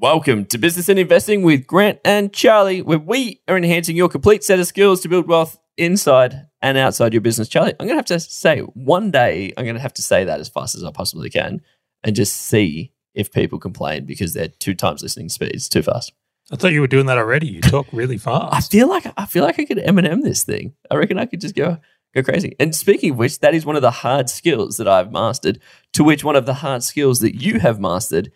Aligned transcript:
Welcome 0.00 0.46
to 0.46 0.56
Business 0.56 0.88
and 0.88 0.98
Investing 0.98 1.42
with 1.42 1.66
Grant 1.66 1.98
and 2.06 2.32
Charlie, 2.32 2.80
where 2.80 2.98
we 2.98 3.42
are 3.46 3.56
enhancing 3.58 3.96
your 3.96 4.08
complete 4.08 4.42
set 4.42 4.58
of 4.58 4.66
skills 4.66 5.02
to 5.02 5.10
build 5.10 5.28
wealth 5.28 5.58
inside 5.76 6.46
and 6.62 6.78
outside 6.78 7.12
your 7.12 7.20
business. 7.20 7.50
Charlie, 7.50 7.74
I'm 7.78 7.86
going 7.86 7.90
to 7.90 7.96
have 7.96 8.06
to 8.06 8.18
say 8.18 8.60
one 8.60 9.10
day, 9.10 9.52
I'm 9.58 9.64
going 9.64 9.76
to 9.76 9.82
have 9.82 9.92
to 9.92 10.02
say 10.02 10.24
that 10.24 10.40
as 10.40 10.48
fast 10.48 10.74
as 10.74 10.84
I 10.84 10.90
possibly 10.90 11.28
can 11.28 11.60
and 12.02 12.16
just 12.16 12.34
see 12.34 12.94
if 13.12 13.30
people 13.30 13.58
complain 13.58 14.06
because 14.06 14.32
they're 14.32 14.48
two 14.48 14.72
times 14.72 15.02
listening 15.02 15.28
speed. 15.28 15.50
It's 15.52 15.68
too 15.68 15.82
fast. 15.82 16.14
I 16.50 16.56
thought 16.56 16.72
you 16.72 16.80
were 16.80 16.86
doing 16.86 17.04
that 17.04 17.18
already. 17.18 17.48
You 17.48 17.60
talk 17.60 17.86
really 17.92 18.16
fast. 18.18 18.54
I 18.54 18.60
feel 18.60 18.88
like 18.88 19.04
I 19.18 19.26
feel 19.26 19.44
like 19.44 19.58
I 19.58 19.66
could 19.66 19.76
Eminem 19.76 20.22
this 20.22 20.44
thing. 20.44 20.72
I 20.90 20.94
reckon 20.94 21.18
I 21.18 21.26
could 21.26 21.42
just 21.42 21.54
go 21.54 21.76
go 22.14 22.22
crazy. 22.22 22.56
And 22.58 22.74
speaking 22.74 23.10
of 23.10 23.18
which, 23.18 23.40
that 23.40 23.54
is 23.54 23.66
one 23.66 23.76
of 23.76 23.82
the 23.82 23.90
hard 23.90 24.30
skills 24.30 24.78
that 24.78 24.88
I've 24.88 25.12
mastered. 25.12 25.60
To 25.92 26.04
which 26.04 26.24
one 26.24 26.36
of 26.36 26.46
the 26.46 26.54
hard 26.54 26.82
skills 26.84 27.20
that 27.20 27.34
you 27.34 27.60
have 27.60 27.78
mastered 27.78 28.32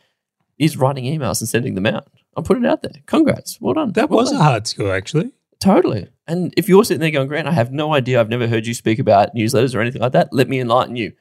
is 0.58 0.76
writing 0.76 1.04
emails 1.04 1.40
and 1.40 1.48
sending 1.48 1.74
them 1.74 1.86
out. 1.86 2.08
I'm 2.36 2.44
putting 2.44 2.64
it 2.64 2.70
out 2.70 2.82
there. 2.82 2.92
Congrats. 3.06 3.60
Well 3.60 3.74
done. 3.74 3.92
That 3.92 4.10
Well 4.10 4.20
was 4.20 4.32
a 4.32 4.38
hard 4.38 4.66
skill, 4.66 4.90
actually. 4.90 5.32
Totally. 5.60 6.08
And 6.26 6.52
if 6.56 6.68
you're 6.68 6.84
sitting 6.84 7.00
there 7.00 7.10
going, 7.10 7.28
Grant, 7.28 7.48
I 7.48 7.52
have 7.52 7.72
no 7.72 7.94
idea. 7.94 8.20
I've 8.20 8.28
never 8.28 8.46
heard 8.48 8.66
you 8.66 8.74
speak 8.74 8.98
about 8.98 9.34
newsletters 9.34 9.74
or 9.74 9.80
anything 9.80 10.02
like 10.02 10.12
that. 10.12 10.32
Let 10.32 10.48
me 10.48 10.60
enlighten 10.60 10.96
you. 10.96 11.12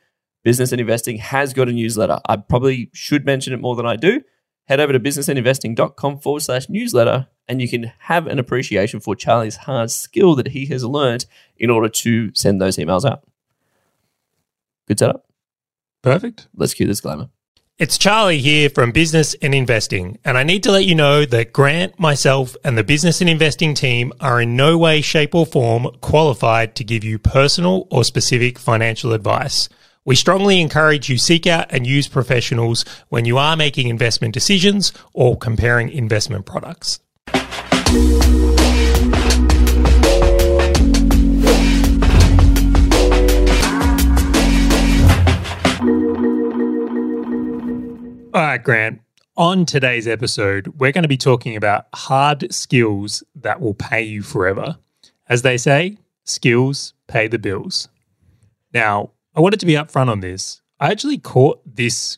Business 0.44 0.72
and 0.72 0.82
Investing 0.82 1.18
has 1.18 1.54
got 1.54 1.70
a 1.70 1.72
newsletter. 1.72 2.20
I 2.28 2.38
probably 2.38 2.90
should 2.94 3.26
mention 3.26 3.54
it 3.54 3.62
more 3.62 3.76
than 3.76 3.86
I 3.86 3.96
do. 3.96 4.22
Head 4.66 4.80
over 4.80 4.94
to 4.94 5.00
businessandinvesting.com 5.00 6.20
forward 6.20 6.42
slash 6.42 6.70
newsletter 6.70 7.28
and 7.48 7.62
you 7.62 7.68
can 7.68 7.92
have 8.00 8.28
an 8.28 8.40
appreciation 8.40 9.00
for 9.00 9.16
Charlie's 9.16 9.58
hard 9.58 9.92
skill 9.92 10.36
that 10.36 10.50
he 10.50 10.66
has 10.68 10.84
learned 10.86 11.26
in 11.58 11.70
order 11.70 11.90
to 11.90 12.34
send 12.34 12.62
those 12.62 12.78
emails 12.78 13.10
out. 13.10 13.24
Good 14.88 15.00
setup. 15.00 15.26
Perfect. 16.02 16.48
Let's 16.56 16.74
cue 16.74 16.86
this 16.86 16.98
disclaimer. 16.98 17.30
It's 17.80 17.98
Charlie 17.98 18.38
here 18.38 18.70
from 18.70 18.92
Business 18.92 19.36
and 19.42 19.56
Investing, 19.56 20.20
and 20.24 20.38
I 20.38 20.44
need 20.44 20.62
to 20.62 20.72
let 20.72 20.86
you 20.86 20.94
know 20.94 21.26
that 21.26 21.52
Grant, 21.52 22.00
myself, 22.00 22.56
and 22.64 22.78
the 22.78 22.84
Business 22.84 23.20
and 23.20 23.28
Investing 23.28 23.74
team 23.74 24.14
are 24.20 24.40
in 24.40 24.56
no 24.56 24.78
way, 24.78 25.02
shape, 25.02 25.34
or 25.34 25.48
form 25.48 25.88
qualified 26.00 26.76
to 26.76 26.84
give 26.84 27.04
you 27.04 27.18
personal 27.18 27.88
or 27.90 28.04
specific 28.04 28.60
financial 28.60 29.12
advice. 29.12 29.70
We 30.06 30.16
strongly 30.16 30.62
encourage 30.62 31.10
you 31.10 31.18
seek 31.18 31.48
out 31.48 31.66
and 31.72 31.88
use 31.88 32.08
professionals 32.08 32.86
when 33.10 33.26
you 33.26 33.40
are 33.40 33.58
making 33.58 33.88
investment 33.88 34.36
decisions 34.36 34.94
or 35.12 35.36
comparing 35.36 35.90
investment 35.90 36.46
products. 36.46 37.00
All 48.34 48.42
right, 48.42 48.64
Grant. 48.64 49.00
On 49.38 49.64
today's 49.64 50.08
episode, 50.08 50.74
we're 50.80 50.92
going 50.92 51.04
to 51.04 51.08
be 51.08 51.18
talking 51.18 51.56
about 51.56 51.86
hard 51.94 52.52
skills 52.52 53.24
that 53.36 53.62
will 53.62 53.76
pay 53.76 54.02
you 54.02 54.24
forever. 54.24 54.76
As 55.30 55.44
they 55.44 55.56
say, 55.56 56.00
skills 56.24 56.96
pay 57.08 57.28
the 57.28 57.38
bills. 57.38 57.90
Now, 58.74 59.12
I 59.36 59.40
wanted 59.40 59.60
to 59.60 59.68
be 59.68 59.74
upfront 59.74 60.10
on 60.10 60.22
this. 60.22 60.62
I 60.80 60.90
actually 60.90 61.20
caught 61.20 61.62
this, 61.76 62.18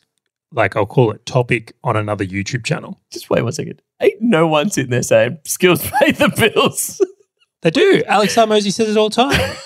like 0.52 0.74
I'll 0.74 0.86
call 0.86 1.10
it, 1.10 1.26
topic 1.26 1.74
on 1.84 1.96
another 1.96 2.24
YouTube 2.24 2.64
channel. 2.64 2.98
Just 3.10 3.28
wait 3.28 3.42
one 3.42 3.52
second. 3.52 3.82
Ain't 4.00 4.22
no 4.22 4.46
one 4.46 4.70
sitting 4.70 4.92
there 4.92 5.02
saying 5.02 5.40
skills 5.44 5.86
pay 6.00 6.12
the 6.12 6.30
bills. 6.30 6.98
They 7.62 7.70
do. 7.70 8.02
Alex 8.06 8.36
Hormozi 8.36 8.72
says 8.72 8.90
it 8.90 8.96
all 8.96 9.08
the 9.08 9.16
time. 9.16 9.56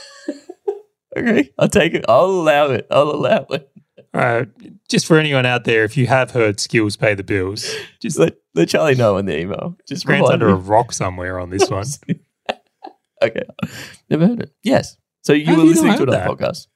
okay. 1.16 1.50
I'll 1.58 1.68
take 1.68 1.92
it. 1.92 2.04
I'll 2.08 2.24
allow 2.24 2.70
it. 2.70 2.86
I'll 2.90 3.10
allow 3.10 3.46
it. 3.50 3.69
Right. 4.12 4.48
Just 4.88 5.06
for 5.06 5.18
anyone 5.18 5.46
out 5.46 5.64
there, 5.64 5.84
if 5.84 5.96
you 5.96 6.06
have 6.08 6.32
heard 6.32 6.58
skills 6.58 6.96
pay 6.96 7.14
the 7.14 7.22
bills, 7.22 7.72
Just 8.00 8.18
let, 8.18 8.34
let 8.54 8.68
Charlie 8.68 8.96
know 8.96 9.16
in 9.18 9.26
the 9.26 9.38
email. 9.38 9.76
Just 9.86 10.04
Grant's 10.04 10.30
under 10.30 10.46
me. 10.46 10.52
a 10.52 10.56
rock 10.56 10.92
somewhere 10.92 11.38
on 11.38 11.50
this 11.50 11.70
one. 11.70 11.86
okay. 13.22 13.42
Never 14.08 14.26
heard 14.26 14.40
it. 14.40 14.52
Yes. 14.62 14.96
So 15.22 15.32
you 15.32 15.46
How 15.46 15.54
were 15.56 15.62
you 15.62 15.70
listening 15.70 15.96
to 15.96 16.02
another 16.02 16.34
podcast. 16.34 16.66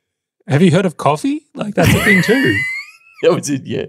Have 0.47 0.62
you 0.62 0.71
heard 0.71 0.87
of 0.87 0.97
coffee? 0.97 1.47
Like 1.55 1.75
that's 1.75 1.93
a 1.93 2.05
thing 2.05 2.22
too. 2.22 2.56
That 3.22 3.33
was 3.33 3.49
it. 3.49 3.62
Yeah. 3.65 3.87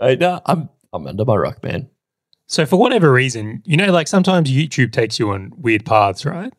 I 0.00 0.16
no, 0.16 0.40
I'm 0.44 0.68
I'm 0.92 1.06
under 1.06 1.24
my 1.24 1.36
rock, 1.36 1.62
man. 1.62 1.88
So 2.48 2.66
for 2.66 2.76
whatever 2.76 3.12
reason, 3.12 3.62
you 3.64 3.76
know, 3.76 3.92
like 3.92 4.08
sometimes 4.08 4.50
YouTube 4.50 4.90
takes 4.92 5.18
you 5.18 5.30
on 5.30 5.52
weird 5.56 5.84
paths, 5.84 6.24
right? 6.26 6.52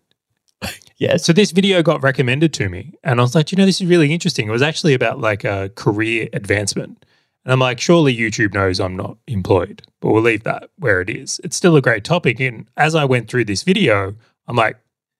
Yes. 0.99 1.23
So 1.23 1.31
this 1.31 1.51
video 1.51 1.81
got 1.81 2.03
recommended 2.03 2.53
to 2.55 2.67
me, 2.67 2.93
and 3.05 3.19
I 3.19 3.23
was 3.23 3.33
like, 3.33 3.51
you 3.51 3.57
know, 3.57 3.65
this 3.65 3.79
is 3.79 3.87
really 3.87 4.13
interesting. 4.13 4.49
It 4.49 4.51
was 4.51 4.61
actually 4.61 4.93
about 4.93 5.19
like 5.19 5.45
a 5.45 5.71
career 5.75 6.27
advancement, 6.33 7.05
and 7.45 7.53
I'm 7.53 7.59
like, 7.59 7.79
surely 7.79 8.15
YouTube 8.15 8.53
knows 8.53 8.81
I'm 8.81 8.97
not 8.97 9.17
employed, 9.25 9.81
but 10.01 10.11
we'll 10.11 10.21
leave 10.21 10.43
that 10.43 10.69
where 10.77 10.99
it 10.99 11.09
is. 11.09 11.39
It's 11.41 11.55
still 11.55 11.77
a 11.77 11.81
great 11.81 12.03
topic, 12.03 12.41
and 12.41 12.67
as 12.75 12.95
I 12.95 13.05
went 13.05 13.29
through 13.29 13.45
this 13.45 13.63
video, 13.63 14.13
I'm 14.47 14.57
like, 14.57 14.77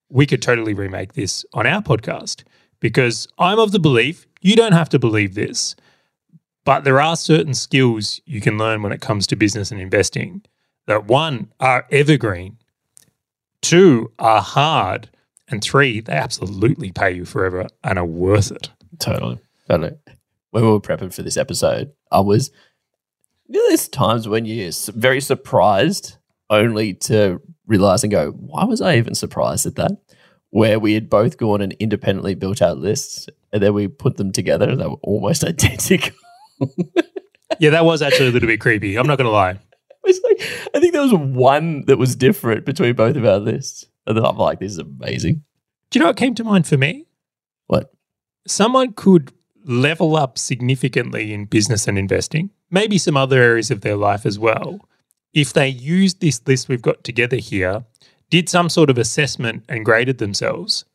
we 0.09 0.25
could 0.25 0.41
totally 0.41 0.73
remake 0.73 1.13
this 1.13 1.45
on 1.53 1.65
our 1.65 1.81
podcast 1.81 2.43
because 2.81 3.27
I'm 3.37 3.59
of 3.59 3.71
the 3.71 3.79
belief 3.79 4.27
you 4.41 4.57
don't 4.57 4.73
have 4.73 4.89
to 4.89 4.99
believe 4.99 5.33
this, 5.33 5.77
but 6.65 6.83
there 6.83 6.99
are 6.99 7.15
certain 7.15 7.53
skills 7.53 8.19
you 8.25 8.41
can 8.41 8.57
learn 8.57 8.83
when 8.83 8.91
it 8.91 9.01
comes 9.01 9.27
to 9.27 9.37
business 9.37 9.71
and 9.71 9.79
investing 9.79 10.41
that 10.87 11.05
one 11.05 11.53
are 11.61 11.87
evergreen, 11.89 12.57
two 13.61 14.11
are 14.19 14.41
hard, 14.41 15.09
and 15.49 15.63
three 15.63 15.99
they 16.01 16.13
absolutely 16.13 16.91
pay 16.91 17.11
you 17.11 17.25
forever 17.25 17.67
and 17.83 17.99
are 17.99 18.05
worth 18.05 18.51
it. 18.51 18.69
Totally. 18.99 19.39
Totally. 19.67 19.97
When 20.51 20.63
we 20.63 20.69
were 20.69 20.79
prepping 20.79 21.13
for 21.13 21.21
this 21.21 21.37
episode, 21.37 21.91
I 22.11 22.19
was 22.21 22.51
you 23.47 23.59
know, 23.59 23.67
there's 23.69 23.87
times 23.87 24.27
when 24.27 24.45
you're 24.45 24.71
very 24.93 25.21
surprised 25.21 26.17
only 26.49 26.93
to 26.93 27.41
realize 27.65 28.03
and 28.03 28.11
go, 28.11 28.31
why 28.31 28.63
was 28.63 28.81
I 28.81 28.97
even 28.97 29.15
surprised 29.15 29.65
at 29.65 29.75
that? 29.75 29.91
Where 30.51 30.79
we 30.79 30.93
had 30.93 31.09
both 31.09 31.37
gone 31.37 31.61
and 31.61 31.73
independently 31.73 32.35
built 32.35 32.61
out 32.61 32.77
lists 32.77 33.27
and 33.51 33.61
then 33.61 33.73
we 33.73 33.87
put 33.87 34.17
them 34.17 34.31
together 34.31 34.69
and 34.69 34.79
they 34.79 34.87
were 34.87 34.97
almost 35.01 35.43
identical. 35.45 36.15
Yeah, 37.59 37.71
that 37.71 37.85
was 37.85 38.01
actually 38.01 38.29
a 38.29 38.31
little 38.31 38.47
bit 38.47 38.61
creepy. 38.61 38.95
I'm 38.97 39.07
not 39.07 39.17
going 39.17 39.25
to 39.25 39.31
lie. 39.31 39.59
It's 40.05 40.21
like 40.23 40.69
I 40.73 40.79
think 40.79 40.93
there 40.93 41.01
was 41.01 41.13
one 41.13 41.83
that 41.85 41.97
was 41.97 42.15
different 42.15 42.65
between 42.65 42.95
both 42.95 43.17
of 43.17 43.25
our 43.25 43.37
lists. 43.37 43.85
And 44.09 44.17
then 44.17 44.25
I'm 44.25 44.35
like, 44.37 44.59
this 44.59 44.73
is 44.73 44.79
amazing. 44.79 45.43
Do 45.89 45.97
you 45.97 46.01
know 46.03 46.09
what 46.09 46.17
came 46.17 46.35
to 46.35 46.43
mind 46.43 46.67
for 46.67 46.77
me? 46.77 47.05
What? 47.67 47.93
Someone 48.45 48.91
could 48.91 49.31
level 49.63 50.17
up 50.17 50.37
significantly 50.37 51.33
in 51.33 51.45
business 51.45 51.87
and 51.87 51.97
investing, 51.97 52.49
maybe 52.69 52.97
some 52.97 53.15
other 53.15 53.41
areas 53.41 53.71
of 53.71 53.81
their 53.81 53.95
life 53.95 54.25
as 54.25 54.37
well, 54.37 54.81
if 55.33 55.53
they 55.53 55.67
used 55.67 56.19
this 56.19 56.41
list 56.47 56.67
we've 56.67 56.81
got 56.81 57.03
together 57.03 57.37
here, 57.37 57.85
did 58.29 58.49
some 58.49 58.69
sort 58.69 58.89
of 58.89 58.97
assessment 58.97 59.63
and 59.69 59.85
graded 59.85 60.17
themselves, 60.17 60.85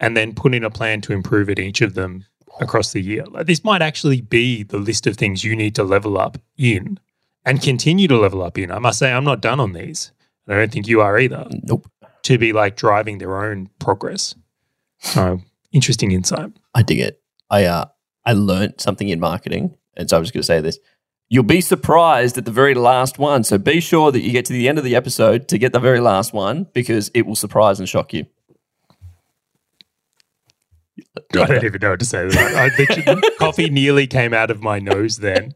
and 0.00 0.16
then 0.16 0.34
put 0.34 0.54
in 0.54 0.64
a 0.64 0.70
plan 0.70 1.00
to 1.02 1.12
improve 1.12 1.48
at 1.48 1.58
each 1.58 1.80
of 1.80 1.94
them 1.94 2.24
across 2.60 2.92
the 2.92 3.00
year. 3.00 3.24
Like 3.26 3.46
this 3.46 3.64
might 3.64 3.82
actually 3.82 4.20
be 4.20 4.62
the 4.62 4.78
list 4.78 5.06
of 5.06 5.16
things 5.16 5.44
you 5.44 5.56
need 5.56 5.74
to 5.74 5.84
level 5.84 6.18
up 6.18 6.38
in 6.56 6.98
and 7.44 7.62
continue 7.62 8.08
to 8.08 8.18
level 8.18 8.42
up 8.42 8.58
in. 8.58 8.70
I 8.70 8.78
must 8.78 8.98
say, 8.98 9.12
I'm 9.12 9.24
not 9.24 9.40
done 9.40 9.60
on 9.60 9.72
these. 9.72 10.12
and 10.46 10.56
I 10.56 10.58
don't 10.58 10.72
think 10.72 10.88
you 10.88 11.00
are 11.00 11.18
either 11.18 11.46
Nope. 11.62 11.88
To 12.26 12.38
be 12.38 12.52
like 12.52 12.76
driving 12.76 13.18
their 13.18 13.42
own 13.44 13.70
progress. 13.78 14.34
So 14.98 15.40
interesting 15.72 16.10
insight. 16.10 16.52
I 16.74 16.82
dig 16.82 16.98
it. 16.98 17.22
I 17.50 17.64
uh 17.64 17.86
I 18.24 18.32
learned 18.32 18.80
something 18.80 19.08
in 19.08 19.20
marketing, 19.20 19.76
and 19.96 20.10
so 20.10 20.16
I'm 20.16 20.24
just 20.24 20.34
going 20.34 20.42
to 20.42 20.46
say 20.46 20.60
this: 20.60 20.78
you'll 21.28 21.44
be 21.44 21.60
surprised 21.60 22.36
at 22.36 22.44
the 22.44 22.50
very 22.50 22.74
last 22.74 23.18
one. 23.18 23.44
So 23.44 23.58
be 23.58 23.80
sure 23.80 24.10
that 24.10 24.20
you 24.20 24.32
get 24.32 24.44
to 24.46 24.52
the 24.52 24.68
end 24.68 24.78
of 24.78 24.84
the 24.84 24.96
episode 24.96 25.46
to 25.48 25.58
get 25.58 25.72
the 25.72 25.78
very 25.78 26.00
last 26.00 26.32
one 26.32 26.66
because 26.72 27.10
it 27.14 27.26
will 27.26 27.36
surprise 27.36 27.78
and 27.78 27.88
shock 27.88 28.12
you. 28.12 28.26
I 31.34 31.46
don't 31.46 31.64
even 31.64 31.80
know 31.80 31.90
what 31.90 32.00
to 32.00 32.06
say 32.06 32.22
to 32.22 32.28
that. 32.28 32.56
I 32.56 32.76
literally, 32.76 33.22
coffee 33.38 33.70
nearly 33.70 34.06
came 34.06 34.34
out 34.34 34.50
of 34.50 34.62
my 34.62 34.78
nose 34.78 35.18
then. 35.18 35.54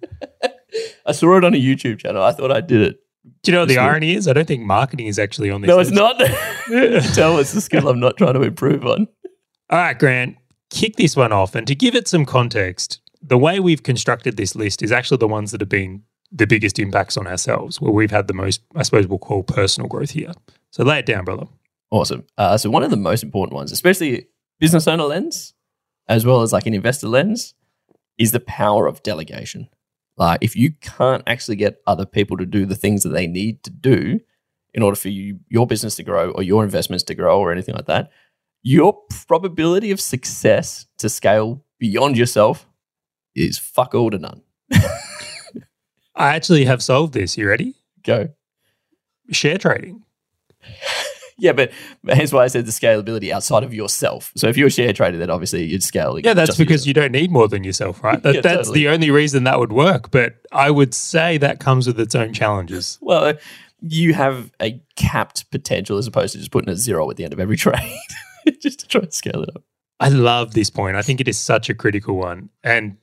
I 1.04 1.12
saw 1.12 1.36
it 1.38 1.44
on 1.44 1.54
a 1.54 1.60
YouTube 1.60 1.98
channel. 1.98 2.22
I 2.22 2.32
thought 2.32 2.52
I 2.52 2.60
did 2.60 2.82
it. 2.82 3.00
Do 3.42 3.50
you 3.50 3.54
know 3.54 3.62
what 3.62 3.68
the 3.68 3.78
irony 3.78 4.14
is? 4.14 4.28
I 4.28 4.32
don't 4.32 4.46
think 4.46 4.62
marketing 4.62 5.06
is 5.06 5.18
actually 5.18 5.50
on 5.50 5.62
this. 5.62 5.68
No, 5.68 5.78
it's 5.78 5.90
not. 5.90 6.18
Tell 7.14 7.38
us 7.38 7.52
the 7.52 7.60
skill 7.60 7.88
I'm 7.88 8.00
not 8.00 8.16
trying 8.16 8.34
to 8.34 8.42
improve 8.42 8.84
on. 8.84 9.08
All 9.70 9.78
right, 9.78 9.98
Grant, 9.98 10.36
kick 10.68 10.96
this 10.96 11.16
one 11.16 11.32
off. 11.32 11.54
And 11.54 11.66
to 11.66 11.74
give 11.74 11.94
it 11.94 12.06
some 12.06 12.26
context, 12.26 13.00
the 13.22 13.38
way 13.38 13.60
we've 13.60 13.82
constructed 13.82 14.36
this 14.36 14.54
list 14.54 14.82
is 14.82 14.92
actually 14.92 15.18
the 15.18 15.28
ones 15.28 15.52
that 15.52 15.60
have 15.60 15.68
been 15.68 16.02
the 16.32 16.46
biggest 16.46 16.78
impacts 16.78 17.16
on 17.16 17.26
ourselves, 17.26 17.80
where 17.80 17.92
we've 17.92 18.10
had 18.10 18.28
the 18.28 18.34
most, 18.34 18.62
I 18.76 18.82
suppose 18.82 19.06
we'll 19.06 19.18
call 19.18 19.42
personal 19.42 19.88
growth 19.88 20.10
here. 20.10 20.32
So 20.70 20.84
lay 20.84 20.98
it 21.00 21.06
down, 21.06 21.24
brother. 21.24 21.46
Awesome. 21.90 22.24
Uh, 22.38 22.56
so 22.56 22.70
one 22.70 22.82
of 22.82 22.90
the 22.90 22.96
most 22.96 23.22
important 23.22 23.54
ones, 23.54 23.72
especially 23.72 24.28
business 24.60 24.86
owner 24.86 25.04
lens, 25.04 25.54
as 26.08 26.24
well 26.24 26.42
as 26.42 26.52
like 26.52 26.66
an 26.66 26.74
investor 26.74 27.08
lens, 27.08 27.54
is 28.18 28.32
the 28.32 28.40
power 28.40 28.86
of 28.86 29.02
delegation. 29.02 29.68
Like 30.20 30.40
if 30.42 30.54
you 30.54 30.72
can't 30.82 31.22
actually 31.26 31.56
get 31.56 31.80
other 31.86 32.04
people 32.04 32.36
to 32.36 32.44
do 32.44 32.66
the 32.66 32.76
things 32.76 33.02
that 33.04 33.08
they 33.08 33.26
need 33.26 33.64
to 33.64 33.70
do 33.70 34.20
in 34.74 34.82
order 34.82 34.94
for 34.94 35.08
you 35.08 35.40
your 35.48 35.66
business 35.66 35.96
to 35.96 36.02
grow 36.02 36.30
or 36.32 36.42
your 36.42 36.62
investments 36.62 37.02
to 37.04 37.14
grow 37.14 37.40
or 37.40 37.50
anything 37.50 37.74
like 37.74 37.86
that, 37.86 38.10
your 38.62 38.92
probability 39.26 39.90
of 39.90 39.98
success 39.98 40.86
to 40.98 41.08
scale 41.08 41.64
beyond 41.78 42.18
yourself 42.18 42.68
is 43.34 43.56
fuck 43.56 43.94
all 43.94 44.10
to 44.10 44.18
none. 44.18 44.42
I 46.14 46.34
actually 46.36 46.66
have 46.66 46.82
solved 46.82 47.14
this. 47.14 47.38
You 47.38 47.48
ready? 47.48 47.76
Go. 48.04 48.28
Share 49.30 49.56
trading. 49.56 50.04
Yeah, 51.40 51.52
but 51.52 51.72
hence 52.08 52.32
why 52.32 52.44
I 52.44 52.46
said 52.48 52.66
the 52.66 52.70
scalability 52.72 53.30
outside 53.32 53.64
of 53.64 53.74
yourself. 53.74 54.30
So 54.36 54.48
if 54.48 54.56
you're 54.56 54.68
a 54.68 54.70
share 54.70 54.92
trader, 54.92 55.16
then 55.18 55.30
obviously 55.30 55.64
you'd 55.64 55.82
scale. 55.82 56.18
Yeah, 56.18 56.34
that's 56.34 56.56
because 56.56 56.86
you. 56.86 56.90
you 56.90 56.94
don't 56.94 57.12
need 57.12 57.30
more 57.32 57.48
than 57.48 57.64
yourself, 57.64 58.02
right? 58.04 58.22
That, 58.22 58.34
Yeah, 58.36 58.40
that's 58.42 58.68
totally. 58.68 58.80
the 58.80 58.88
only 58.90 59.10
reason 59.10 59.44
that 59.44 59.58
would 59.58 59.72
work. 59.72 60.10
But 60.10 60.36
I 60.52 60.70
would 60.70 60.94
say 60.94 61.38
that 61.38 61.58
comes 61.60 61.86
with 61.86 61.98
its 61.98 62.14
own 62.14 62.32
challenges. 62.32 62.98
Well, 63.00 63.34
you 63.80 64.12
have 64.14 64.50
a 64.60 64.80
capped 64.96 65.50
potential 65.50 65.96
as 65.96 66.06
opposed 66.06 66.32
to 66.32 66.38
just 66.38 66.50
putting 66.50 66.68
a 66.68 66.76
zero 66.76 67.10
at 67.10 67.16
the 67.16 67.24
end 67.24 67.32
of 67.32 67.40
every 67.40 67.56
trade, 67.64 67.98
just 68.60 68.80
to 68.80 68.86
try 68.86 69.00
and 69.00 69.12
scale 69.12 69.42
it 69.42 69.48
up. 69.56 69.62
I 69.98 70.08
love 70.08 70.52
this 70.54 70.70
point. 70.70 70.96
I 70.96 71.02
think 71.02 71.20
it 71.20 71.28
is 71.28 71.38
such 71.38 71.68
a 71.70 71.74
critical 71.74 72.16
one. 72.16 72.50
And 72.62 72.96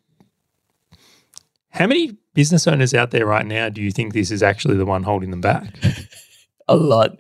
how 1.69 1.88
many 1.88 2.18
business 2.34 2.68
owners 2.68 2.94
out 2.94 3.12
there 3.12 3.25
right 3.25 3.45
now 3.45 3.69
do 3.69 3.81
you 3.81 3.92
think 3.92 4.13
this 4.13 4.31
is 4.31 4.42
actually 4.44 4.78
the 4.78 4.86
one 4.86 5.04
holding 5.04 5.31
them 5.31 5.42
back? 5.42 5.75
a 6.68 6.75
lot. 6.75 7.18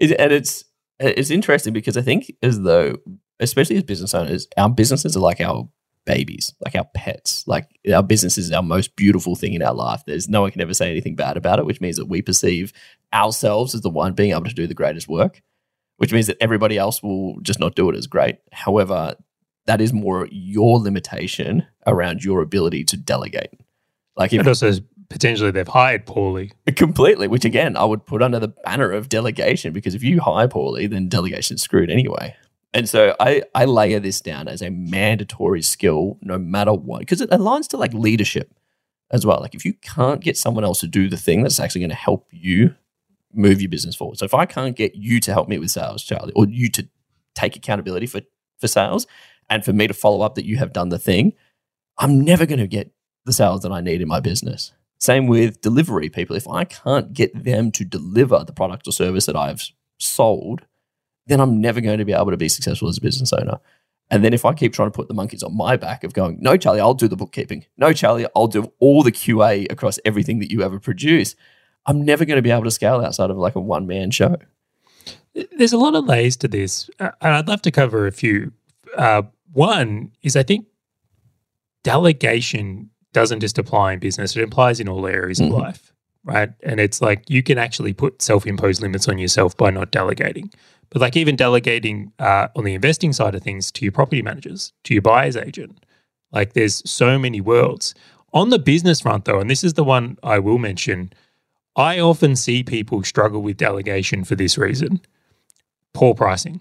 It, 0.00 0.18
and 0.18 0.32
it's 0.32 0.64
it's 0.98 1.30
interesting 1.30 1.72
because 1.72 1.96
I 1.96 2.02
think 2.02 2.32
as 2.42 2.60
though, 2.60 2.96
especially 3.40 3.76
as 3.76 3.84
business 3.84 4.14
owners, 4.14 4.48
our 4.56 4.68
businesses 4.68 5.16
are 5.16 5.20
like 5.20 5.40
our 5.40 5.68
babies, 6.08 6.54
like 6.64 6.74
our 6.74 6.86
pets. 6.94 7.46
Like 7.46 7.68
our 7.92 8.02
business 8.02 8.38
is 8.38 8.50
our 8.50 8.62
most 8.62 8.96
beautiful 8.96 9.36
thing 9.36 9.52
in 9.52 9.62
our 9.62 9.74
life. 9.74 10.02
There's 10.06 10.28
no 10.28 10.40
one 10.40 10.50
can 10.50 10.62
ever 10.62 10.74
say 10.74 10.90
anything 10.90 11.14
bad 11.14 11.36
about 11.36 11.58
it, 11.58 11.66
which 11.66 11.82
means 11.82 11.96
that 11.96 12.06
we 12.06 12.22
perceive 12.22 12.72
ourselves 13.12 13.74
as 13.74 13.82
the 13.82 13.90
one 13.90 14.14
being 14.14 14.32
able 14.32 14.44
to 14.44 14.54
do 14.54 14.66
the 14.66 14.74
greatest 14.74 15.06
work, 15.06 15.42
which 15.98 16.12
means 16.12 16.26
that 16.26 16.38
everybody 16.40 16.78
else 16.78 17.02
will 17.02 17.38
just 17.42 17.60
not 17.60 17.74
do 17.74 17.90
it 17.90 17.96
as 17.96 18.06
great. 18.06 18.38
However, 18.52 19.16
that 19.66 19.82
is 19.82 19.92
more 19.92 20.26
your 20.32 20.78
limitation 20.78 21.66
around 21.86 22.24
your 22.24 22.40
ability 22.40 22.84
to 22.84 22.96
delegate. 22.96 23.52
Like 24.16 24.32
if 24.32 24.40
And 24.40 24.48
also, 24.48 24.72
potentially 25.10 25.50
they've 25.50 25.66
hired 25.66 26.06
poorly. 26.06 26.52
Completely, 26.76 27.28
which 27.28 27.44
again, 27.44 27.76
I 27.76 27.84
would 27.84 28.06
put 28.06 28.22
under 28.22 28.38
the 28.38 28.48
banner 28.48 28.92
of 28.92 29.08
delegation 29.08 29.72
because 29.72 29.94
if 29.94 30.02
you 30.02 30.20
hire 30.20 30.48
poorly, 30.48 30.86
then 30.86 31.08
delegation's 31.08 31.62
screwed 31.62 31.90
anyway. 31.90 32.36
And 32.74 32.88
so 32.88 33.16
I, 33.18 33.42
I 33.54 33.64
layer 33.64 33.98
this 33.98 34.20
down 34.20 34.46
as 34.46 34.60
a 34.60 34.70
mandatory 34.70 35.62
skill 35.62 36.18
no 36.20 36.38
matter 36.38 36.72
what, 36.72 37.00
because 37.00 37.20
it 37.20 37.30
aligns 37.30 37.66
to 37.68 37.76
like 37.76 37.94
leadership 37.94 38.52
as 39.10 39.24
well. 39.24 39.40
Like 39.40 39.54
if 39.54 39.64
you 39.64 39.72
can't 39.74 40.20
get 40.20 40.36
someone 40.36 40.64
else 40.64 40.80
to 40.80 40.86
do 40.86 41.08
the 41.08 41.16
thing 41.16 41.42
that's 41.42 41.58
actually 41.58 41.80
going 41.80 41.90
to 41.90 41.96
help 41.96 42.26
you 42.30 42.74
move 43.32 43.60
your 43.60 43.70
business 43.70 43.96
forward. 43.96 44.18
So 44.18 44.26
if 44.26 44.34
I 44.34 44.44
can't 44.46 44.76
get 44.76 44.94
you 44.94 45.20
to 45.20 45.32
help 45.32 45.48
me 45.48 45.58
with 45.58 45.70
sales, 45.70 46.02
Charlie, 46.02 46.32
or 46.34 46.46
you 46.46 46.68
to 46.70 46.88
take 47.34 47.56
accountability 47.56 48.06
for, 48.06 48.20
for 48.58 48.68
sales 48.68 49.06
and 49.48 49.64
for 49.64 49.72
me 49.72 49.86
to 49.86 49.94
follow 49.94 50.20
up 50.20 50.34
that 50.34 50.44
you 50.44 50.58
have 50.58 50.72
done 50.72 50.90
the 50.90 50.98
thing, 50.98 51.32
I'm 51.96 52.20
never 52.20 52.44
going 52.44 52.58
to 52.58 52.66
get 52.66 52.92
the 53.24 53.32
sales 53.32 53.62
that 53.62 53.72
I 53.72 53.80
need 53.80 54.02
in 54.02 54.08
my 54.08 54.20
business. 54.20 54.72
Same 54.98 55.26
with 55.26 55.60
delivery 55.60 56.08
people. 56.08 56.36
If 56.36 56.48
I 56.48 56.64
can't 56.64 57.12
get 57.12 57.44
them 57.44 57.70
to 57.72 57.84
deliver 57.84 58.44
the 58.44 58.52
product 58.52 58.88
or 58.88 58.92
service 58.92 59.26
that 59.26 59.36
I've 59.36 59.62
sold, 59.98 60.62
then 61.26 61.40
I'm 61.40 61.60
never 61.60 61.80
going 61.80 61.98
to 61.98 62.04
be 62.04 62.12
able 62.12 62.30
to 62.30 62.36
be 62.36 62.48
successful 62.48 62.88
as 62.88 62.98
a 62.98 63.02
business 63.02 63.32
owner. 63.32 63.60
And 64.10 64.24
then 64.24 64.32
if 64.32 64.44
I 64.44 64.54
keep 64.54 64.72
trying 64.72 64.90
to 64.90 64.96
put 64.96 65.08
the 65.08 65.14
monkeys 65.14 65.42
on 65.42 65.56
my 65.56 65.76
back 65.76 66.02
of 66.02 66.14
going, 66.14 66.38
no, 66.40 66.56
Charlie, 66.56 66.80
I'll 66.80 66.94
do 66.94 67.08
the 67.08 67.16
bookkeeping. 67.16 67.66
No, 67.76 67.92
Charlie, 67.92 68.26
I'll 68.34 68.46
do 68.46 68.72
all 68.78 69.02
the 69.02 69.12
QA 69.12 69.70
across 69.70 69.98
everything 70.04 70.38
that 70.38 70.50
you 70.50 70.62
ever 70.62 70.80
produce. 70.80 71.36
I'm 71.86 72.04
never 72.04 72.24
going 72.24 72.36
to 72.36 72.42
be 72.42 72.50
able 72.50 72.64
to 72.64 72.70
scale 72.70 73.00
outside 73.00 73.30
of 73.30 73.36
like 73.36 73.54
a 73.54 73.60
one 73.60 73.86
man 73.86 74.10
show. 74.10 74.36
There's 75.56 75.72
a 75.72 75.78
lot 75.78 75.94
of 75.94 76.06
layers 76.06 76.36
to 76.38 76.48
this, 76.48 76.90
uh, 76.98 77.10
and 77.20 77.34
I'd 77.34 77.48
love 77.48 77.62
to 77.62 77.70
cover 77.70 78.06
a 78.06 78.12
few. 78.12 78.52
Uh, 78.96 79.22
one 79.52 80.12
is 80.22 80.36
I 80.36 80.42
think 80.42 80.66
delegation 81.84 82.90
doesn't 83.12 83.40
just 83.40 83.58
apply 83.58 83.92
in 83.94 83.98
business; 83.98 84.36
it 84.36 84.42
applies 84.42 84.80
in 84.80 84.88
all 84.88 85.06
areas 85.06 85.38
Mhm. 85.38 85.46
of 85.46 85.52
life, 85.52 85.92
right? 86.24 86.50
And 86.62 86.80
it's 86.80 87.00
like 87.00 87.28
you 87.28 87.42
can 87.42 87.58
actually 87.58 87.92
put 87.92 88.22
self-imposed 88.22 88.80
limits 88.82 89.08
on 89.08 89.18
yourself 89.18 89.56
by 89.56 89.70
not 89.70 89.90
delegating. 89.90 90.50
But 90.90 91.02
like 91.02 91.16
even 91.16 91.36
delegating 91.36 92.12
uh, 92.18 92.48
on 92.56 92.64
the 92.64 92.74
investing 92.74 93.12
side 93.12 93.34
of 93.34 93.42
things 93.42 93.70
to 93.72 93.84
your 93.84 93.92
property 93.92 94.22
managers, 94.22 94.72
to 94.84 94.94
your 94.94 95.02
buyer's 95.02 95.36
agent, 95.36 95.84
like 96.32 96.54
there's 96.54 96.82
so 96.90 97.18
many 97.18 97.40
worlds. 97.40 97.94
On 98.32 98.50
the 98.50 98.58
business 98.58 99.00
front, 99.00 99.24
though, 99.24 99.38
and 99.40 99.50
this 99.50 99.64
is 99.64 99.74
the 99.74 99.84
one 99.84 100.16
I 100.22 100.38
will 100.38 100.58
mention, 100.58 101.12
I 101.76 101.98
often 102.00 102.36
see 102.36 102.62
people 102.62 103.02
struggle 103.02 103.42
with 103.42 103.56
delegation 103.56 104.24
for 104.24 104.34
this 104.34 104.56
reason 104.58 105.00
poor 105.94 106.14
pricing. 106.14 106.60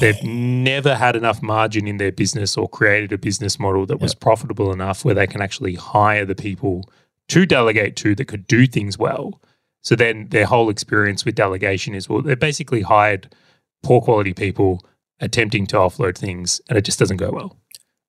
They've 0.00 0.22
never 0.22 0.94
had 0.94 1.16
enough 1.16 1.42
margin 1.42 1.88
in 1.88 1.96
their 1.96 2.12
business 2.12 2.56
or 2.56 2.68
created 2.68 3.12
a 3.12 3.18
business 3.18 3.58
model 3.58 3.84
that 3.86 4.00
was 4.00 4.14
profitable 4.14 4.72
enough 4.72 5.04
where 5.04 5.14
they 5.14 5.26
can 5.26 5.40
actually 5.40 5.74
hire 5.74 6.24
the 6.24 6.34
people 6.34 6.88
to 7.28 7.46
delegate 7.46 7.96
to 7.96 8.14
that 8.14 8.26
could 8.26 8.46
do 8.46 8.66
things 8.66 8.98
well. 8.98 9.40
So 9.82 9.96
then 9.96 10.28
their 10.28 10.46
whole 10.46 10.70
experience 10.70 11.24
with 11.24 11.34
delegation 11.34 11.94
is 11.94 12.08
well, 12.08 12.22
they've 12.22 12.38
basically 12.38 12.82
hired 12.82 13.34
poor 13.82 14.00
quality 14.00 14.34
people 14.34 14.84
attempting 15.20 15.66
to 15.68 15.76
offload 15.76 16.16
things 16.16 16.60
and 16.68 16.78
it 16.78 16.84
just 16.84 16.98
doesn't 16.98 17.16
go 17.16 17.30
well. 17.30 17.56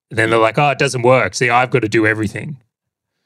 And 0.10 0.18
then 0.18 0.30
they're 0.30 0.40
like, 0.40 0.58
oh, 0.58 0.70
it 0.70 0.80
doesn't 0.80 1.04
work. 1.04 1.36
See, 1.36 1.50
I've 1.50 1.72
got 1.72 1.82
to 1.82 1.90
do 1.90 2.06
everything. 2.06 2.62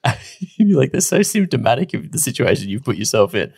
You're 0.57 0.80
like, 0.80 0.92
that's 0.92 1.07
so 1.07 1.21
symptomatic 1.21 1.94
of 1.94 2.12
the 2.12 2.18
situation 2.18 2.69
you've 2.69 2.83
put 2.83 2.98
yourself 2.98 3.33
in. 3.36 3.54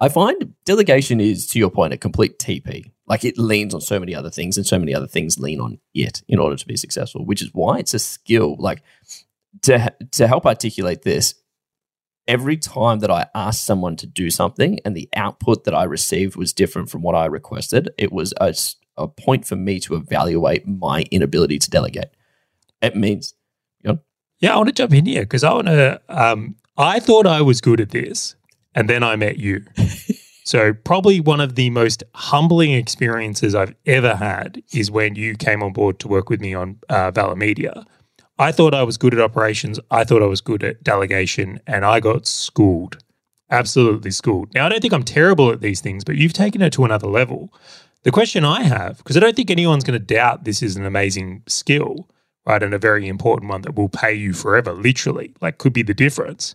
I 0.00 0.08
find 0.08 0.54
delegation 0.64 1.20
is, 1.20 1.46
to 1.48 1.58
your 1.58 1.70
point, 1.70 1.92
a 1.92 1.96
complete 1.96 2.38
TP. 2.38 2.92
Like 3.08 3.24
it 3.24 3.38
leans 3.38 3.74
on 3.74 3.80
so 3.80 3.98
many 3.98 4.14
other 4.14 4.30
things, 4.30 4.56
and 4.56 4.66
so 4.66 4.78
many 4.78 4.94
other 4.94 5.06
things 5.06 5.38
lean 5.38 5.60
on 5.60 5.78
it 5.94 6.22
in 6.28 6.38
order 6.38 6.56
to 6.56 6.66
be 6.66 6.76
successful. 6.76 7.24
Which 7.24 7.42
is 7.42 7.50
why 7.52 7.78
it's 7.78 7.94
a 7.94 7.98
skill. 7.98 8.56
Like 8.58 8.82
to 9.62 9.92
to 10.12 10.26
help 10.26 10.46
articulate 10.46 11.02
this, 11.02 11.34
every 12.26 12.56
time 12.56 12.98
that 13.00 13.10
I 13.10 13.26
asked 13.34 13.64
someone 13.64 13.96
to 13.96 14.06
do 14.06 14.30
something, 14.30 14.78
and 14.84 14.96
the 14.96 15.08
output 15.16 15.64
that 15.64 15.74
I 15.74 15.84
received 15.84 16.36
was 16.36 16.52
different 16.52 16.90
from 16.90 17.02
what 17.02 17.14
I 17.14 17.26
requested, 17.26 17.90
it 17.96 18.12
was 18.12 18.34
a 18.96 19.08
point 19.08 19.46
for 19.46 19.56
me 19.56 19.80
to 19.80 19.94
evaluate 19.94 20.66
my 20.66 21.04
inability 21.10 21.58
to 21.58 21.70
delegate. 21.70 22.10
It 22.82 22.94
means 22.94 23.34
Yeah, 24.40 24.54
I 24.54 24.56
want 24.56 24.68
to 24.68 24.72
jump 24.72 24.94
in 24.94 25.06
here 25.06 25.22
because 25.22 25.42
I 25.42 25.52
want 25.52 25.66
to. 25.66 26.00
Um, 26.08 26.56
I 26.76 27.00
thought 27.00 27.26
I 27.26 27.42
was 27.42 27.60
good 27.60 27.80
at 27.80 27.90
this, 27.90 28.36
and 28.74 28.88
then 28.88 29.02
I 29.02 29.16
met 29.16 29.38
you. 29.38 29.64
So, 30.48 30.72
probably 30.72 31.20
one 31.20 31.42
of 31.42 31.56
the 31.56 31.68
most 31.68 32.02
humbling 32.14 32.72
experiences 32.72 33.54
I've 33.54 33.74
ever 33.84 34.14
had 34.14 34.62
is 34.72 34.90
when 34.90 35.14
you 35.14 35.34
came 35.34 35.62
on 35.62 35.74
board 35.74 35.98
to 35.98 36.08
work 36.08 36.30
with 36.30 36.40
me 36.40 36.54
on 36.54 36.78
uh, 36.88 37.10
Valor 37.10 37.36
Media. 37.36 37.84
I 38.38 38.50
thought 38.52 38.72
I 38.72 38.82
was 38.82 38.96
good 38.96 39.12
at 39.12 39.20
operations. 39.20 39.78
I 39.90 40.04
thought 40.04 40.22
I 40.22 40.26
was 40.26 40.40
good 40.40 40.64
at 40.64 40.82
delegation, 40.82 41.60
and 41.66 41.84
I 41.84 42.00
got 42.00 42.26
schooled. 42.26 42.96
Absolutely 43.50 44.10
schooled. 44.10 44.54
Now, 44.54 44.64
I 44.64 44.70
don't 44.70 44.80
think 44.80 44.94
I'm 44.94 45.02
terrible 45.02 45.52
at 45.52 45.60
these 45.60 45.82
things, 45.82 46.02
but 46.02 46.16
you've 46.16 46.32
taken 46.32 46.62
it 46.62 46.72
to 46.72 46.86
another 46.86 47.08
level. 47.08 47.52
The 48.04 48.10
question 48.10 48.42
I 48.42 48.62
have, 48.62 48.96
because 48.96 49.18
I 49.18 49.20
don't 49.20 49.36
think 49.36 49.50
anyone's 49.50 49.84
going 49.84 50.00
to 50.00 50.14
doubt 50.14 50.44
this 50.44 50.62
is 50.62 50.76
an 50.76 50.86
amazing 50.86 51.42
skill, 51.46 52.08
right? 52.46 52.62
And 52.62 52.72
a 52.72 52.78
very 52.78 53.06
important 53.06 53.50
one 53.50 53.60
that 53.62 53.74
will 53.74 53.90
pay 53.90 54.14
you 54.14 54.32
forever, 54.32 54.72
literally, 54.72 55.34
like 55.42 55.58
could 55.58 55.74
be 55.74 55.82
the 55.82 55.92
difference. 55.92 56.54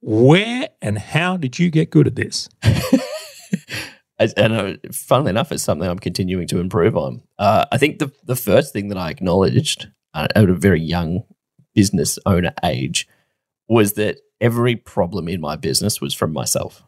Where 0.00 0.68
and 0.80 0.98
how 0.98 1.36
did 1.36 1.58
you 1.58 1.70
get 1.70 1.90
good 1.90 2.06
at 2.06 2.16
this? 2.16 2.48
And 4.36 4.52
uh, 4.52 4.74
funnily 4.92 5.30
enough, 5.30 5.52
it's 5.52 5.62
something 5.62 5.88
I'm 5.88 5.98
continuing 5.98 6.48
to 6.48 6.58
improve 6.58 6.96
on. 6.96 7.22
Uh, 7.38 7.66
I 7.70 7.78
think 7.78 8.00
the 8.00 8.10
the 8.24 8.34
first 8.34 8.72
thing 8.72 8.88
that 8.88 8.98
I 8.98 9.10
acknowledged 9.10 9.88
uh, 10.12 10.26
at 10.34 10.50
a 10.50 10.54
very 10.54 10.80
young 10.80 11.22
business 11.74 12.18
owner 12.26 12.52
age 12.64 13.06
was 13.68 13.92
that 13.92 14.18
every 14.40 14.74
problem 14.74 15.28
in 15.28 15.40
my 15.40 15.54
business 15.54 16.00
was 16.00 16.14
from 16.14 16.32
myself. 16.32 16.82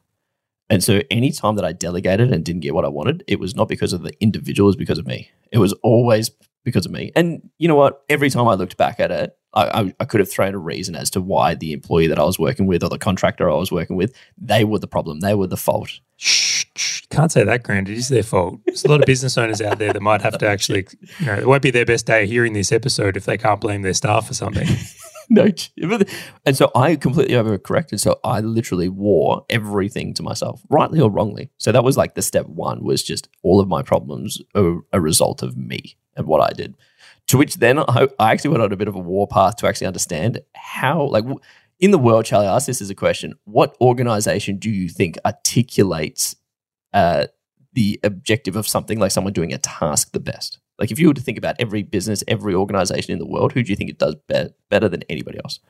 And 0.69 0.83
so 0.83 1.03
any 1.11 1.33
time 1.33 1.57
that 1.57 1.65
I 1.65 1.73
delegated 1.73 2.33
and 2.33 2.45
didn't 2.45 2.63
get 2.63 2.75
what 2.75 2.85
I 2.85 2.89
wanted, 2.89 3.25
it 3.27 3.41
was 3.41 3.55
not 3.55 3.69
because 3.69 3.93
of 3.93 4.03
the 4.03 4.13
individual, 4.21 4.69
it 4.69 4.71
was 4.71 4.77
because 4.77 4.99
of 4.99 5.07
me. 5.07 5.31
It 5.53 5.59
was 5.59 5.73
always 5.83 6.31
because 6.65 6.87
of 6.87 6.93
me. 6.93 7.13
And 7.17 7.51
you 7.59 7.69
know 7.69 7.75
what? 7.75 8.03
Every 8.09 8.31
time 8.31 8.49
I 8.49 8.55
looked 8.55 8.77
back 8.77 9.01
at 9.01 9.11
it, 9.11 9.37
I, 9.55 9.81
I, 9.81 9.95
I 10.01 10.05
could 10.05 10.21
have 10.21 10.31
thrown 10.31 10.55
a 10.55 10.59
reason 10.59 10.95
as 10.95 11.11
to 11.11 11.21
why 11.21 11.55
the 11.55 11.73
employee 11.73 12.07
that 12.07 12.19
I 12.19 12.25
was 12.25 12.39
working 12.39 12.67
with 12.67 12.83
or 12.83 12.89
the 12.89 12.99
contractor 12.99 13.51
I 13.51 13.55
was 13.55 13.73
working 13.73 13.97
with, 13.97 14.15
they 14.39 14.65
were 14.65 14.79
the 14.79 14.87
problem. 14.87 15.21
They 15.21 15.35
were 15.35 15.47
the 15.47 15.57
fault. 15.57 15.91
Shh, 16.17 16.67
shh, 16.77 17.07
can't 17.11 17.33
say 17.33 17.45
that, 17.45 17.65
Grant. 17.65 17.89
It 17.89 17.99
is 17.99 18.09
their 18.09 18.23
fault. 18.23 18.61
There's 18.65 18.85
a 18.85 18.89
lot 18.89 19.01
of 19.01 19.07
business 19.07 19.37
owners 19.37 19.61
out 19.61 19.79
there 19.79 19.93
that 19.93 20.03
might 20.03 20.23
have 20.23 20.39
to 20.39 20.49
actually, 20.49 20.87
you 21.19 21.27
know, 21.27 21.35
it 21.35 21.47
won't 21.47 21.63
be 21.63 21.71
their 21.71 21.85
best 21.85 22.07
day 22.07 22.27
hearing 22.27 22.53
this 22.53 22.73
episode 22.73 23.17
if 23.17 23.25
they 23.25 23.37
can't 23.37 23.61
blame 23.61 23.83
their 23.83 23.95
staff 23.95 24.29
for 24.29 24.35
something. 24.35 24.69
no, 25.31 25.49
and 26.47 26.57
so 26.57 26.71
I 26.75 26.95
completely 26.97 27.35
overcorrected. 27.35 27.99
So 27.99 28.21
I 28.23 28.41
literally 28.41 28.89
wore 28.89 29.45
everything 29.51 30.15
to 30.15 30.23
myself, 30.23 30.63
rightly 30.69 31.01
or 31.01 31.11
wrongly. 31.11 31.51
So 31.59 31.73
that 31.73 31.85
was 31.85 31.97
like 31.97 32.15
the 32.15 32.23
step 32.23 32.47
one 32.47 32.85
was 32.85 33.03
just 33.03 33.29
all 33.43 33.61
of 33.61 33.69
my 33.69 33.83
problems 33.83 34.41
are 34.55 34.79
a 34.93 35.01
result 35.01 35.43
of 35.43 35.57
me 35.57 35.97
and 36.17 36.27
what 36.27 36.41
I 36.41 36.53
did. 36.53 36.77
To 37.29 37.39
which 37.39 37.57
then 37.57 37.79
I, 37.79 38.09
I 38.19 38.33
actually 38.33 38.51
went 38.51 38.63
on 38.63 38.73
a 38.73 38.77
bit 38.77 38.89
of 38.89 38.97
a 38.97 39.01
war 39.01 39.27
path 39.27 39.57
to 39.57 39.69
actually 39.69 39.87
understand 39.87 40.41
how, 40.55 41.05
like, 41.05 41.25
in 41.79 41.93
the 41.93 41.99
world, 41.99 42.25
Charlie, 42.25 42.47
asked 42.47 42.67
this 42.67 42.83
as 42.83 42.91
a 42.91 42.95
question: 42.95 43.35
What 43.45 43.77
organization 43.81 44.59
do 44.59 44.71
you 44.71 44.89
think 44.89 45.17
articulates 45.25 46.37
uh, 46.93 47.27
the 47.73 48.01
objective 48.03 48.57
of 48.57 48.67
something 48.67 48.99
like 48.99 49.13
someone 49.13 49.33
doing 49.33 49.53
a 49.53 49.59
task 49.59 50.13
the 50.13 50.21
best? 50.21 50.59
Like, 50.79 50.91
if 50.91 50.99
you 50.99 51.09
were 51.09 51.15
to 51.15 51.21
think 51.21 51.39
about 51.39 51.57
every 51.59 51.83
business, 51.83 52.25
every 52.27 52.55
organization 52.55 53.13
in 53.13 53.19
the 53.19 53.27
world, 53.27 53.53
who 53.53 53.63
do 53.63 53.71
you 53.71 53.77
think 53.77 53.91
it 53.91 53.99
does 53.99 54.17
be- 54.27 54.55
better 54.69 54.89
than 54.89 55.03
anybody 55.09 55.39
else? 55.45 55.61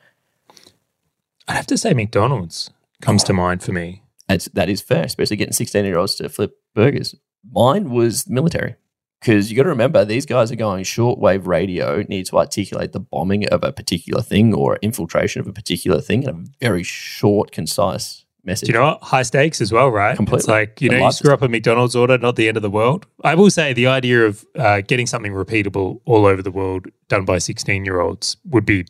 I'd 1.47 1.55
have 1.55 1.67
to 1.67 1.77
say 1.77 1.93
McDonald's 1.93 2.69
comes 3.01 3.23
to 3.25 3.33
mind 3.33 3.61
for 3.61 3.73
me. 3.73 4.03
That's, 4.27 4.45
that 4.45 4.69
is 4.69 4.81
fair, 4.81 5.03
especially 5.03 5.35
getting 5.35 5.53
16 5.53 5.83
year 5.83 5.97
olds 5.97 6.15
to 6.15 6.29
flip 6.29 6.57
burgers. 6.73 7.13
Mine 7.51 7.89
was 7.89 8.29
military 8.29 8.75
because 9.21 9.51
you 9.51 9.55
got 9.55 9.63
to 9.63 9.69
remember 9.69 10.03
these 10.03 10.25
guys 10.25 10.51
are 10.51 10.55
going 10.55 10.83
shortwave 10.83 11.45
radio, 11.45 12.03
need 12.09 12.25
to 12.25 12.37
articulate 12.37 12.91
the 12.91 12.99
bombing 12.99 13.47
of 13.49 13.63
a 13.63 13.71
particular 13.71 14.21
thing 14.21 14.53
or 14.53 14.77
infiltration 14.81 15.39
of 15.39 15.47
a 15.47 15.53
particular 15.53 16.01
thing 16.01 16.23
in 16.23 16.29
a 16.29 16.43
very 16.59 16.83
short, 16.83 17.51
concise 17.51 18.25
message. 18.43 18.67
Do 18.67 18.73
you 18.73 18.79
know 18.79 18.85
what? 18.85 19.03
High 19.03 19.21
stakes 19.21 19.61
as 19.61 19.71
well, 19.71 19.89
right? 19.89 20.15
Completely. 20.15 20.39
It's 20.39 20.47
like, 20.47 20.81
you 20.81 20.89
know, 20.89 21.05
you 21.05 21.11
screw 21.11 21.33
up 21.33 21.43
a 21.43 21.47
McDonald's 21.47 21.95
order, 21.95 22.17
not 22.17 22.35
the 22.35 22.47
end 22.47 22.57
of 22.57 22.63
the 22.63 22.69
world. 22.69 23.05
I 23.23 23.35
will 23.35 23.51
say 23.51 23.73
the 23.73 23.85
idea 23.85 24.25
of 24.25 24.43
uh, 24.57 24.81
getting 24.81 25.05
something 25.05 25.33
repeatable 25.33 26.01
all 26.05 26.25
over 26.25 26.41
the 26.41 26.51
world 26.51 26.87
done 27.07 27.23
by 27.23 27.37
16 27.37 27.85
year 27.85 27.99
olds 27.99 28.37
would 28.49 28.65
be 28.65 28.85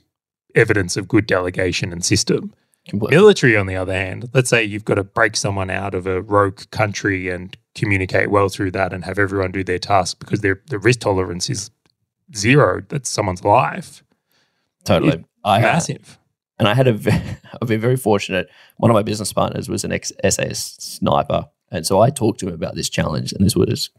evidence 0.55 0.95
of 0.95 1.09
good 1.09 1.27
delegation 1.27 1.91
and 1.91 2.05
system. 2.05 2.53
Completely. 2.88 3.17
Military, 3.17 3.57
on 3.57 3.67
the 3.67 3.75
other 3.75 3.93
hand, 3.93 4.29
let's 4.33 4.50
say 4.50 4.63
you've 4.63 4.85
got 4.85 4.95
to 4.95 5.03
break 5.03 5.35
someone 5.35 5.69
out 5.69 5.93
of 5.93 6.07
a 6.07 6.21
rogue 6.21 6.61
country 6.71 7.29
and 7.29 7.55
communicate 7.75 8.29
well 8.29 8.49
through 8.49 8.71
that 8.71 8.93
and 8.93 9.05
have 9.05 9.17
everyone 9.17 9.51
do 9.51 9.63
their 9.63 9.79
task 9.79 10.19
because 10.19 10.41
their 10.41 10.61
the 10.67 10.79
risk 10.79 10.99
tolerance 11.01 11.49
is 11.49 11.71
zero. 12.35 12.81
That's 12.89 13.09
someone's 13.09 13.43
life. 13.43 14.03
Totally. 14.83 15.25
I 15.43 15.59
had, 15.59 15.73
Massive. 15.73 16.19
and 16.59 16.67
I 16.67 16.73
had 16.73 16.87
a, 16.87 16.93
ve- 16.93 17.11
I've 17.61 17.67
been 17.67 17.81
very 17.81 17.97
fortunate. 17.97 18.47
One 18.77 18.91
of 18.91 18.95
my 18.95 19.03
business 19.03 19.33
partners 19.33 19.69
was 19.69 19.83
an 19.83 19.91
ex 19.91 20.11
SAS 20.27 20.75
sniper. 20.79 21.47
And 21.71 21.85
so 21.85 22.01
I 22.01 22.09
talked 22.09 22.39
to 22.41 22.47
him 22.47 22.53
about 22.53 22.75
this 22.75 22.89
challenge. 22.89 23.31
And 23.31 23.45
this 23.45 23.55
was, 23.55 23.89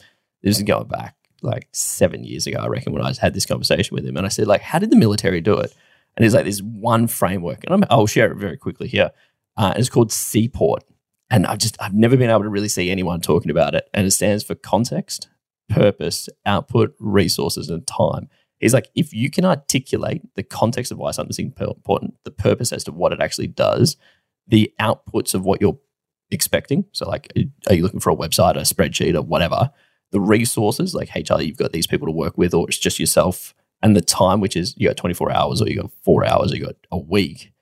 this 0.42 0.56
is 0.56 0.62
going 0.62 0.88
back 0.88 1.16
like 1.40 1.68
seven 1.72 2.24
years 2.24 2.46
ago, 2.46 2.58
I 2.60 2.68
reckon, 2.68 2.92
when 2.92 3.02
I 3.02 3.12
had 3.20 3.34
this 3.34 3.46
conversation 3.46 3.94
with 3.94 4.06
him. 4.06 4.16
And 4.16 4.26
I 4.26 4.28
said, 4.28 4.46
like, 4.46 4.60
how 4.60 4.78
did 4.78 4.90
the 4.90 4.96
military 4.96 5.40
do 5.40 5.56
it? 5.58 5.74
And 6.16 6.24
he's 6.24 6.34
like, 6.34 6.44
there's 6.44 6.62
one 6.62 7.06
framework. 7.08 7.64
And 7.64 7.74
I'm, 7.74 7.84
I'll 7.90 8.06
share 8.06 8.30
it 8.30 8.36
very 8.36 8.56
quickly 8.56 8.86
here. 8.86 9.10
Uh, 9.56 9.72
it's 9.76 9.88
called 9.88 10.10
CPORT. 10.10 10.80
And 11.32 11.46
I've 11.46 11.58
just, 11.58 11.80
I've 11.80 11.94
never 11.94 12.16
been 12.18 12.28
able 12.28 12.42
to 12.42 12.50
really 12.50 12.68
see 12.68 12.90
anyone 12.90 13.22
talking 13.22 13.50
about 13.50 13.74
it. 13.74 13.88
And 13.94 14.06
it 14.06 14.10
stands 14.10 14.44
for 14.44 14.54
context, 14.54 15.30
purpose, 15.70 16.28
output, 16.44 16.94
resources, 17.00 17.70
and 17.70 17.86
time. 17.86 18.28
He's 18.60 18.74
like, 18.74 18.90
if 18.94 19.14
you 19.14 19.30
can 19.30 19.46
articulate 19.46 20.20
the 20.36 20.42
context 20.42 20.92
of 20.92 20.98
why 20.98 21.10
something's 21.10 21.38
important, 21.38 22.14
the 22.24 22.30
purpose 22.30 22.70
as 22.70 22.84
to 22.84 22.92
what 22.92 23.14
it 23.14 23.20
actually 23.22 23.46
does, 23.46 23.96
the 24.46 24.72
outputs 24.78 25.34
of 25.34 25.46
what 25.46 25.62
you're 25.62 25.78
expecting. 26.30 26.84
So, 26.92 27.08
like, 27.08 27.32
are 27.68 27.74
you 27.74 27.82
looking 27.82 28.00
for 28.00 28.10
a 28.10 28.16
website, 28.16 28.56
a 28.56 28.60
spreadsheet, 28.60 29.16
or 29.16 29.22
whatever? 29.22 29.70
The 30.10 30.20
resources, 30.20 30.94
like 30.94 31.08
HR, 31.14 31.40
you've 31.40 31.56
got 31.56 31.72
these 31.72 31.86
people 31.86 32.06
to 32.06 32.12
work 32.12 32.36
with, 32.36 32.52
or 32.52 32.68
it's 32.68 32.78
just 32.78 33.00
yourself, 33.00 33.54
and 33.82 33.96
the 33.96 34.02
time, 34.02 34.40
which 34.40 34.54
is 34.54 34.74
you 34.76 34.86
got 34.86 34.98
24 34.98 35.32
hours, 35.32 35.62
or 35.62 35.68
you 35.68 35.80
got 35.80 35.90
four 36.04 36.26
hours, 36.26 36.52
or 36.52 36.56
you 36.56 36.66
got 36.66 36.76
a 36.90 36.98
week. 36.98 37.52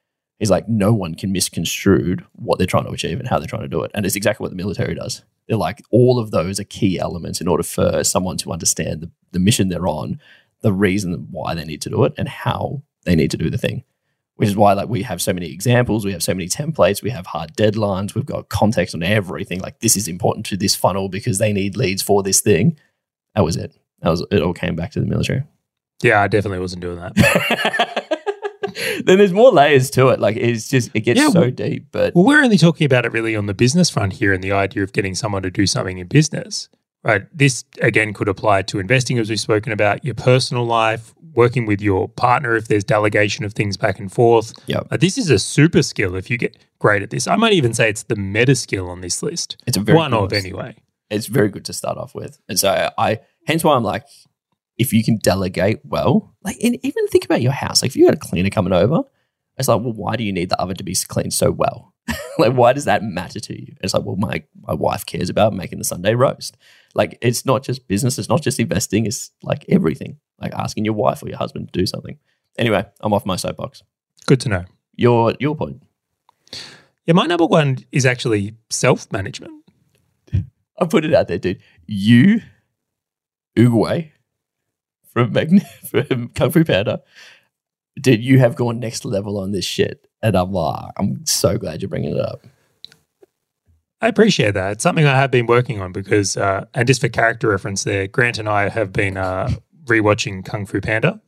He's 0.40 0.50
like, 0.50 0.68
no 0.68 0.94
one 0.94 1.14
can 1.14 1.32
misconstrue 1.32 2.16
what 2.32 2.56
they're 2.56 2.66
trying 2.66 2.86
to 2.86 2.90
achieve 2.90 3.20
and 3.20 3.28
how 3.28 3.38
they're 3.38 3.46
trying 3.46 3.62
to 3.62 3.68
do 3.68 3.82
it. 3.82 3.90
And 3.94 4.06
it's 4.06 4.16
exactly 4.16 4.42
what 4.42 4.50
the 4.50 4.56
military 4.56 4.94
does. 4.94 5.22
They're 5.46 5.58
like, 5.58 5.82
all 5.90 6.18
of 6.18 6.30
those 6.30 6.58
are 6.58 6.64
key 6.64 6.98
elements 6.98 7.42
in 7.42 7.46
order 7.46 7.62
for 7.62 8.02
someone 8.02 8.38
to 8.38 8.50
understand 8.50 9.02
the, 9.02 9.10
the 9.32 9.38
mission 9.38 9.68
they're 9.68 9.86
on, 9.86 10.18
the 10.62 10.72
reason 10.72 11.28
why 11.30 11.54
they 11.54 11.66
need 11.66 11.82
to 11.82 11.90
do 11.90 12.04
it, 12.04 12.14
and 12.16 12.26
how 12.26 12.82
they 13.04 13.14
need 13.14 13.30
to 13.32 13.36
do 13.36 13.50
the 13.50 13.58
thing. 13.58 13.84
Which 14.36 14.48
is 14.48 14.56
why 14.56 14.72
like 14.72 14.88
we 14.88 15.02
have 15.02 15.20
so 15.20 15.34
many 15.34 15.52
examples, 15.52 16.06
we 16.06 16.12
have 16.12 16.22
so 16.22 16.32
many 16.32 16.48
templates, 16.48 17.02
we 17.02 17.10
have 17.10 17.26
hard 17.26 17.54
deadlines, 17.54 18.14
we've 18.14 18.24
got 18.24 18.48
context 18.48 18.94
on 18.94 19.02
everything. 19.02 19.60
Like 19.60 19.80
this 19.80 19.94
is 19.94 20.08
important 20.08 20.46
to 20.46 20.56
this 20.56 20.74
funnel 20.74 21.10
because 21.10 21.36
they 21.36 21.52
need 21.52 21.76
leads 21.76 22.00
for 22.00 22.22
this 22.22 22.40
thing. 22.40 22.78
That 23.34 23.44
was 23.44 23.56
it. 23.56 23.76
That 24.00 24.08
was 24.08 24.24
it. 24.30 24.40
All 24.40 24.54
came 24.54 24.74
back 24.74 24.92
to 24.92 25.00
the 25.00 25.06
military. 25.06 25.42
Yeah, 26.02 26.22
I 26.22 26.28
definitely 26.28 26.60
wasn't 26.60 26.80
doing 26.80 26.96
that. 26.96 28.06
then 29.04 29.18
there's 29.18 29.32
more 29.32 29.50
layers 29.52 29.90
to 29.90 30.08
it. 30.08 30.20
Like 30.20 30.36
it's 30.36 30.68
just 30.68 30.90
it 30.94 31.00
gets 31.00 31.18
Yeah, 31.20 31.28
so 31.30 31.40
well- 31.42 31.50
deep. 31.50 31.86
But 31.92 32.14
Well, 32.14 32.24
we're 32.24 32.42
only 32.42 32.58
talking 32.58 32.84
about 32.84 33.04
it 33.04 33.12
really 33.12 33.34
on 33.36 33.46
the 33.46 33.54
business 33.54 33.90
front 33.90 34.14
here 34.14 34.32
and 34.32 34.42
the 34.42 34.52
idea 34.52 34.82
of 34.82 34.92
getting 34.92 35.14
someone 35.14 35.42
to 35.42 35.50
do 35.50 35.66
something 35.66 35.98
in 35.98 36.06
business, 36.06 36.68
right? 37.04 37.22
This 37.32 37.64
again 37.80 38.12
could 38.12 38.28
apply 38.28 38.62
to 38.62 38.78
investing, 38.78 39.18
as 39.18 39.28
we've 39.30 39.40
spoken 39.40 39.72
about, 39.72 40.04
your 40.04 40.14
personal 40.14 40.64
life, 40.64 41.14
working 41.34 41.64
with 41.66 41.80
your 41.80 42.08
partner 42.08 42.56
if 42.56 42.68
there's 42.68 42.84
delegation 42.84 43.44
of 43.44 43.52
things 43.52 43.76
back 43.76 43.98
and 44.00 44.10
forth. 44.12 44.52
Yep. 44.66 44.88
Uh, 44.90 44.96
this 44.96 45.16
is 45.16 45.30
a 45.30 45.38
super 45.38 45.82
skill 45.82 46.16
if 46.16 46.28
you 46.30 46.36
get 46.36 46.56
great 46.80 47.02
at 47.02 47.10
this. 47.10 47.26
I 47.28 47.36
might 47.36 47.52
even 47.52 47.72
say 47.74 47.88
it's 47.88 48.02
the 48.02 48.16
meta 48.16 48.54
skill 48.56 48.88
on 48.90 49.00
this 49.00 49.22
list. 49.22 49.56
it's 49.66 49.76
a 49.76 49.80
very 49.80 49.96
One 49.96 50.12
of, 50.12 50.32
anyway. 50.32 50.76
it's 51.08 51.26
very 51.26 51.48
good 51.48 51.64
to 51.66 51.72
start 51.72 51.98
off 51.98 52.14
with. 52.14 52.40
And 52.48 52.58
so 52.58 52.90
I, 52.98 53.20
hence 53.46 53.62
why 53.62 53.76
I'm 53.76 53.84
like, 53.84 54.04
if 54.80 54.94
you 54.94 55.04
can 55.04 55.18
delegate 55.18 55.78
well, 55.84 56.34
like 56.42 56.56
and 56.64 56.78
even 56.82 57.06
think 57.08 57.26
about 57.26 57.42
your 57.42 57.52
house. 57.52 57.82
Like 57.82 57.90
if 57.90 57.96
you 57.96 58.06
got 58.06 58.14
a 58.14 58.16
cleaner 58.16 58.48
coming 58.48 58.72
over, 58.72 59.02
it's 59.58 59.68
like, 59.68 59.82
well, 59.82 59.92
why 59.92 60.16
do 60.16 60.24
you 60.24 60.32
need 60.32 60.48
the 60.48 60.58
oven 60.58 60.74
to 60.76 60.82
be 60.82 60.96
cleaned 61.06 61.34
so 61.34 61.50
well? 61.50 61.92
like, 62.38 62.54
why 62.54 62.72
does 62.72 62.86
that 62.86 63.02
matter 63.02 63.38
to 63.40 63.60
you? 63.60 63.74
It's 63.82 63.92
like, 63.92 64.04
well, 64.04 64.16
my 64.16 64.42
my 64.62 64.72
wife 64.72 65.04
cares 65.04 65.28
about 65.28 65.52
making 65.52 65.78
the 65.78 65.84
Sunday 65.84 66.14
roast. 66.14 66.56
Like, 66.94 67.18
it's 67.20 67.44
not 67.44 67.62
just 67.62 67.88
business. 67.88 68.18
It's 68.18 68.30
not 68.30 68.40
just 68.40 68.58
investing. 68.58 69.04
It's 69.04 69.30
like 69.42 69.66
everything. 69.68 70.16
Like 70.40 70.54
asking 70.54 70.86
your 70.86 70.94
wife 70.94 71.22
or 71.22 71.28
your 71.28 71.36
husband 71.36 71.70
to 71.70 71.78
do 71.78 71.84
something. 71.84 72.18
Anyway, 72.56 72.82
I'm 73.02 73.12
off 73.12 73.26
my 73.26 73.36
soapbox. 73.36 73.82
Good 74.24 74.40
to 74.40 74.48
know. 74.48 74.64
Your 74.96 75.34
your 75.38 75.54
point. 75.54 75.82
Yeah, 77.04 77.12
my 77.12 77.26
number 77.26 77.44
one 77.44 77.84
is 77.92 78.06
actually 78.06 78.56
self 78.70 79.12
management. 79.12 79.52
I 80.32 80.86
put 80.86 81.04
it 81.04 81.12
out 81.12 81.28
there, 81.28 81.38
dude. 81.38 81.60
You, 81.86 82.40
Oogway 83.58 84.12
from, 85.12 85.32
Magn- 85.32 85.60
from 85.90 86.28
Kung 86.28 86.50
Fu 86.50 86.64
Panda, 86.64 87.02
dude, 88.00 88.22
you 88.22 88.38
have 88.38 88.56
gone 88.56 88.80
next 88.80 89.04
level 89.04 89.38
on 89.38 89.52
this 89.52 89.64
shit. 89.64 90.06
And 90.22 90.36
I'm 90.36 90.52
like, 90.52 90.92
I'm 90.96 91.24
so 91.24 91.56
glad 91.56 91.80
you're 91.80 91.88
bringing 91.88 92.16
it 92.16 92.20
up. 92.20 92.46
I 94.02 94.08
appreciate 94.08 94.54
that. 94.54 94.72
It's 94.72 94.82
something 94.82 95.04
I 95.04 95.16
have 95.16 95.30
been 95.30 95.46
working 95.46 95.80
on 95.80 95.92
because, 95.92 96.36
uh, 96.36 96.64
and 96.74 96.86
just 96.86 97.00
for 97.00 97.08
character 97.08 97.48
reference, 97.48 97.84
there, 97.84 98.06
Grant 98.06 98.38
and 98.38 98.48
I 98.48 98.68
have 98.70 98.92
been 98.92 99.16
uh, 99.16 99.50
rewatching 99.84 100.44
Kung 100.44 100.64
Fu 100.64 100.80
Panda, 100.80 101.20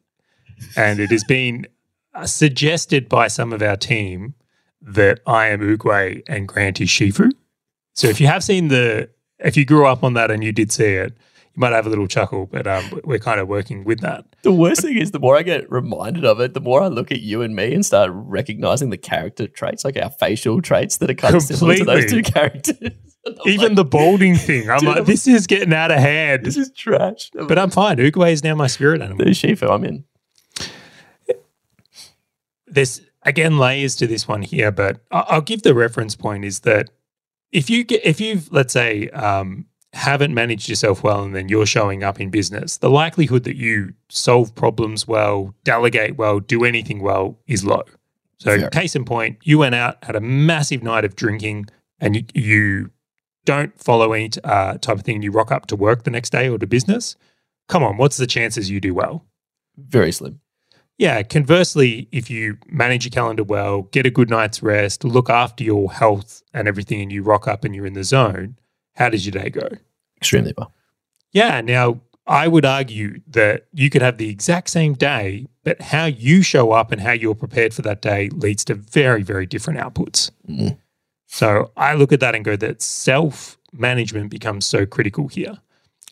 and 0.76 0.98
it 0.98 1.10
has 1.10 1.24
been 1.24 1.66
uh, 2.14 2.24
suggested 2.24 3.08
by 3.08 3.28
some 3.28 3.52
of 3.52 3.62
our 3.62 3.76
team 3.76 4.34
that 4.80 5.20
I 5.26 5.48
am 5.48 5.60
Oogway 5.60 6.22
and 6.26 6.48
Grant 6.48 6.80
is 6.80 6.88
Shifu. 6.88 7.30
So 7.94 8.08
if 8.08 8.20
you 8.20 8.26
have 8.26 8.42
seen 8.42 8.68
the, 8.68 9.10
if 9.38 9.56
you 9.56 9.64
grew 9.64 9.86
up 9.86 10.02
on 10.02 10.14
that 10.14 10.30
and 10.30 10.42
you 10.42 10.52
did 10.52 10.72
see 10.72 10.94
it, 10.94 11.14
you 11.54 11.60
might 11.60 11.72
have 11.72 11.86
a 11.86 11.90
little 11.90 12.06
chuckle, 12.06 12.46
but 12.46 12.66
um, 12.66 13.00
we're 13.04 13.18
kind 13.18 13.38
of 13.38 13.46
working 13.46 13.84
with 13.84 14.00
that. 14.00 14.24
The 14.42 14.52
worst 14.52 14.80
thing 14.82 14.96
is, 14.96 15.10
the 15.10 15.18
more 15.18 15.36
I 15.36 15.42
get 15.42 15.70
reminded 15.70 16.24
of 16.24 16.40
it, 16.40 16.54
the 16.54 16.60
more 16.60 16.82
I 16.82 16.88
look 16.88 17.12
at 17.12 17.20
you 17.20 17.42
and 17.42 17.54
me 17.54 17.74
and 17.74 17.84
start 17.84 18.10
recognizing 18.14 18.90
the 18.90 18.96
character 18.96 19.46
traits, 19.46 19.84
like 19.84 19.96
our 19.96 20.10
facial 20.10 20.62
traits 20.62 20.96
that 20.98 21.10
are 21.10 21.14
kind 21.14 21.34
of 21.34 21.42
similar 21.42 21.76
to 21.76 21.84
those 21.84 22.10
two 22.10 22.22
characters. 22.22 22.76
Even 23.46 23.68
like, 23.68 23.76
the 23.76 23.84
balding 23.84 24.34
thing, 24.34 24.68
I'm 24.68 24.78
Dude, 24.80 24.88
like, 24.88 25.04
this 25.04 25.28
is 25.28 25.46
getting 25.46 25.72
out 25.72 25.90
of 25.90 25.98
hand. 25.98 26.44
this 26.44 26.56
is 26.56 26.72
trash. 26.72 27.30
But 27.34 27.58
I'm 27.58 27.70
fine. 27.70 27.98
Oogway 27.98 28.32
is 28.32 28.42
now 28.42 28.54
my 28.54 28.66
spirit 28.66 29.00
animal. 29.00 29.24
the 29.24 29.30
Shifu, 29.30 29.70
I'm 29.70 29.84
in. 29.84 30.04
there's 32.66 33.02
again 33.22 33.58
layers 33.58 33.94
to 33.96 34.06
this 34.06 34.26
one 34.26 34.42
here, 34.42 34.72
but 34.72 35.00
I'll 35.10 35.42
give 35.42 35.62
the 35.62 35.74
reference 35.74 36.16
point 36.16 36.44
is 36.44 36.60
that 36.60 36.90
if 37.52 37.68
you 37.68 37.84
get 37.84 38.04
if 38.04 38.20
you've 38.20 38.50
let's 38.50 38.72
say 38.72 39.08
um, 39.10 39.66
haven't 39.92 40.32
managed 40.32 40.68
yourself 40.68 41.02
well 41.02 41.22
and 41.22 41.34
then 41.34 41.48
you're 41.48 41.66
showing 41.66 42.02
up 42.02 42.20
in 42.20 42.30
business, 42.30 42.78
the 42.78 42.90
likelihood 42.90 43.44
that 43.44 43.56
you 43.56 43.92
solve 44.08 44.54
problems 44.54 45.06
well, 45.06 45.54
delegate 45.64 46.16
well, 46.16 46.40
do 46.40 46.64
anything 46.64 47.02
well 47.02 47.38
is 47.46 47.64
low. 47.64 47.82
So 48.38 48.68
case 48.70 48.96
in 48.96 49.04
point, 49.04 49.38
you 49.44 49.58
went 49.58 49.74
out 49.74 50.02
had 50.02 50.16
a 50.16 50.20
massive 50.20 50.82
night 50.82 51.04
of 51.04 51.14
drinking 51.14 51.66
and 52.00 52.16
you, 52.16 52.24
you 52.34 52.90
don't 53.44 53.78
follow 53.78 54.12
any 54.12 54.30
uh, 54.42 54.78
type 54.78 54.98
of 54.98 55.02
thing. 55.02 55.22
You 55.22 55.30
rock 55.30 55.52
up 55.52 55.66
to 55.66 55.76
work 55.76 56.04
the 56.04 56.10
next 56.10 56.30
day 56.30 56.48
or 56.48 56.58
to 56.58 56.66
business. 56.66 57.14
Come 57.68 57.84
on, 57.84 57.98
what's 57.98 58.16
the 58.16 58.26
chances 58.26 58.68
you 58.70 58.80
do 58.80 58.94
well? 58.94 59.24
Very 59.76 60.10
slim. 60.10 60.40
Yeah. 60.98 61.22
Conversely, 61.22 62.08
if 62.12 62.30
you 62.30 62.58
manage 62.66 63.04
your 63.04 63.10
calendar 63.10 63.44
well, 63.44 63.82
get 63.82 64.06
a 64.06 64.10
good 64.10 64.30
night's 64.30 64.62
rest, 64.62 65.04
look 65.04 65.30
after 65.30 65.64
your 65.64 65.92
health 65.92 66.42
and 66.52 66.68
everything, 66.68 67.00
and 67.00 67.12
you 67.12 67.22
rock 67.22 67.48
up 67.48 67.64
and 67.64 67.74
you're 67.74 67.86
in 67.86 67.94
the 67.94 68.04
zone, 68.04 68.56
how 68.94 69.08
does 69.08 69.26
your 69.26 69.32
day 69.42 69.50
go? 69.50 69.68
Extremely 70.16 70.54
well. 70.56 70.72
Yeah. 71.32 71.60
Now, 71.60 72.00
I 72.26 72.46
would 72.46 72.64
argue 72.64 73.20
that 73.28 73.66
you 73.72 73.90
could 73.90 74.02
have 74.02 74.18
the 74.18 74.28
exact 74.28 74.70
same 74.70 74.94
day, 74.94 75.46
but 75.64 75.80
how 75.80 76.04
you 76.04 76.42
show 76.42 76.72
up 76.72 76.92
and 76.92 77.00
how 77.00 77.12
you're 77.12 77.34
prepared 77.34 77.74
for 77.74 77.82
that 77.82 78.00
day 78.00 78.28
leads 78.30 78.64
to 78.66 78.74
very, 78.74 79.22
very 79.22 79.46
different 79.46 79.80
outputs. 79.80 80.30
Mhm. 80.48 80.78
So 81.26 81.72
I 81.76 81.94
look 81.94 82.12
at 82.12 82.20
that 82.20 82.34
and 82.34 82.44
go 82.44 82.56
that 82.56 82.82
self 82.82 83.58
management 83.72 84.30
becomes 84.30 84.66
so 84.66 84.86
critical 84.86 85.28
here. 85.28 85.58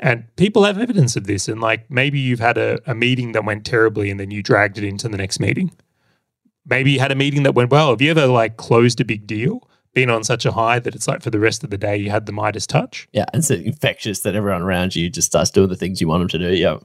And 0.00 0.24
people 0.36 0.64
have 0.64 0.78
evidence 0.78 1.14
of 1.14 1.24
this. 1.24 1.46
And 1.46 1.60
like 1.60 1.90
maybe 1.90 2.18
you've 2.18 2.40
had 2.40 2.56
a, 2.56 2.80
a 2.90 2.94
meeting 2.94 3.32
that 3.32 3.44
went 3.44 3.66
terribly 3.66 4.10
and 4.10 4.18
then 4.18 4.30
you 4.30 4.42
dragged 4.42 4.78
it 4.78 4.84
into 4.84 5.08
the 5.08 5.18
next 5.18 5.38
meeting. 5.38 5.70
Maybe 6.66 6.92
you 6.92 7.00
had 7.00 7.12
a 7.12 7.16
meeting 7.16 7.42
that 7.42 7.54
went 7.54 7.70
well. 7.70 7.90
Have 7.90 8.00
you 8.00 8.10
ever 8.10 8.26
like 8.26 8.56
closed 8.56 9.00
a 9.00 9.04
big 9.04 9.26
deal, 9.26 9.68
been 9.94 10.10
on 10.10 10.24
such 10.24 10.46
a 10.46 10.52
high 10.52 10.78
that 10.78 10.94
it's 10.94 11.08
like 11.08 11.22
for 11.22 11.30
the 11.30 11.40
rest 11.40 11.64
of 11.64 11.70
the 11.70 11.78
day 11.78 11.96
you 11.96 12.10
had 12.10 12.26
the 12.26 12.32
Midas 12.32 12.66
touch? 12.66 13.08
Yeah, 13.12 13.24
and 13.32 13.40
it's 13.40 13.50
infectious 13.50 14.20
that 14.20 14.34
everyone 14.34 14.62
around 14.62 14.94
you 14.96 15.10
just 15.10 15.26
starts 15.26 15.50
doing 15.50 15.68
the 15.68 15.76
things 15.76 16.00
you 16.00 16.08
want 16.08 16.20
them 16.20 16.28
to 16.28 16.38
do. 16.50 16.54
Yeah, 16.56 16.78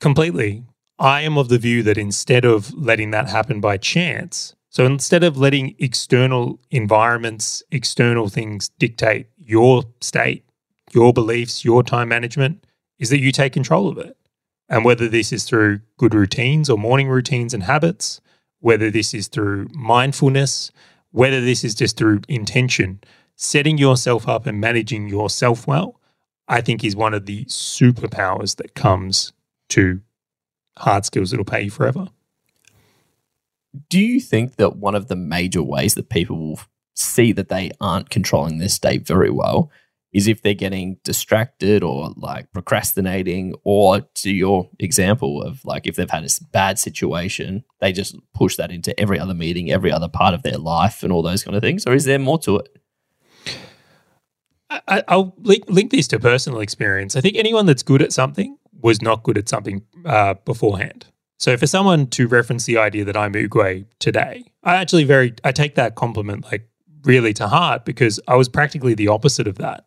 Completely. 0.00 0.64
I 0.98 1.22
am 1.22 1.38
of 1.38 1.48
the 1.48 1.58
view 1.58 1.82
that 1.84 1.96
instead 1.96 2.44
of 2.44 2.72
letting 2.74 3.10
that 3.10 3.28
happen 3.28 3.60
by 3.60 3.76
chance, 3.78 4.54
So 4.68 4.84
instead 4.86 5.24
of 5.24 5.36
letting 5.36 5.74
external 5.78 6.60
environments, 6.70 7.62
external 7.72 8.28
things 8.28 8.68
dictate 8.78 9.26
your 9.36 9.82
state, 10.00 10.44
your 10.92 11.12
beliefs, 11.12 11.64
your 11.64 11.82
time 11.82 12.08
management, 12.08 12.64
is 12.98 13.10
that 13.10 13.18
you 13.20 13.32
take 13.32 13.52
control 13.52 13.88
of 13.88 13.98
it. 13.98 14.16
And 14.68 14.84
whether 14.84 15.08
this 15.08 15.32
is 15.32 15.44
through 15.44 15.80
good 15.96 16.14
routines 16.14 16.70
or 16.70 16.78
morning 16.78 17.08
routines 17.08 17.52
and 17.52 17.64
habits, 17.64 18.20
whether 18.60 18.90
this 18.90 19.12
is 19.12 19.26
through 19.26 19.68
mindfulness, 19.72 20.70
whether 21.12 21.40
this 21.40 21.64
is 21.64 21.74
just 21.74 21.96
through 21.96 22.20
intention, 22.28 23.00
setting 23.36 23.78
yourself 23.78 24.28
up 24.28 24.46
and 24.46 24.60
managing 24.60 25.08
yourself 25.08 25.66
well, 25.66 26.00
I 26.48 26.60
think 26.60 26.84
is 26.84 26.96
one 26.96 27.14
of 27.14 27.26
the 27.26 27.44
superpowers 27.46 28.56
that 28.56 28.74
comes 28.74 29.32
to 29.70 30.00
hard 30.76 31.04
skills 31.04 31.30
that'll 31.30 31.44
pay 31.44 31.62
you 31.62 31.70
forever. 31.70 32.08
Do 33.88 34.00
you 34.00 34.20
think 34.20 34.56
that 34.56 34.76
one 34.76 34.94
of 34.94 35.08
the 35.08 35.16
major 35.16 35.62
ways 35.62 35.94
that 35.94 36.08
people 36.08 36.36
will 36.36 36.60
see 36.94 37.32
that 37.32 37.48
they 37.48 37.70
aren't 37.80 38.10
controlling 38.10 38.58
their 38.58 38.68
state 38.68 39.06
very 39.06 39.30
well 39.30 39.70
is 40.12 40.26
if 40.26 40.42
they're 40.42 40.54
getting 40.54 40.98
distracted 41.04 41.82
or 41.82 42.12
like 42.16 42.52
procrastinating, 42.52 43.54
or 43.64 44.00
to 44.14 44.30
your 44.30 44.68
example 44.78 45.42
of 45.42 45.64
like 45.64 45.86
if 45.86 45.96
they've 45.96 46.10
had 46.10 46.24
a 46.24 46.44
bad 46.52 46.78
situation, 46.78 47.64
they 47.80 47.92
just 47.92 48.16
push 48.34 48.56
that 48.56 48.70
into 48.70 48.98
every 48.98 49.18
other 49.18 49.34
meeting, 49.34 49.70
every 49.70 49.92
other 49.92 50.08
part 50.08 50.34
of 50.34 50.42
their 50.42 50.58
life, 50.58 51.02
and 51.02 51.12
all 51.12 51.22
those 51.22 51.44
kind 51.44 51.56
of 51.56 51.62
things? 51.62 51.86
Or 51.86 51.94
is 51.94 52.04
there 52.04 52.18
more 52.18 52.38
to 52.40 52.58
it? 52.58 52.76
I, 54.86 55.16
will 55.16 55.34
link, 55.38 55.64
link 55.68 55.90
this 55.90 56.06
to 56.08 56.20
personal 56.20 56.60
experience. 56.60 57.16
I 57.16 57.20
think 57.20 57.36
anyone 57.36 57.66
that's 57.66 57.82
good 57.82 58.02
at 58.02 58.12
something 58.12 58.56
was 58.80 59.02
not 59.02 59.22
good 59.24 59.36
at 59.36 59.48
something 59.48 59.82
uh, 60.06 60.34
beforehand. 60.44 61.06
So 61.38 61.56
for 61.56 61.66
someone 61.66 62.06
to 62.08 62.28
reference 62.28 62.66
the 62.66 62.76
idea 62.78 63.04
that 63.04 63.16
I'm 63.16 63.32
Oogway 63.32 63.86
today, 63.98 64.44
I 64.62 64.76
actually 64.76 65.04
very 65.04 65.34
I 65.42 65.52
take 65.52 65.74
that 65.76 65.94
compliment 65.94 66.44
like 66.44 66.68
really 67.04 67.32
to 67.34 67.48
heart 67.48 67.84
because 67.84 68.20
I 68.28 68.36
was 68.36 68.48
practically 68.48 68.94
the 68.94 69.08
opposite 69.08 69.48
of 69.48 69.56
that. 69.58 69.86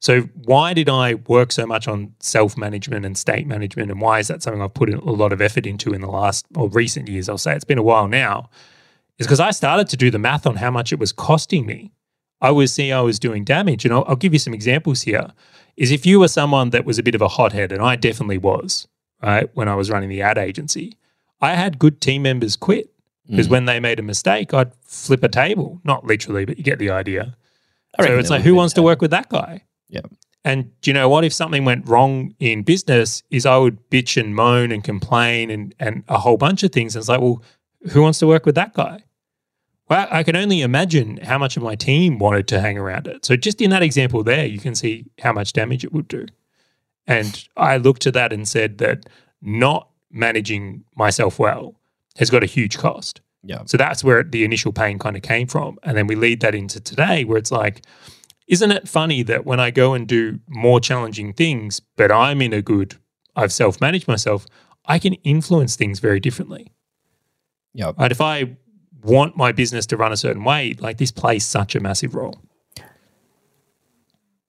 So 0.00 0.22
why 0.44 0.72
did 0.72 0.88
I 0.88 1.14
work 1.14 1.52
so 1.52 1.66
much 1.66 1.86
on 1.86 2.14
self-management 2.20 3.04
and 3.04 3.18
state 3.18 3.46
management 3.46 3.90
and 3.90 4.00
why 4.00 4.18
is 4.18 4.28
that 4.28 4.42
something 4.42 4.62
I've 4.62 4.72
put 4.72 4.92
a 4.92 4.98
lot 4.98 5.32
of 5.32 5.42
effort 5.42 5.66
into 5.66 5.92
in 5.92 6.00
the 6.00 6.08
last 6.08 6.46
or 6.56 6.70
recent 6.70 7.08
years? 7.08 7.28
I'll 7.28 7.38
say 7.38 7.54
it's 7.54 7.64
been 7.64 7.78
a 7.78 7.82
while 7.82 8.08
now. 8.08 8.48
Is 9.18 9.26
because 9.26 9.40
I 9.40 9.50
started 9.50 9.88
to 9.90 9.98
do 9.98 10.10
the 10.10 10.18
math 10.18 10.46
on 10.46 10.56
how 10.56 10.70
much 10.70 10.92
it 10.92 10.98
was 10.98 11.12
costing 11.12 11.66
me. 11.66 11.92
I 12.40 12.50
was 12.50 12.72
seeing 12.72 12.94
I 12.94 13.02
was 13.02 13.18
doing 13.18 13.44
damage. 13.44 13.84
And 13.84 13.92
I'll, 13.92 14.04
I'll 14.08 14.16
give 14.16 14.32
you 14.32 14.38
some 14.38 14.54
examples 14.54 15.02
here. 15.02 15.32
Is 15.76 15.90
if 15.90 16.06
you 16.06 16.18
were 16.18 16.28
someone 16.28 16.70
that 16.70 16.86
was 16.86 16.98
a 16.98 17.02
bit 17.02 17.14
of 17.14 17.20
a 17.20 17.28
hothead, 17.28 17.70
and 17.70 17.82
I 17.82 17.96
definitely 17.96 18.38
was, 18.38 18.88
right, 19.22 19.50
when 19.54 19.68
I 19.68 19.74
was 19.74 19.90
running 19.90 20.08
the 20.08 20.22
ad 20.22 20.38
agency, 20.38 20.96
I 21.42 21.54
had 21.54 21.78
good 21.78 22.00
team 22.00 22.22
members 22.22 22.56
quit 22.56 22.90
because 23.28 23.48
mm. 23.48 23.50
when 23.50 23.64
they 23.66 23.80
made 23.80 23.98
a 23.98 24.02
mistake, 24.02 24.54
I'd 24.54 24.72
flip 24.82 25.22
a 25.22 25.28
table. 25.28 25.80
Not 25.84 26.06
literally, 26.06 26.46
but 26.46 26.56
you 26.56 26.64
get 26.64 26.78
the 26.78 26.90
idea. 26.90 27.36
So 28.00 28.18
it's 28.18 28.30
like, 28.30 28.42
who 28.42 28.54
wants 28.54 28.72
to 28.74 28.82
work 28.82 29.02
with 29.02 29.10
that 29.10 29.28
guy? 29.28 29.64
Yeah. 29.90 30.00
And 30.42 30.70
do 30.80 30.90
you 30.90 30.94
know 30.94 31.08
what? 31.08 31.24
If 31.24 31.34
something 31.34 31.66
went 31.66 31.86
wrong 31.86 32.34
in 32.38 32.62
business, 32.62 33.22
is 33.30 33.44
I 33.44 33.58
would 33.58 33.90
bitch 33.90 34.18
and 34.18 34.34
moan 34.34 34.72
and 34.72 34.82
complain 34.82 35.50
and 35.50 35.74
and 35.78 36.02
a 36.08 36.18
whole 36.18 36.38
bunch 36.38 36.62
of 36.62 36.72
things. 36.72 36.96
And 36.96 37.02
it's 37.02 37.08
like, 37.08 37.20
well, 37.20 37.42
who 37.92 38.02
wants 38.02 38.18
to 38.20 38.26
work 38.26 38.46
with 38.46 38.54
that 38.54 38.72
guy? 38.72 39.04
Well, 39.88 40.06
I 40.10 40.22
can 40.22 40.36
only 40.36 40.62
imagine 40.62 41.18
how 41.18 41.36
much 41.36 41.56
of 41.56 41.62
my 41.62 41.74
team 41.74 42.18
wanted 42.18 42.46
to 42.48 42.60
hang 42.60 42.78
around 42.78 43.08
it. 43.08 43.24
So 43.26 43.36
just 43.36 43.60
in 43.60 43.70
that 43.70 43.82
example 43.82 44.22
there, 44.22 44.46
you 44.46 44.60
can 44.60 44.74
see 44.74 45.06
how 45.20 45.32
much 45.32 45.52
damage 45.52 45.84
it 45.84 45.92
would 45.92 46.06
do. 46.06 46.26
And 47.08 47.44
I 47.56 47.76
looked 47.76 48.02
to 48.02 48.12
that 48.12 48.32
and 48.32 48.46
said 48.46 48.78
that 48.78 49.08
not 49.42 49.88
managing 50.10 50.84
myself 50.94 51.38
well 51.40 51.74
has 52.18 52.30
got 52.30 52.44
a 52.44 52.46
huge 52.46 52.78
cost. 52.78 53.20
Yeah. 53.42 53.62
So 53.66 53.76
that's 53.76 54.04
where 54.04 54.22
the 54.22 54.44
initial 54.44 54.72
pain 54.72 54.98
kind 54.98 55.16
of 55.16 55.22
came 55.22 55.48
from. 55.48 55.78
And 55.82 55.96
then 55.96 56.06
we 56.06 56.14
lead 56.14 56.40
that 56.40 56.54
into 56.54 56.78
today 56.78 57.24
where 57.24 57.38
it's 57.38 57.50
like, 57.50 57.82
isn't 58.50 58.72
it 58.72 58.88
funny 58.88 59.22
that 59.22 59.46
when 59.46 59.60
I 59.60 59.70
go 59.70 59.94
and 59.94 60.08
do 60.08 60.40
more 60.48 60.80
challenging 60.80 61.32
things, 61.32 61.80
but 61.96 62.10
I'm 62.10 62.42
in 62.42 62.52
a 62.52 62.60
good, 62.60 62.96
I've 63.36 63.52
self 63.52 63.80
managed 63.80 64.08
myself, 64.08 64.44
I 64.84 64.98
can 64.98 65.14
influence 65.14 65.76
things 65.76 66.00
very 66.00 66.18
differently. 66.18 66.72
Yeah. 67.72 67.92
Right. 67.96 68.10
If 68.10 68.20
I 68.20 68.56
want 69.02 69.36
my 69.36 69.52
business 69.52 69.86
to 69.86 69.96
run 69.96 70.12
a 70.12 70.16
certain 70.16 70.42
way, 70.42 70.74
like 70.80 70.98
this 70.98 71.12
plays 71.12 71.46
such 71.46 71.76
a 71.76 71.80
massive 71.80 72.16
role. 72.16 72.42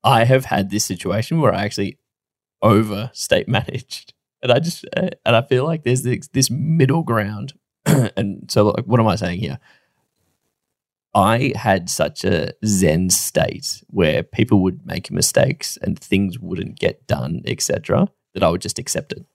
I 0.03 0.23
have 0.23 0.45
had 0.45 0.71
this 0.71 0.83
situation 0.83 1.39
where 1.39 1.53
I 1.53 1.63
actually 1.63 1.99
over 2.63 3.11
state 3.13 3.47
managed 3.47 4.13
and 4.41 4.51
I 4.51 4.59
just 4.59 4.83
uh, 4.97 5.09
and 5.25 5.35
I 5.35 5.43
feel 5.43 5.63
like 5.63 5.83
there's 5.83 6.01
this, 6.01 6.27
this 6.29 6.49
middle 6.49 7.03
ground. 7.03 7.53
and 7.85 8.49
so, 8.49 8.69
like, 8.69 8.85
what 8.85 8.99
am 8.99 9.07
I 9.07 9.15
saying 9.15 9.39
here? 9.39 9.59
I 11.13 11.53
had 11.55 11.89
such 11.89 12.23
a 12.23 12.53
zen 12.65 13.09
state 13.09 13.83
where 13.87 14.23
people 14.23 14.61
would 14.61 14.85
make 14.85 15.11
mistakes 15.11 15.77
and 15.81 15.99
things 15.99 16.39
wouldn't 16.39 16.79
get 16.79 17.05
done, 17.07 17.41
etc., 17.45 18.07
that 18.33 18.43
I 18.43 18.49
would 18.49 18.61
just 18.61 18.79
accept 18.79 19.11
it. 19.11 19.25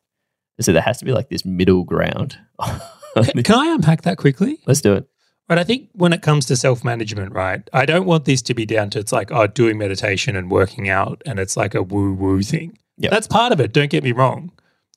So 0.61 0.73
there 0.73 0.83
has 0.83 0.99
to 0.99 1.05
be 1.05 1.13
like 1.13 1.29
this 1.29 1.45
middle 1.45 1.85
ground. 1.85 2.39
can, 3.15 3.43
can 3.43 3.55
I 3.57 3.75
unpack 3.75 4.03
that 4.03 4.17
quickly? 4.17 4.59
Let's 4.67 4.81
do 4.81 4.95
it. 4.95 5.07
But 5.49 5.59
I 5.59 5.65
think 5.65 5.91
when 5.93 6.13
it 6.13 6.23
comes 6.23 6.47
to 6.47 6.57
self 6.57 6.83
management, 6.83 7.33
right, 7.33 7.69
I 7.73 7.87
don't 7.87 8.07
want 8.07 8.25
this 8.25 8.43
to 8.43 8.55
be 8.55 8.67
down 8.67 8.91
to 8.91 8.99
it's 8.99 9.13
like, 9.13 9.31
oh, 9.31 9.47
doing 9.47 9.79
meditation 9.79 10.35
and 10.35 10.51
working 10.51 10.89
out 10.89 11.23
and 11.27 11.39
it's 11.39 11.57
like 11.57 11.75
a 11.75 11.83
woo 11.83 12.15
woo 12.15 12.43
thing. 12.43 12.79
Yep. 12.99 13.11
That's 13.13 13.27
part 13.27 13.53
of 13.53 13.61
it. 13.61 13.73
Don't 13.73 13.91
get 13.91 14.03
me 14.03 14.13
wrong. 14.13 14.51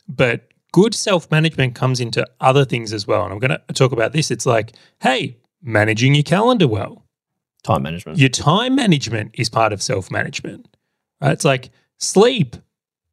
But 0.07 0.47
good 0.71 0.95
self 0.95 1.29
management 1.29 1.75
comes 1.75 1.99
into 1.99 2.25
other 2.39 2.65
things 2.65 2.93
as 2.93 3.05
well. 3.05 3.23
And 3.23 3.33
I'm 3.33 3.39
going 3.39 3.51
to 3.51 3.73
talk 3.73 3.91
about 3.91 4.13
this. 4.13 4.31
It's 4.31 4.45
like, 4.45 4.73
hey, 5.01 5.37
managing 5.61 6.15
your 6.15 6.23
calendar 6.23 6.67
well. 6.67 7.05
Time 7.63 7.83
management. 7.83 8.17
Your 8.17 8.29
time 8.29 8.75
management 8.75 9.31
is 9.33 9.49
part 9.49 9.73
of 9.73 9.81
self 9.81 10.09
management. 10.09 10.67
Right? 11.21 11.33
It's 11.33 11.45
like 11.45 11.71
sleep, 11.97 12.55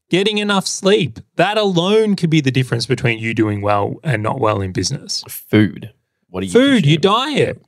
getting 0.08 0.38
enough 0.38 0.66
sleep. 0.66 1.18
That 1.34 1.58
alone 1.58 2.14
could 2.14 2.30
be 2.30 2.40
the 2.40 2.52
difference 2.52 2.86
between 2.86 3.18
you 3.18 3.34
doing 3.34 3.60
well 3.60 3.96
and 4.04 4.22
not 4.22 4.38
well 4.38 4.60
in 4.60 4.72
business. 4.72 5.24
Food. 5.28 5.92
What 6.28 6.42
are 6.42 6.46
you? 6.46 6.52
Food, 6.52 6.84
consume? 6.84 6.90
your 6.90 6.98
diet. 6.98 7.62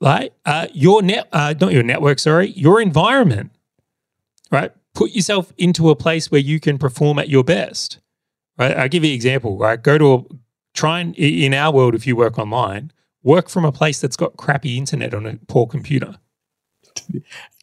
Right? 0.00 0.32
Uh, 0.44 0.66
your 0.72 1.02
net, 1.02 1.28
uh, 1.32 1.54
not 1.60 1.72
your 1.72 1.84
network, 1.84 2.18
sorry, 2.18 2.50
your 2.52 2.80
environment. 2.80 3.52
Right? 4.50 4.72
Put 4.94 5.12
yourself 5.12 5.52
into 5.58 5.90
a 5.90 5.96
place 5.96 6.30
where 6.30 6.40
you 6.40 6.58
can 6.58 6.78
perform 6.78 7.18
at 7.18 7.28
your 7.28 7.44
best. 7.44 7.98
Right? 8.58 8.76
I'll 8.76 8.88
give 8.88 9.04
you 9.04 9.10
an 9.10 9.14
example. 9.14 9.58
Right? 9.58 9.80
Go 9.80 9.98
to 9.98 10.14
a 10.14 10.22
try 10.74 11.00
and 11.00 11.14
in 11.16 11.54
our 11.54 11.72
world, 11.72 11.94
if 11.94 12.06
you 12.06 12.16
work 12.16 12.38
online, 12.38 12.92
work 13.22 13.48
from 13.48 13.64
a 13.64 13.72
place 13.72 14.00
that's 14.00 14.16
got 14.16 14.36
crappy 14.36 14.76
internet 14.76 15.14
on 15.14 15.26
a 15.26 15.38
poor 15.48 15.66
computer. 15.66 16.16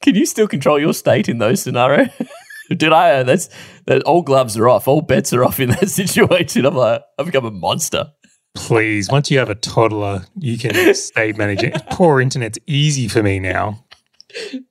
Can 0.02 0.16
you 0.16 0.26
still 0.26 0.48
control 0.48 0.80
your 0.80 0.94
state 0.94 1.30
in 1.30 1.38
those 1.38 1.62
scenarios? 1.62 2.10
Did 2.70 2.94
I? 2.94 3.12
Uh, 3.12 3.24
that's 3.24 3.50
that. 3.86 4.04
All 4.04 4.22
gloves 4.22 4.56
are 4.58 4.70
off. 4.70 4.88
All 4.88 5.02
bets 5.02 5.34
are 5.34 5.44
off 5.44 5.60
in 5.60 5.70
that 5.72 5.90
situation. 5.90 6.66
I'm 6.66 6.76
like, 6.76 7.02
I've 7.18 7.26
become 7.26 7.46
a 7.46 7.52
monster. 7.52 8.12
Please, 8.56 9.10
once 9.10 9.30
you 9.32 9.40
have 9.40 9.50
a 9.50 9.56
toddler, 9.56 10.26
you 10.38 10.58
can 10.58 10.94
stay 10.94 11.32
managing. 11.34 11.72
Poor 11.92 12.20
internet's 12.20 12.60
easy 12.68 13.08
for 13.08 13.24
me 13.24 13.40
now. 13.40 13.86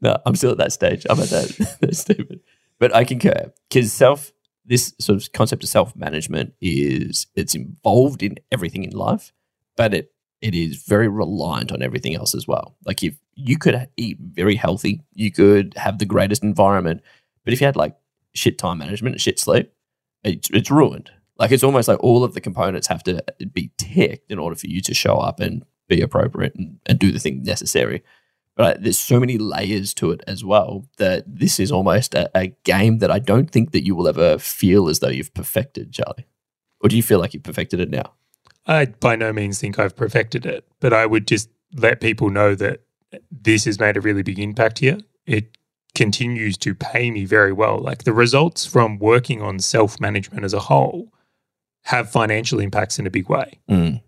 No, 0.01 0.17
I'm 0.27 0.37
still 0.37 0.53
at 0.53 0.59
that 0.59 0.73
stage. 0.73 1.07
I'm 1.09 1.19
at 1.21 1.31
that, 1.31 1.77
that 1.81 1.97
stupid. 1.97 2.41
But 2.79 2.95
I 2.95 3.05
concur 3.05 3.53
because 3.69 3.93
self 3.93 4.33
this 4.65 4.95
sort 5.01 5.21
of 5.21 5.33
concept 5.33 5.65
of 5.65 5.69
self 5.69 5.97
management 5.97 6.53
is 6.61 7.27
it's 7.35 7.55
involved 7.55 8.23
in 8.23 8.37
everything 8.53 8.85
in 8.85 8.91
life, 8.91 9.33
but 9.77 9.95
it 9.95 10.13
it 10.41 10.55
is 10.55 10.83
very 10.83 11.09
reliant 11.09 11.73
on 11.73 11.83
everything 11.83 12.15
else 12.15 12.35
as 12.35 12.47
well. 12.47 12.77
Like 12.85 13.03
if 13.03 13.17
you 13.35 13.59
could 13.59 13.89
eat 13.97 14.19
very 14.21 14.55
healthy, 14.55 15.03
you 15.15 15.33
could 15.33 15.75
have 15.77 15.99
the 15.99 16.07
greatest 16.07 16.43
environment, 16.43 17.03
but 17.45 17.53
if 17.53 17.61
you 17.61 17.67
had 17.67 17.77
like 17.77 17.97
shit 18.35 18.59
time 18.59 18.79
management 18.79 19.21
shit 19.21 19.39
sleep, 19.39 19.73
it's, 20.23 20.49
it's 20.51 20.71
ruined. 20.71 21.11
Like 21.39 21.53
it's 21.53 21.65
almost 21.65 21.89
like 21.89 22.03
all 22.03 22.25
of 22.25 22.35
the 22.35 22.41
components 22.41 22.89
have 22.89 23.03
to 23.05 23.23
be 23.53 23.71
ticked 23.79 24.31
in 24.31 24.39
order 24.39 24.57
for 24.57 24.67
you 24.67 24.81
to 24.83 24.95
show 24.95 25.17
up 25.17 25.41
and 25.41 25.65
be 25.89 26.01
appropriate 26.01 26.55
and, 26.55 26.79
and 26.87 26.99
do 26.99 27.13
the 27.13 27.19
thing 27.19 27.43
necessary. 27.43 28.03
But 28.57 28.77
uh, 28.77 28.81
there's 28.81 28.99
so 28.99 29.21
many 29.21 29.39
layers 29.39 29.95
to 29.95 30.11
it 30.11 30.21
as 30.27 30.45
well 30.45 30.89
that 30.97 31.23
this 31.27 31.61
is 31.61 31.71
almost 31.71 32.13
a, 32.15 32.29
a 32.37 32.49
game 32.65 32.99
that 32.99 33.11
I 33.11 33.21
don't 33.21 33.49
think 33.49 33.71
that 33.71 33.87
you 33.87 33.95
will 33.95 34.09
ever 34.09 34.37
feel 34.37 34.89
as 34.89 34.99
though 34.99 35.09
you've 35.09 35.33
perfected, 35.33 35.93
Charlie. 35.93 36.27
Or 36.81 36.89
do 36.89 36.97
you 36.97 37.03
feel 37.05 37.21
like 37.21 37.35
you've 37.35 37.45
perfected 37.45 37.79
it 37.79 37.89
now? 37.89 38.15
I 38.69 38.85
by 38.85 39.17
no 39.17 39.33
means 39.33 39.59
think 39.59 39.79
I've 39.79 39.97
perfected 39.97 40.47
it, 40.47 40.65
but 40.79 40.93
I 40.93 41.07
would 41.07 41.27
just 41.27 41.49
let 41.75 42.01
people 42.01 42.31
know 42.31 42.55
that 42.55 42.83
this 43.31 43.65
has 43.65 43.81
made 43.81 43.97
a 43.97 44.01
really 44.01 44.23
big 44.23 44.39
impact 44.39 44.79
here. 44.79 44.99
It 45.27 45.57
continues 45.95 46.57
to 46.59 46.75
pay 46.75 47.11
me 47.11 47.25
very 47.25 47.53
well. 47.53 47.79
Like 47.79 48.05
the 48.05 48.13
results 48.13 48.67
from 48.67 48.99
working 48.99 49.43
on 49.43 49.59
self 49.59 50.01
management 50.01 50.45
as 50.45 50.55
a 50.55 50.61
whole 50.61 51.13
have 51.85 52.11
financial 52.11 52.61
impacts 52.61 52.99
in 52.99 53.07
a 53.07 53.11
big 53.11 53.31
way, 53.31 53.59
mm. 53.69 54.01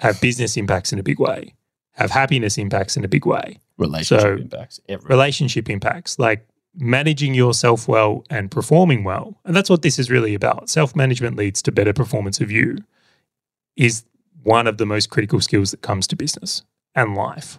have 0.00 0.20
business 0.20 0.56
impacts 0.56 0.92
in 0.92 0.98
a 1.00 1.02
big 1.02 1.18
way, 1.18 1.54
have 1.92 2.12
happiness 2.12 2.56
impacts 2.56 2.96
in 2.96 3.04
a 3.04 3.08
big 3.08 3.26
way, 3.26 3.58
relationship 3.76 4.20
so, 4.20 4.34
impacts, 4.34 4.80
everything. 4.88 5.10
relationship 5.10 5.68
impacts, 5.68 6.18
like 6.20 6.46
managing 6.76 7.34
yourself 7.34 7.88
well 7.88 8.24
and 8.30 8.50
performing 8.50 9.02
well. 9.02 9.34
And 9.44 9.56
that's 9.56 9.70
what 9.70 9.82
this 9.82 9.98
is 9.98 10.08
really 10.10 10.34
about. 10.34 10.70
Self 10.70 10.94
management 10.94 11.36
leads 11.36 11.60
to 11.62 11.72
better 11.72 11.92
performance 11.92 12.40
of 12.40 12.50
you 12.50 12.78
is 13.76 14.04
one 14.42 14.66
of 14.66 14.78
the 14.78 14.86
most 14.86 15.10
critical 15.10 15.40
skills 15.40 15.70
that 15.72 15.82
comes 15.82 16.06
to 16.08 16.16
business. 16.16 16.62
and 16.94 17.14
life. 17.14 17.58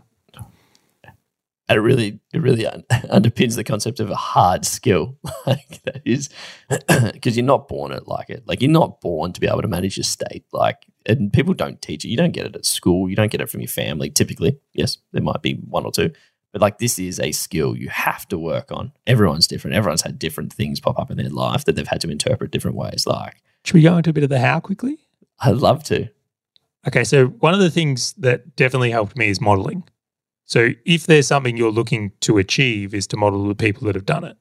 It 1.69 1.73
really, 1.73 2.21
it 2.33 2.41
really 2.41 2.65
un- 2.65 2.85
underpins 2.91 3.57
the 3.57 3.63
concept 3.65 3.99
of 3.99 4.09
a 4.09 4.15
hard 4.15 4.63
skill. 4.65 5.17
like 5.45 5.83
that 5.83 6.01
is 6.05 6.29
because 7.11 7.35
you're 7.35 7.45
not 7.45 7.67
born 7.67 7.91
it 7.91 8.07
like 8.07 8.29
it. 8.29 8.43
Like 8.47 8.61
you're 8.61 8.71
not 8.71 9.01
born 9.01 9.33
to 9.33 9.41
be 9.41 9.47
able 9.47 9.61
to 9.63 9.67
manage 9.67 9.97
your 9.97 10.05
state. 10.05 10.45
Like, 10.53 10.85
and 11.05 11.31
people 11.33 11.53
don't 11.53 11.81
teach 11.81 12.05
it. 12.05 12.07
You 12.07 12.15
don't 12.15 12.31
get 12.31 12.45
it 12.45 12.55
at 12.55 12.65
school. 12.65 13.09
You 13.09 13.17
don't 13.17 13.31
get 13.31 13.41
it 13.41 13.49
from 13.49 13.59
your 13.59 13.67
family. 13.67 14.09
Typically, 14.09 14.57
yes, 14.73 14.97
there 15.11 15.21
might 15.21 15.41
be 15.41 15.55
one 15.55 15.83
or 15.83 15.91
two, 15.91 16.11
but 16.53 16.61
like 16.61 16.77
this 16.77 16.97
is 16.99 17.19
a 17.19 17.33
skill 17.33 17.75
you 17.75 17.89
have 17.89 18.25
to 18.29 18.37
work 18.37 18.71
on. 18.71 18.93
Everyone's 19.05 19.45
different. 19.45 19.75
Everyone's 19.75 20.03
had 20.03 20.17
different 20.17 20.53
things 20.53 20.79
pop 20.79 20.97
up 20.97 21.11
in 21.11 21.17
their 21.17 21.29
life 21.29 21.65
that 21.65 21.75
they've 21.75 21.85
had 21.85 21.99
to 21.99 22.09
interpret 22.09 22.51
different 22.51 22.77
ways. 22.77 23.05
Like, 23.05 23.41
Should 23.65 23.73
we 23.75 23.81
go 23.81 23.97
into 23.97 24.11
a 24.11 24.13
bit 24.13 24.23
of 24.23 24.29
the 24.29 24.39
how 24.39 24.61
quickly? 24.61 24.99
I'd 25.39 25.57
love 25.57 25.83
to. 25.85 26.09
Okay, 26.87 27.03
so 27.03 27.27
one 27.27 27.53
of 27.53 27.59
the 27.59 27.69
things 27.69 28.13
that 28.13 28.55
definitely 28.55 28.91
helped 28.91 29.17
me 29.17 29.29
is 29.29 29.41
modeling. 29.41 29.83
So 30.45 30.69
if 30.85 31.05
there's 31.05 31.27
something 31.27 31.57
you're 31.57 31.71
looking 31.71 32.13
to 32.21 32.37
achieve 32.37 32.93
is 32.93 33.05
to 33.07 33.17
model 33.17 33.45
the 33.47 33.55
people 33.55 33.85
that 33.85 33.95
have 33.95 34.05
done 34.05 34.23
it. 34.23 34.37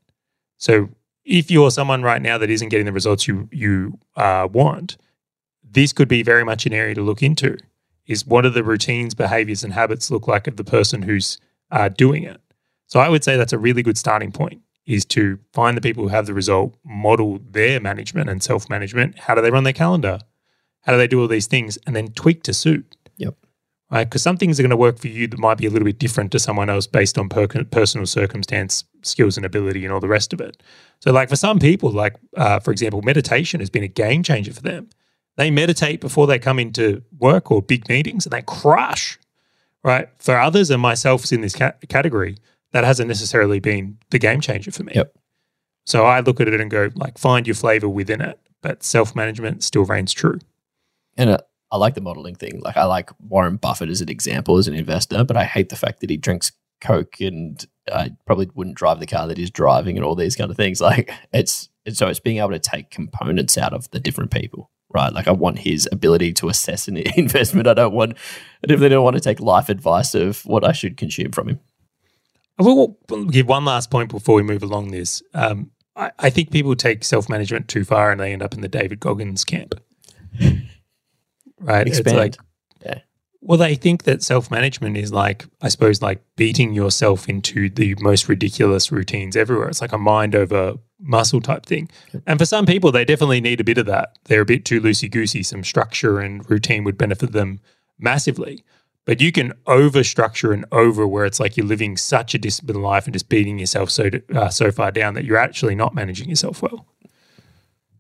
So 0.57 0.89
if 1.25 1.51
you're 1.51 1.73
someone 1.73 2.03
right 2.03 2.23
now 2.23 2.39
that 2.39 2.49
isn't 2.49 2.69
getting 2.69 2.87
the 2.87 2.93
results 2.93 3.27
you 3.27 3.49
you 3.51 3.99
uh, 4.15 4.49
want, 4.51 4.97
this 5.69 5.93
could 5.93 6.09
be 6.09 6.23
very 6.23 6.45
much 6.45 6.65
an 6.65 6.73
area 6.73 6.95
to 6.95 7.03
look 7.03 7.23
into. 7.23 7.59
Is 8.07 8.25
what 8.25 8.43
do 8.43 8.51
the 8.51 8.63
routines, 8.63 9.15
behaviors, 9.15 9.65
and 9.65 9.73
habits 9.73 10.11
look 10.11 10.29
like 10.29 10.47
of 10.47 10.57
the 10.57 10.65
person 10.65 11.03
who's 11.03 11.41
uh, 11.73 11.89
doing 11.89 12.23
it? 12.23 12.41
So 12.87 13.01
I 13.01 13.09
would 13.09 13.25
say 13.25 13.37
that's 13.37 13.53
a 13.53 13.59
really 13.59 13.83
good 13.83 13.99
starting 13.99 14.31
point. 14.31 14.63
Is 14.87 15.05
to 15.07 15.41
find 15.53 15.77
the 15.77 15.81
people 15.81 16.05
who 16.05 16.11
have 16.11 16.27
the 16.27 16.35
result, 16.35 16.77
model 16.85 17.41
their 17.51 17.81
management 17.81 18.31
and 18.31 18.41
self 18.41 18.71
management. 18.71 19.19
How 19.19 19.35
do 19.35 19.43
they 19.43 19.51
run 19.51 19.65
their 19.65 19.73
calendar? 19.73 20.21
How 20.87 20.93
do 20.93 20.99
they 20.99 21.07
do 21.09 21.21
all 21.21 21.29
these 21.29 21.47
things, 21.49 21.79
and 21.87 21.95
then 21.95 22.09
tweak 22.13 22.43
to 22.45 22.55
suit 22.55 22.97
Yep. 23.19 23.35
right? 23.91 24.05
Because 24.05 24.23
some 24.23 24.37
things 24.37 24.59
are 24.59 24.63
going 24.63 24.71
to 24.71 24.77
work 24.77 24.99
for 24.99 25.09
you 25.09 25.27
that 25.27 25.39
might 25.39 25.59
be 25.59 25.67
a 25.67 25.71
little 25.71 25.85
bit 25.85 25.99
different 25.99 26.31
to 26.33 26.39
someone 26.39 26.71
else 26.71 26.87
based 26.87 27.19
on 27.19 27.29
per- 27.29 27.47
personal 27.65 28.07
circumstance, 28.07 28.85
skills, 29.03 29.37
and 29.37 29.45
ability, 29.45 29.85
and 29.85 29.93
all 29.93 30.01
the 30.01 30.09
rest 30.09 30.33
of 30.33 30.41
it. 30.41 30.63
So, 31.01 31.13
like 31.13 31.29
for 31.29 31.37
some 31.37 31.59
people, 31.59 31.91
like 31.91 32.15
uh, 32.37 32.61
for 32.61 32.71
example, 32.71 33.03
meditation 33.03 33.61
has 33.61 33.69
been 33.71 33.83
a 33.83 33.89
game 33.89 34.23
changer 34.23 34.53
for 34.53 34.63
them. 34.63 34.89
They 35.37 35.51
meditate 35.51 36.01
before 36.01 36.27
they 36.27 36.39
come 36.39 36.59
into 36.59 37.03
work 37.19 37.51
or 37.51 37.61
big 37.61 37.89
meetings, 37.89 38.25
and 38.25 38.33
they 38.33 38.43
crush. 38.43 39.19
Right. 39.85 40.09
For 40.19 40.37
others, 40.39 40.71
and 40.71 40.81
myself 40.83 41.23
is 41.25 41.33
in 41.33 41.43
this 41.43 41.55
ca- 41.55 41.75
category, 41.89 42.39
that 42.73 42.83
hasn't 42.85 43.07
necessarily 43.09 43.61
been 43.61 43.99
the 44.11 44.19
game 44.19 44.41
changer 44.41 44.73
for 44.73 44.83
me. 44.83 44.93
Yep. 44.97 45.15
So 45.85 46.05
I 46.05 46.19
look 46.21 46.41
at 46.41 46.49
it 46.49 46.61
and 46.61 46.69
go, 46.71 46.91
like, 46.97 47.19
find 47.19 47.47
your 47.47 47.55
flavor 47.55 47.89
within 47.89 48.21
it, 48.21 48.41
but 48.63 48.83
self 48.83 49.15
management 49.15 49.63
still 49.63 49.85
reigns 49.85 50.13
true. 50.13 50.41
And 51.17 51.31
uh, 51.31 51.39
I 51.71 51.79
like 51.79 51.95
the 51.95 52.01
modeling 52.01 52.35
thing. 52.35 52.61
Like 52.61 52.77
I 52.77 52.85
like 52.85 53.11
Warren 53.21 53.57
Buffett 53.57 53.91
as 53.91 54.01
an 54.01 54.09
example 54.09 54.57
as 54.57 54.69
an 54.69 54.75
investor, 54.75 55.25
but 55.25 55.37
I 55.37 55.45
hate 55.45 55.69
the 55.69 55.77
fact 55.77 56.01
that 56.01 56.11
he 56.11 56.17
drinks 56.17 56.53
Coke 56.81 57.21
and 57.21 57.65
I 57.93 58.13
probably 58.27 58.51
wouldn't 58.55 58.77
drive 58.77 59.01
the 59.01 59.07
car 59.07 59.27
that 59.27 59.39
he's 59.39 59.51
driving 59.51 59.97
and 59.97 60.05
all 60.05 60.15
these 60.15 60.37
kind 60.37 60.51
of 60.51 60.57
things. 60.57 60.81
Like 60.87 61.11
it's, 61.33 61.69
so 61.93 62.09
it's 62.09 62.21
being 62.21 62.39
able 62.39 62.51
to 62.51 62.59
take 62.59 62.91
components 62.91 63.57
out 63.57 63.73
of 63.73 63.91
the 63.91 64.01
different 64.01 64.31
people, 64.31 64.71
right? 64.91 65.13
Like 65.13 65.29
I 65.29 65.33
want 65.33 65.61
his 65.61 65.89
ability 65.91 66.33
to 66.35 66.49
assess 66.49 66.89
an 66.89 66.97
investment. 67.17 67.69
I 67.69 67.75
don't 67.75 67.95
want, 67.95 68.13
and 68.13 68.19
I 68.65 68.67
definitely 68.67 68.91
don't 68.91 69.05
want 69.05 69.17
to 69.17 69.23
take 69.23 69.41
life 69.41 69.69
advice 69.69 70.15
of 70.15 70.45
what 70.47 70.65
I 70.65 70.73
should 70.73 70.97
consume 70.97 71.33
from 71.33 71.49
him. 71.49 71.61
I 72.59 72.63
will 72.63 72.97
give 73.31 73.47
one 73.49 73.65
last 73.65 73.91
point 73.91 74.11
before 74.11 74.37
we 74.37 74.43
move 74.43 74.63
along 74.63 74.91
this. 74.91 75.23
Um, 75.35 75.71
I, 75.95 76.11
I 76.19 76.31
think 76.31 76.51
people 76.51 76.75
take 76.75 77.05
self 77.05 77.29
management 77.29 77.69
too 77.69 77.85
far 77.85 78.11
and 78.11 78.21
they 78.21 78.33
end 78.33 78.43
up 78.43 78.55
in 78.55 78.61
the 78.61 78.69
David 78.69 79.01
Goggins 79.01 79.45
camp. 79.45 79.75
Right? 81.61 81.87
Expand. 81.87 82.07
It's 82.07 82.17
like, 82.17 82.37
Yeah. 82.85 83.01
well, 83.41 83.59
they 83.59 83.75
think 83.75 84.05
that 84.05 84.23
self 84.23 84.51
management 84.51 84.97
is 84.97 85.13
like, 85.13 85.45
I 85.61 85.69
suppose, 85.69 86.03
like 86.03 86.23
beating 86.37 86.73
yourself 86.73 87.29
into 87.29 87.69
the 87.69 87.95
most 88.01 88.29
ridiculous 88.29 88.91
routines 88.93 89.37
everywhere. 89.37 89.69
It's 89.69 89.81
like 89.81 89.93
a 89.93 89.99
mind 89.99 90.35
over 90.35 90.75
muscle 90.99 91.41
type 91.41 91.67
thing. 91.67 91.91
And 92.27 92.39
for 92.39 92.47
some 92.47 92.65
people, 92.67 92.91
they 92.91 93.05
definitely 93.05 93.41
need 93.41 93.61
a 93.61 93.65
bit 93.65 93.79
of 93.79 93.87
that. 93.87 94.19
They're 94.25 94.41
a 94.41 94.47
bit 94.47 94.65
too 94.65 94.81
loosey 94.81 95.11
goosey. 95.11 95.43
Some 95.43 95.63
structure 95.63 96.21
and 96.21 96.49
routine 96.51 96.85
would 96.85 96.97
benefit 96.97 97.33
them 97.33 97.61
massively. 97.99 98.65
But 99.05 99.21
you 99.21 99.31
can 99.31 99.53
over 99.69 100.03
structure 100.03 100.53
and 100.53 100.65
over 100.73 101.07
where 101.07 101.25
it's 101.27 101.39
like 101.39 101.57
you're 101.57 101.65
living 101.67 101.97
such 101.97 102.35
a 102.35 102.39
disciplined 102.39 102.83
life 102.83 103.05
and 103.07 103.13
just 103.13 103.29
beating 103.29 103.57
yourself 103.59 103.89
so 103.91 104.11
uh, 104.35 104.49
so 104.49 104.73
far 104.73 104.91
down 104.91 105.15
that 105.15 105.25
you're 105.25 105.37
actually 105.37 105.77
not 105.77 105.95
managing 105.95 106.29
yourself 106.29 106.61
well. 106.61 106.87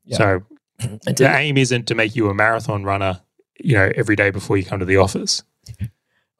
Yeah. 0.04 0.16
So 0.16 0.42
the 0.78 1.32
aim 1.32 1.56
isn't 1.58 1.86
to 1.86 1.94
make 1.94 2.16
you 2.16 2.28
a 2.28 2.34
marathon 2.34 2.82
runner, 2.82 3.20
you 3.58 3.74
know, 3.74 3.90
every 3.94 4.16
day 4.16 4.30
before 4.30 4.56
you 4.56 4.64
come 4.64 4.78
to 4.78 4.84
the 4.84 4.96
office. 4.96 5.42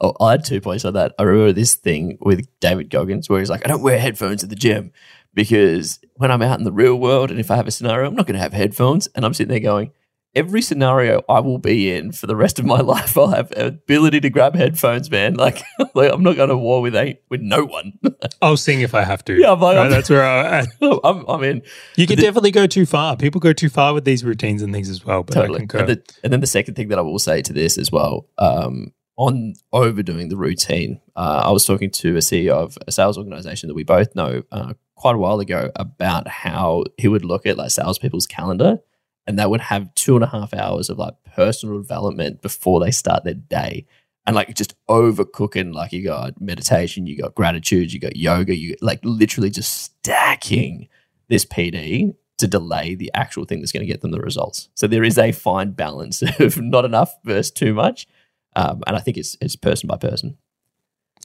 oh, 0.01 0.15
I 0.21 0.33
had 0.33 0.45
two 0.45 0.61
points 0.61 0.85
on 0.85 0.95
that. 0.95 1.15
I 1.19 1.23
remember 1.23 1.53
this 1.53 1.75
thing 1.75 2.19
with 2.21 2.47
David 2.61 2.91
Goggins 2.91 3.29
where 3.29 3.39
he's 3.39 3.51
like, 3.51 3.65
I 3.65 3.69
don't 3.69 3.83
wear 3.83 3.99
headphones 3.99 4.43
at 4.43 4.51
the 4.51 4.57
gym 4.57 4.93
because 5.35 6.01
when 6.15 6.31
I'm 6.31 6.43
out 6.43 6.59
in 6.59 6.65
the 6.65 6.73
real 6.73 6.97
world 6.97 7.31
and 7.31 7.41
if 7.41 7.51
I 7.51 7.57
have 7.57 7.67
a 7.67 7.71
scenario, 7.71 8.09
I'm 8.09 8.15
not 8.15 8.27
going 8.27 8.37
to 8.37 8.43
have 8.43 8.53
headphones. 8.53 9.07
And 9.15 9.25
I'm 9.25 9.35
sitting 9.35 9.51
there 9.51 9.61
going, 9.61 9.93
every 10.37 10.63
scenario 10.63 11.23
I 11.29 11.41
will 11.41 11.59
be 11.59 11.91
in 11.91 12.13
for 12.13 12.27
the 12.29 12.37
rest 12.37 12.59
of 12.61 12.65
my 12.65 12.81
life, 12.83 13.17
I'll 13.19 13.29
have 13.29 13.53
ability 13.57 14.21
to 14.21 14.31
grab 14.31 14.55
headphones, 14.55 15.11
man. 15.11 15.35
Like, 15.35 15.61
like 15.95 16.13
I'm 16.13 16.23
not 16.23 16.37
going 16.37 16.51
to 16.51 16.57
war 16.57 16.81
with 16.83 16.95
ain't 16.95 17.19
with 17.31 17.41
no 17.41 17.65
one. 17.65 17.99
I'll 18.43 18.57
sing 18.57 18.83
if 18.83 18.95
I 18.95 19.03
have 19.03 19.25
to. 19.25 19.35
Yeah, 19.35 19.55
but 19.57 19.75
Right, 19.77 19.89
that's 19.89 20.11
where 20.11 20.25
I, 20.25 20.65
I'm, 21.03 21.25
I'm 21.27 21.43
in. 21.43 21.63
you 21.97 22.07
can 22.07 22.17
The- 22.17 22.23
definitely 22.23 22.53
go 22.53 22.67
too 22.67 22.87
far. 22.87 23.17
People 23.17 23.41
go 23.41 23.53
too 23.53 23.69
far 23.71 23.95
with 23.95 24.05
these 24.05 24.23
routines 24.25 24.63
and 24.63 24.73
things 24.73 24.89
as 24.89 25.05
well. 25.05 25.23
But 25.25 25.37
I 25.37 25.41
totally. 25.41 25.59
concur. 25.61 25.79
And, 25.81 25.89
the, 25.89 26.03
and 26.23 26.33
then 26.33 26.41
the 26.41 26.47
second 26.47 26.75
thing 26.75 26.89
that 26.89 26.99
I 26.99 27.03
will 27.03 27.19
say 27.19 27.43
to 27.43 27.53
this 27.53 27.79
as 27.79 27.91
well, 27.91 28.29
um, 28.39 28.93
on 29.17 29.55
overdoing 29.73 30.29
the 30.29 30.37
routine, 30.37 31.01
uh, 31.17 31.43
I 31.47 31.51
was 31.51 31.65
talking 31.65 31.91
to 31.91 32.17
a 32.17 32.21
CEO 32.21 32.51
of 32.53 32.77
a 32.87 32.93
sales 32.93 33.17
organization 33.17 33.69
that 33.69 33.75
we 33.75 33.83
both 33.83 34.15
know 34.15 34.43
uh, 34.53 34.75
quite 34.95 35.15
a 35.15 35.19
while 35.19 35.41
ago 35.41 35.71
about 35.77 36.29
how 36.29 36.85
he 36.99 37.09
would 37.09 37.25
look 37.25 37.47
at 37.47 37.57
like 37.57 37.71
salespeople's 37.71 38.27
calendar 38.27 38.79
and 39.27 39.39
they 39.39 39.47
would 39.47 39.61
have 39.61 39.95
two 39.95 40.15
and 40.15 40.25
a 40.25 40.29
half 40.29 40.55
hours 40.55 40.89
of 40.89 40.99
like 40.99 41.15
personal 41.35 41.81
development 41.81 42.43
before 42.43 42.81
they 42.81 42.91
start 42.91 43.25
their 43.25 43.35
day. 43.35 43.87
And 44.27 44.35
like 44.35 44.53
just 44.55 44.75
overcooking, 44.89 45.73
like 45.73 45.93
you 45.93 46.03
got 46.03 46.41
meditation, 46.41 47.07
you 47.07 47.17
got 47.17 47.35
gratitude, 47.35 47.93
you 47.93 48.01
got 48.01 48.17
yoga, 48.17 48.57
you 48.57 48.77
like 48.81 49.01
literally 49.05 49.51
just 49.51 49.73
stacking 49.73 50.89
this 51.29 51.45
PD 51.45 52.15
to 52.39 52.47
delay 52.47 52.95
the 52.95 53.11
actual 53.15 53.45
thing 53.45 53.61
that's 53.61 53.73
going 53.73 53.87
to 53.87 53.93
get 53.93 54.01
them 54.01 54.11
the 54.11 54.21
results. 54.21 54.69
So 54.75 54.87
there 54.87 55.05
is 55.05 55.19
a 55.19 55.33
fine 55.33 55.73
balance 55.73 56.23
of 56.41 56.61
not 56.61 56.85
enough 56.85 57.15
versus 57.25 57.51
too 57.51 57.73
much, 57.73 58.07
um, 58.55 58.83
and 58.87 58.97
I 58.97 59.01
think 59.01 59.17
it's 59.17 59.37
it's 59.41 59.57
person 59.57 59.87
by 59.87 59.97
person. 59.97 60.37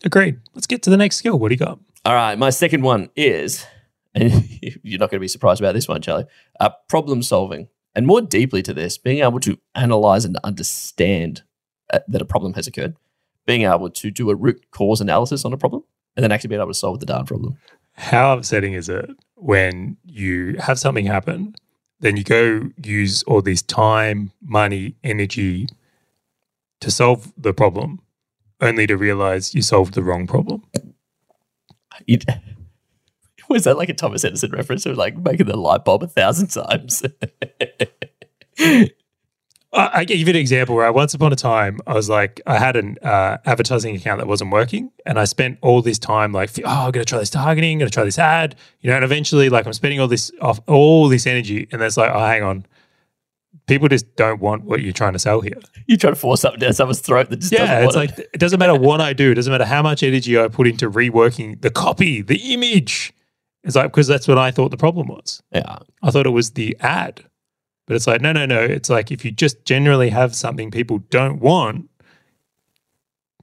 Agreed. 0.03 0.39
Let's 0.53 0.67
get 0.67 0.81
to 0.83 0.89
the 0.89 0.97
next 0.97 1.17
skill. 1.17 1.37
What 1.37 1.49
do 1.49 1.53
you 1.53 1.59
got? 1.59 1.79
All 2.05 2.15
right, 2.15 2.37
my 2.37 2.49
second 2.49 2.81
one 2.81 3.09
is, 3.15 3.65
and 4.15 4.47
you're 4.83 4.99
not 4.99 5.11
going 5.11 5.19
to 5.19 5.23
be 5.23 5.27
surprised 5.27 5.61
about 5.61 5.73
this 5.73 5.87
one, 5.87 6.01
Charlie. 6.01 6.25
Uh, 6.59 6.69
problem 6.87 7.21
solving, 7.21 7.67
and 7.95 8.07
more 8.07 8.21
deeply 8.21 8.61
to 8.63 8.73
this, 8.73 8.97
being 8.97 9.23
able 9.23 9.39
to 9.41 9.57
analyze 9.75 10.25
and 10.25 10.37
understand 10.43 11.43
uh, 11.93 11.99
that 12.07 12.21
a 12.21 12.25
problem 12.25 12.53
has 12.53 12.67
occurred, 12.67 12.95
being 13.45 13.63
able 13.63 13.89
to 13.89 14.11
do 14.11 14.29
a 14.29 14.35
root 14.35 14.71
cause 14.71 15.01
analysis 15.01 15.45
on 15.45 15.53
a 15.53 15.57
problem, 15.57 15.83
and 16.15 16.23
then 16.23 16.31
actually 16.31 16.49
being 16.49 16.61
able 16.61 16.71
to 16.71 16.77
solve 16.77 16.99
the 16.99 17.05
darn 17.05 17.25
problem. 17.25 17.57
How 17.93 18.33
upsetting 18.33 18.73
is 18.73 18.89
it 18.89 19.09
when 19.35 19.97
you 20.05 20.55
have 20.59 20.79
something 20.79 21.05
happen, 21.05 21.55
then 21.99 22.17
you 22.17 22.23
go 22.23 22.69
use 22.83 23.23
all 23.23 23.41
this 23.41 23.61
time, 23.61 24.31
money, 24.41 24.95
energy 25.03 25.67
to 26.79 26.89
solve 26.89 27.31
the 27.37 27.53
problem, 27.53 27.99
only 28.59 28.87
to 28.87 28.95
realize 28.95 29.53
you 29.53 29.61
solved 29.61 29.93
the 29.93 30.03
wrong 30.03 30.27
problem? 30.27 30.63
It, 32.07 32.25
was 33.53 33.63
that 33.65 33.77
like 33.77 33.89
a 33.89 33.93
Thomas 33.93 34.23
Edison 34.23 34.51
reference 34.51 34.85
of 34.85 34.97
like 34.97 35.17
making 35.17 35.47
the 35.47 35.57
light 35.57 35.85
bulb 35.85 36.03
a 36.03 36.07
thousand 36.07 36.47
times? 36.47 37.03
I, 39.73 40.03
give 40.03 40.19
you 40.19 40.29
an 40.29 40.35
example 40.35 40.75
where 40.75 40.85
I, 40.85 40.89
once 40.89 41.13
upon 41.13 41.31
a 41.31 41.37
time 41.37 41.79
I 41.87 41.93
was 41.93 42.09
like 42.09 42.41
I 42.45 42.57
had 42.57 42.75
an 42.75 42.97
uh, 43.01 43.37
advertising 43.45 43.95
account 43.95 44.19
that 44.19 44.27
wasn't 44.27 44.51
working, 44.51 44.91
and 45.05 45.17
I 45.17 45.23
spent 45.23 45.59
all 45.61 45.81
this 45.81 45.97
time 45.97 46.33
like, 46.33 46.51
oh, 46.59 46.67
I'm 46.67 46.91
gonna 46.91 47.05
try 47.05 47.19
this 47.19 47.29
targeting, 47.29 47.79
gonna 47.79 47.89
try 47.89 48.03
this 48.03 48.19
ad, 48.19 48.55
you 48.81 48.89
know, 48.89 48.97
and 48.97 49.05
eventually 49.05 49.49
like 49.49 49.65
I'm 49.65 49.73
spending 49.73 50.01
all 50.01 50.09
this 50.09 50.31
off 50.41 50.59
all 50.67 51.07
this 51.07 51.25
energy, 51.25 51.67
and 51.71 51.81
it's 51.81 51.95
like, 51.95 52.11
oh, 52.13 52.19
hang 52.19 52.43
on, 52.43 52.65
people 53.67 53.87
just 53.87 54.13
don't 54.17 54.41
want 54.41 54.63
what 54.63 54.81
you're 54.81 54.91
trying 54.91 55.13
to 55.13 55.19
sell 55.19 55.39
here. 55.39 55.57
you 55.87 55.95
try 55.95 56.09
to 56.09 56.15
force 56.17 56.41
something 56.41 56.59
down 56.59 56.73
someone's 56.73 56.99
throat 56.99 57.29
that 57.29 57.37
just 57.37 57.53
Yeah, 57.53 57.85
it's 57.85 57.95
like 57.95 58.17
it 58.19 58.39
doesn't 58.39 58.59
matter 58.59 58.75
what 58.75 58.99
I 58.99 59.13
do, 59.13 59.31
it 59.31 59.35
doesn't 59.35 59.51
matter 59.51 59.65
how 59.65 59.81
much 59.81 60.03
energy 60.03 60.37
I 60.37 60.49
put 60.49 60.67
into 60.67 60.89
reworking 60.89 61.61
the 61.61 61.71
copy, 61.71 62.21
the 62.21 62.53
image. 62.53 63.13
It's 63.63 63.75
like 63.75 63.91
because 63.91 64.07
that's 64.07 64.27
what 64.27 64.37
I 64.37 64.51
thought 64.51 64.71
the 64.71 64.77
problem 64.77 65.07
was. 65.07 65.41
Yeah, 65.51 65.79
I 66.01 66.11
thought 66.11 66.25
it 66.25 66.31
was 66.31 66.51
the 66.51 66.75
ad. 66.79 67.23
But 67.87 67.95
it's 67.95 68.07
like, 68.07 68.21
no, 68.21 68.31
no, 68.31 68.45
no. 68.45 68.59
It's 68.61 68.89
like 68.89 69.11
if 69.11 69.25
you 69.25 69.31
just 69.31 69.65
generally 69.65 70.09
have 70.09 70.33
something 70.35 70.71
people 70.71 70.99
don't 71.09 71.39
want, 71.39 71.89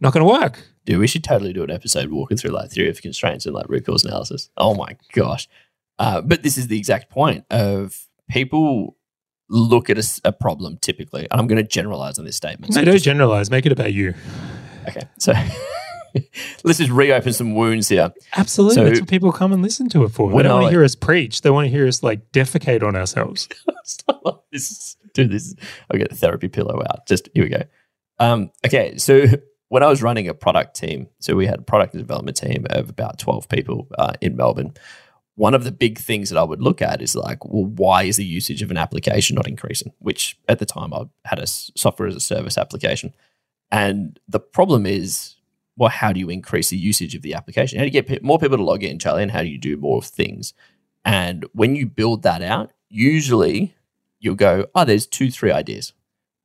not 0.00 0.12
going 0.12 0.24
to 0.26 0.32
work. 0.32 0.60
dude, 0.86 0.98
we 0.98 1.06
should 1.06 1.24
totally 1.24 1.52
do 1.52 1.62
an 1.64 1.70
episode 1.70 2.10
walking 2.10 2.36
through 2.36 2.50
like 2.52 2.70
theory 2.70 2.88
of 2.88 3.02
constraints 3.02 3.46
and 3.46 3.54
like 3.54 3.68
root 3.68 3.84
cause 3.84 4.04
analysis. 4.04 4.48
Oh 4.56 4.74
my 4.74 4.96
gosh! 5.12 5.48
Uh, 5.98 6.20
but 6.20 6.42
this 6.42 6.56
is 6.56 6.68
the 6.68 6.78
exact 6.78 7.10
point 7.10 7.44
of 7.50 8.06
people 8.30 8.96
look 9.50 9.88
at 9.90 10.20
a 10.24 10.32
problem 10.32 10.78
typically, 10.80 11.26
and 11.30 11.40
I'm 11.40 11.46
going 11.46 11.62
to 11.62 11.68
generalize 11.68 12.18
on 12.18 12.24
this 12.24 12.36
statement. 12.36 12.72
No, 12.74 12.80
So 12.80 12.84
don't 12.84 12.94
just- 12.94 13.04
generalize. 13.04 13.50
Make 13.50 13.66
it 13.66 13.72
about 13.72 13.92
you. 13.92 14.14
Okay. 14.88 15.02
So 15.18 15.32
let's 16.64 16.78
just 16.78 16.90
reopen 16.90 17.32
some 17.32 17.54
wounds 17.54 17.88
here. 17.88 18.12
Absolutely. 18.36 18.74
So- 18.76 18.84
That's 18.84 19.00
what 19.00 19.08
people 19.08 19.32
come 19.32 19.52
and 19.52 19.62
listen 19.62 19.88
to 19.90 20.04
it 20.04 20.10
for. 20.10 20.30
They 20.30 20.42
don't 20.42 20.54
want 20.54 20.66
to 20.66 20.70
hear 20.70 20.84
us 20.84 20.94
preach. 20.94 21.42
They 21.42 21.50
want 21.50 21.66
to 21.66 21.70
hear 21.70 21.86
us 21.86 22.02
like 22.02 22.30
defecate 22.32 22.82
on 22.82 22.96
ourselves. 22.96 23.48
this 24.52 24.70
is, 24.70 24.96
dude, 25.14 25.30
this 25.30 25.46
is, 25.46 25.56
I'll 25.90 25.98
get 25.98 26.10
the 26.10 26.16
therapy 26.16 26.48
pillow 26.48 26.82
out. 26.90 27.06
Just 27.06 27.28
here 27.34 27.44
we 27.44 27.50
go. 27.50 27.62
Um, 28.18 28.50
okay, 28.66 28.96
so 28.98 29.26
when 29.68 29.82
I 29.82 29.86
was 29.88 30.02
running 30.02 30.28
a 30.28 30.34
product 30.34 30.76
team, 30.76 31.08
so 31.20 31.34
we 31.36 31.46
had 31.46 31.58
a 31.60 31.62
product 31.62 31.94
development 31.96 32.36
team 32.36 32.66
of 32.70 32.88
about 32.90 33.18
12 33.18 33.48
people 33.48 33.88
uh, 33.98 34.12
in 34.20 34.36
Melbourne. 34.36 34.74
One 35.34 35.54
of 35.54 35.62
the 35.62 35.70
big 35.70 35.98
things 35.98 36.30
that 36.30 36.38
I 36.38 36.42
would 36.42 36.60
look 36.60 36.82
at 36.82 37.00
is 37.00 37.14
like, 37.14 37.44
well, 37.44 37.64
why 37.64 38.02
is 38.02 38.16
the 38.16 38.24
usage 38.24 38.60
of 38.60 38.72
an 38.72 38.76
application 38.76 39.36
not 39.36 39.46
increasing? 39.46 39.92
Which 40.00 40.36
at 40.48 40.58
the 40.58 40.66
time 40.66 40.92
I 40.92 41.04
had 41.26 41.38
a 41.38 41.46
software 41.46 42.08
as 42.08 42.16
a 42.16 42.20
service 42.20 42.58
application. 42.58 43.14
And 43.70 44.18
the 44.26 44.40
problem 44.40 44.84
is, 44.84 45.36
well, 45.78 45.90
how 45.90 46.12
do 46.12 46.18
you 46.18 46.28
increase 46.28 46.70
the 46.70 46.76
usage 46.76 47.14
of 47.14 47.22
the 47.22 47.34
application? 47.34 47.78
How 47.78 47.84
do 47.84 47.90
you 47.90 48.02
get 48.02 48.22
more 48.22 48.38
people 48.38 48.56
to 48.56 48.64
log 48.64 48.82
in, 48.82 48.98
Charlie? 48.98 49.22
And 49.22 49.30
how 49.30 49.42
do 49.42 49.48
you 49.48 49.58
do 49.58 49.76
more 49.76 49.98
of 49.98 50.04
things? 50.04 50.52
And 51.04 51.46
when 51.52 51.76
you 51.76 51.86
build 51.86 52.24
that 52.24 52.42
out, 52.42 52.72
usually 52.88 53.76
you'll 54.18 54.34
go, 54.34 54.66
oh, 54.74 54.84
there's 54.84 55.06
two, 55.06 55.30
three 55.30 55.52
ideas. 55.52 55.92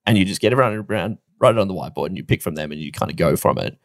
And 0.06 0.18
you 0.18 0.24
just 0.24 0.40
get 0.40 0.52
everyone 0.52 0.86
around, 0.88 1.18
write 1.40 1.56
it 1.56 1.60
on 1.60 1.68
the 1.68 1.74
whiteboard, 1.74 2.08
and 2.08 2.18
you 2.18 2.24
pick 2.24 2.42
from 2.44 2.56
them 2.56 2.72
and 2.72 2.80
you 2.80 2.92
kind 2.92 3.12
of 3.12 3.18
go 3.18 3.36
from 3.36 3.58
it. 3.58 3.78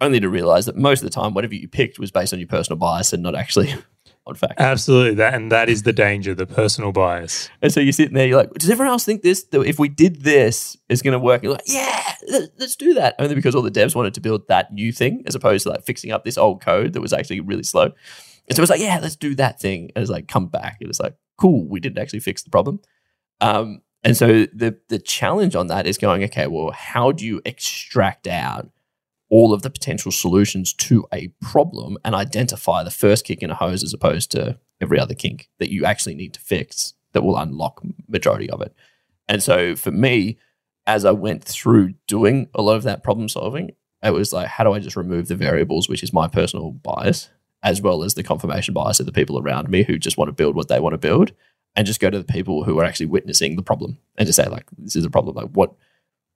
Only 0.00 0.18
to 0.20 0.28
realize 0.28 0.66
that 0.66 0.76
most 0.76 1.00
of 1.00 1.04
the 1.04 1.14
time, 1.14 1.32
whatever 1.32 1.54
you 1.54 1.68
picked 1.68 1.98
was 1.98 2.10
based 2.10 2.32
on 2.32 2.40
your 2.40 2.48
personal 2.48 2.76
bias 2.76 3.12
and 3.12 3.22
not 3.22 3.36
actually 3.36 3.74
on 4.28 4.34
fact. 4.34 4.60
Absolutely. 4.60 5.14
That 5.14 5.34
and 5.34 5.50
that 5.50 5.68
is 5.68 5.82
the 5.82 5.92
danger, 5.92 6.34
the 6.34 6.46
personal 6.46 6.92
bias. 6.92 7.48
And 7.62 7.72
so 7.72 7.80
you're 7.80 7.92
sitting 7.92 8.14
there, 8.14 8.26
you're 8.26 8.36
like, 8.38 8.52
does 8.54 8.70
everyone 8.70 8.92
else 8.92 9.04
think 9.04 9.22
this? 9.22 9.44
That 9.44 9.62
if 9.62 9.78
we 9.78 9.88
did 9.88 10.22
this, 10.22 10.76
it's 10.88 11.02
going 11.02 11.12
to 11.12 11.18
work? 11.18 11.42
You're 11.42 11.52
like, 11.52 11.62
yeah, 11.66 12.14
let- 12.28 12.50
let's 12.58 12.76
do 12.76 12.94
that. 12.94 13.14
Only 13.18 13.34
because 13.34 13.54
all 13.54 13.62
the 13.62 13.70
devs 13.70 13.94
wanted 13.94 14.14
to 14.14 14.20
build 14.20 14.46
that 14.48 14.72
new 14.72 14.92
thing 14.92 15.22
as 15.26 15.34
opposed 15.34 15.64
to 15.64 15.70
like 15.70 15.84
fixing 15.84 16.12
up 16.12 16.24
this 16.24 16.38
old 16.38 16.60
code 16.60 16.92
that 16.92 17.00
was 17.00 17.12
actually 17.12 17.40
really 17.40 17.62
slow. 17.62 17.90
And 18.48 18.56
so 18.56 18.62
it's 18.62 18.70
like, 18.70 18.80
yeah, 18.80 18.98
let's 19.00 19.16
do 19.16 19.34
that 19.34 19.60
thing. 19.60 19.90
And 19.94 20.02
it's 20.02 20.10
like, 20.10 20.28
come 20.28 20.46
back. 20.46 20.78
It 20.80 20.88
was 20.88 21.00
like, 21.00 21.16
cool, 21.36 21.66
we 21.68 21.80
didn't 21.80 21.98
actually 21.98 22.20
fix 22.20 22.42
the 22.42 22.50
problem. 22.50 22.80
Um, 23.40 23.82
and 24.04 24.16
so 24.16 24.46
the 24.52 24.78
the 24.88 24.98
challenge 24.98 25.56
on 25.56 25.66
that 25.68 25.86
is 25.86 25.98
going, 25.98 26.22
okay, 26.24 26.46
well, 26.46 26.70
how 26.70 27.12
do 27.12 27.26
you 27.26 27.40
extract 27.44 28.26
out 28.26 28.68
all 29.30 29.52
of 29.52 29.62
the 29.62 29.70
potential 29.70 30.10
solutions 30.10 30.72
to 30.72 31.06
a 31.12 31.28
problem 31.40 31.98
and 32.04 32.14
identify 32.14 32.82
the 32.82 32.90
first 32.90 33.24
kick 33.24 33.42
in 33.42 33.50
a 33.50 33.54
hose 33.54 33.82
as 33.82 33.92
opposed 33.92 34.30
to 34.30 34.58
every 34.80 34.98
other 34.98 35.14
kink 35.14 35.50
that 35.58 35.70
you 35.70 35.84
actually 35.84 36.14
need 36.14 36.32
to 36.32 36.40
fix 36.40 36.94
that 37.12 37.22
will 37.22 37.36
unlock 37.36 37.82
majority 38.08 38.48
of 38.50 38.62
it. 38.62 38.74
And 39.28 39.42
so 39.42 39.76
for 39.76 39.90
me, 39.90 40.38
as 40.86 41.04
I 41.04 41.10
went 41.10 41.44
through 41.44 41.94
doing 42.06 42.48
a 42.54 42.62
lot 42.62 42.76
of 42.76 42.82
that 42.84 43.02
problem 43.02 43.28
solving, 43.28 43.72
it 44.02 44.12
was 44.12 44.32
like, 44.32 44.46
how 44.46 44.64
do 44.64 44.72
I 44.72 44.78
just 44.78 44.96
remove 44.96 45.28
the 45.28 45.34
variables, 45.34 45.88
which 45.88 46.02
is 46.02 46.12
my 46.12 46.28
personal 46.28 46.70
bias, 46.70 47.28
as 47.62 47.82
well 47.82 48.02
as 48.04 48.14
the 48.14 48.22
confirmation 48.22 48.72
bias 48.72 49.00
of 49.00 49.06
the 49.06 49.12
people 49.12 49.38
around 49.38 49.68
me 49.68 49.82
who 49.82 49.98
just 49.98 50.16
want 50.16 50.28
to 50.28 50.32
build 50.32 50.54
what 50.54 50.68
they 50.68 50.80
want 50.80 50.94
to 50.94 50.98
build, 50.98 51.32
and 51.76 51.86
just 51.86 52.00
go 52.00 52.08
to 52.08 52.18
the 52.18 52.24
people 52.24 52.64
who 52.64 52.78
are 52.78 52.84
actually 52.84 53.06
witnessing 53.06 53.56
the 53.56 53.62
problem 53.62 53.98
and 54.16 54.26
just 54.26 54.36
say, 54.36 54.48
like, 54.48 54.64
this 54.78 54.96
is 54.96 55.04
a 55.04 55.10
problem. 55.10 55.36
Like, 55.36 55.50
what? 55.50 55.74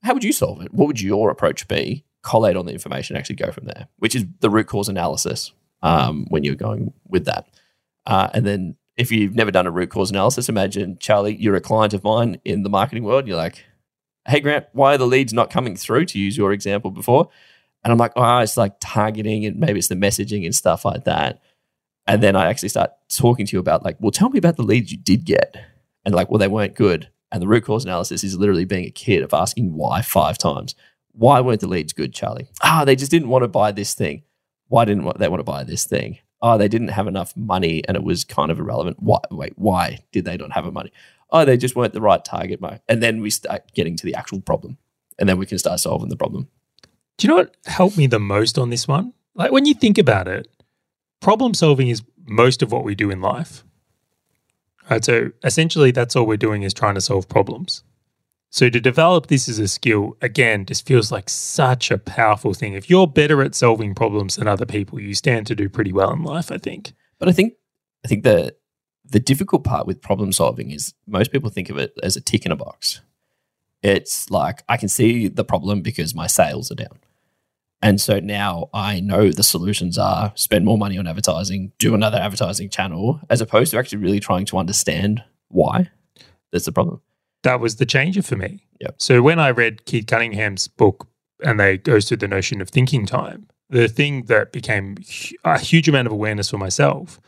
How 0.02 0.12
would 0.12 0.24
you 0.24 0.32
solve 0.32 0.60
it? 0.60 0.74
What 0.74 0.86
would 0.88 1.00
your 1.00 1.30
approach 1.30 1.66
be? 1.68 2.04
Collate 2.22 2.56
on 2.56 2.66
the 2.66 2.72
information, 2.72 3.16
actually 3.16 3.36
go 3.36 3.50
from 3.50 3.64
there, 3.66 3.88
which 3.98 4.14
is 4.14 4.24
the 4.40 4.50
root 4.50 4.66
cause 4.66 4.88
analysis 4.88 5.52
um, 5.82 6.26
when 6.28 6.44
you're 6.44 6.54
going 6.54 6.92
with 7.08 7.24
that. 7.24 7.48
Uh, 8.06 8.28
and 8.32 8.46
then 8.46 8.76
if 8.96 9.10
you've 9.10 9.34
never 9.34 9.50
done 9.50 9.66
a 9.66 9.70
root 9.70 9.90
cause 9.90 10.10
analysis, 10.10 10.48
imagine 10.48 10.98
Charlie, 10.98 11.36
you're 11.36 11.56
a 11.56 11.60
client 11.60 11.94
of 11.94 12.04
mine 12.04 12.40
in 12.44 12.62
the 12.62 12.70
marketing 12.70 13.04
world. 13.04 13.26
You're 13.26 13.36
like, 13.36 13.64
hey 14.26 14.40
Grant, 14.40 14.66
why 14.72 14.94
are 14.94 14.98
the 14.98 15.06
leads 15.06 15.32
not 15.32 15.50
coming 15.50 15.76
through? 15.76 16.04
To 16.06 16.18
use 16.18 16.36
your 16.36 16.52
example 16.52 16.90
before, 16.90 17.28
and 17.82 17.92
I'm 17.92 17.98
like, 17.98 18.12
oh, 18.14 18.38
it's 18.38 18.56
like 18.56 18.74
targeting 18.80 19.44
and 19.44 19.58
maybe 19.58 19.78
it's 19.78 19.88
the 19.88 19.96
messaging 19.96 20.44
and 20.44 20.54
stuff 20.54 20.84
like 20.84 21.04
that. 21.04 21.42
And 22.06 22.22
then 22.22 22.36
I 22.36 22.46
actually 22.46 22.68
start 22.68 22.92
talking 23.08 23.46
to 23.46 23.56
you 23.56 23.60
about 23.60 23.84
like, 23.84 23.96
well, 23.98 24.10
tell 24.12 24.30
me 24.30 24.38
about 24.38 24.56
the 24.56 24.62
leads 24.62 24.92
you 24.92 24.98
did 24.98 25.24
get, 25.24 25.56
and 26.04 26.14
like, 26.14 26.30
well, 26.30 26.38
they 26.38 26.48
weren't 26.48 26.74
good. 26.76 27.08
And 27.32 27.40
the 27.40 27.48
root 27.48 27.64
cause 27.64 27.84
analysis 27.84 28.22
is 28.22 28.38
literally 28.38 28.66
being 28.66 28.84
a 28.84 28.90
kid 28.90 29.22
of 29.22 29.32
asking 29.32 29.74
why 29.74 30.02
five 30.02 30.36
times. 30.38 30.74
Why 31.12 31.40
weren't 31.40 31.60
the 31.60 31.68
leads 31.68 31.92
good, 31.92 32.14
Charlie? 32.14 32.48
Ah, 32.62 32.84
they 32.84 32.96
just 32.96 33.10
didn't 33.10 33.28
want 33.28 33.42
to 33.42 33.48
buy 33.48 33.72
this 33.72 33.94
thing. 33.94 34.22
Why 34.68 34.84
didn't 34.84 35.18
they 35.18 35.28
want 35.28 35.40
to 35.40 35.44
buy 35.44 35.64
this 35.64 35.84
thing? 35.84 36.18
Oh, 36.40 36.58
they 36.58 36.68
didn't 36.68 36.88
have 36.88 37.06
enough 37.06 37.36
money 37.36 37.82
and 37.86 37.96
it 37.96 38.02
was 38.02 38.24
kind 38.24 38.50
of 38.50 38.58
irrelevant. 38.58 38.96
Why, 39.00 39.18
wait, 39.30 39.52
why 39.56 39.98
did 40.10 40.24
they 40.24 40.36
not 40.36 40.52
have 40.52 40.64
the 40.64 40.72
money? 40.72 40.90
Oh, 41.30 41.44
they 41.44 41.56
just 41.56 41.76
weren't 41.76 41.92
the 41.92 42.00
right 42.00 42.24
target 42.24 42.60
market. 42.60 42.82
And 42.88 43.02
then 43.02 43.20
we 43.20 43.30
start 43.30 43.72
getting 43.74 43.96
to 43.96 44.04
the 44.04 44.14
actual 44.14 44.40
problem. 44.40 44.78
And 45.18 45.28
then 45.28 45.38
we 45.38 45.46
can 45.46 45.58
start 45.58 45.78
solving 45.80 46.08
the 46.08 46.16
problem. 46.16 46.48
Do 47.16 47.26
you 47.26 47.28
know 47.28 47.36
what 47.36 47.56
helped 47.66 47.96
me 47.96 48.06
the 48.06 48.18
most 48.18 48.58
on 48.58 48.70
this 48.70 48.88
one? 48.88 49.12
Like 49.34 49.52
when 49.52 49.66
you 49.66 49.74
think 49.74 49.98
about 49.98 50.26
it, 50.26 50.48
problem 51.20 51.54
solving 51.54 51.88
is 51.88 52.02
most 52.24 52.62
of 52.62 52.72
what 52.72 52.84
we 52.84 52.94
do 52.94 53.10
in 53.10 53.20
life. 53.20 53.64
Right. 54.90 55.04
So 55.04 55.30
essentially 55.44 55.90
that's 55.90 56.16
all 56.16 56.26
we're 56.26 56.36
doing 56.36 56.62
is 56.62 56.74
trying 56.74 56.96
to 56.96 57.00
solve 57.00 57.28
problems. 57.28 57.84
So 58.52 58.68
to 58.68 58.80
develop 58.80 59.28
this 59.28 59.48
as 59.48 59.58
a 59.58 59.66
skill, 59.66 60.14
again, 60.20 60.66
just 60.66 60.86
feels 60.86 61.10
like 61.10 61.30
such 61.30 61.90
a 61.90 61.96
powerful 61.96 62.52
thing. 62.52 62.74
If 62.74 62.90
you're 62.90 63.06
better 63.06 63.42
at 63.42 63.54
solving 63.54 63.94
problems 63.94 64.36
than 64.36 64.46
other 64.46 64.66
people, 64.66 65.00
you 65.00 65.14
stand 65.14 65.46
to 65.46 65.54
do 65.54 65.70
pretty 65.70 65.90
well 65.90 66.12
in 66.12 66.22
life, 66.22 66.52
I 66.52 66.58
think. 66.58 66.92
But 67.18 67.30
I 67.30 67.32
think 67.32 67.54
I 68.04 68.08
think 68.08 68.24
the 68.24 68.54
the 69.06 69.20
difficult 69.20 69.64
part 69.64 69.86
with 69.86 70.02
problem 70.02 70.32
solving 70.32 70.70
is 70.70 70.92
most 71.06 71.32
people 71.32 71.48
think 71.48 71.70
of 71.70 71.78
it 71.78 71.98
as 72.02 72.14
a 72.14 72.20
tick 72.20 72.44
in 72.44 72.52
a 72.52 72.56
box. 72.56 73.00
It's 73.82 74.30
like 74.30 74.62
I 74.68 74.76
can 74.76 74.90
see 74.90 75.28
the 75.28 75.44
problem 75.44 75.80
because 75.80 76.14
my 76.14 76.26
sales 76.26 76.70
are 76.70 76.74
down. 76.74 76.98
And 77.80 78.02
so 78.02 78.20
now 78.20 78.68
I 78.74 79.00
know 79.00 79.30
the 79.30 79.42
solutions 79.42 79.96
are 79.96 80.30
spend 80.34 80.66
more 80.66 80.76
money 80.76 80.98
on 80.98 81.06
advertising, 81.06 81.72
do 81.78 81.94
another 81.94 82.18
advertising 82.18 82.68
channel, 82.68 83.18
as 83.30 83.40
opposed 83.40 83.70
to 83.70 83.78
actually 83.78 84.02
really 84.02 84.20
trying 84.20 84.44
to 84.44 84.58
understand 84.58 85.24
why 85.48 85.88
that's 86.52 86.66
the 86.66 86.72
problem. 86.72 87.00
That 87.42 87.60
was 87.60 87.76
the 87.76 87.86
changer 87.86 88.22
for 88.22 88.36
me. 88.36 88.66
Yep. 88.80 88.96
So 88.98 89.22
when 89.22 89.38
I 89.38 89.50
read 89.50 89.84
Keith 89.84 90.06
Cunningham's 90.06 90.68
book 90.68 91.08
and 91.44 91.58
they 91.58 91.78
goes 91.78 92.06
through 92.06 92.18
the 92.18 92.28
notion 92.28 92.60
of 92.60 92.70
thinking 92.70 93.06
time, 93.06 93.48
the 93.68 93.88
thing 93.88 94.24
that 94.24 94.52
became 94.52 94.96
a 95.44 95.58
huge 95.58 95.88
amount 95.88 96.06
of 96.06 96.12
awareness 96.12 96.50
for 96.50 96.58
myself 96.58 97.20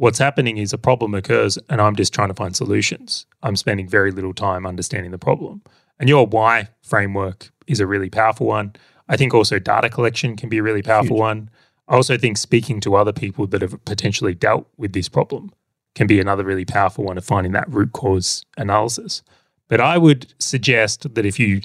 what's 0.00 0.18
happening 0.18 0.56
is 0.56 0.72
a 0.72 0.78
problem 0.78 1.14
occurs 1.14 1.58
and 1.68 1.78
I'm 1.78 1.94
just 1.94 2.14
trying 2.14 2.28
to 2.28 2.34
find 2.34 2.56
solutions. 2.56 3.26
I'm 3.42 3.54
spending 3.54 3.86
very 3.86 4.10
little 4.10 4.32
time 4.32 4.64
understanding 4.64 5.10
the 5.10 5.18
problem. 5.18 5.62
And 5.98 6.08
your 6.08 6.26
why 6.26 6.68
framework 6.82 7.50
is 7.66 7.80
a 7.80 7.86
really 7.86 8.08
powerful 8.08 8.46
one. 8.46 8.72
I 9.10 9.18
think 9.18 9.34
also 9.34 9.58
data 9.58 9.90
collection 9.90 10.36
can 10.36 10.48
be 10.48 10.56
a 10.56 10.62
really 10.62 10.80
powerful 10.80 11.16
Huge. 11.16 11.20
one. 11.20 11.50
I 11.86 11.96
also 11.96 12.16
think 12.16 12.38
speaking 12.38 12.80
to 12.80 12.94
other 12.94 13.12
people 13.12 13.46
that 13.48 13.60
have 13.60 13.84
potentially 13.84 14.34
dealt 14.34 14.66
with 14.78 14.94
this 14.94 15.10
problem 15.10 15.52
can 15.94 16.06
be 16.06 16.18
another 16.18 16.44
really 16.44 16.64
powerful 16.64 17.04
one 17.04 17.18
of 17.18 17.24
finding 17.26 17.52
that 17.52 17.68
root 17.68 17.92
cause 17.92 18.46
analysis. 18.56 19.22
But 19.70 19.80
I 19.80 19.98
would 19.98 20.34
suggest 20.40 21.14
that 21.14 21.24
if 21.24 21.38
you 21.38 21.62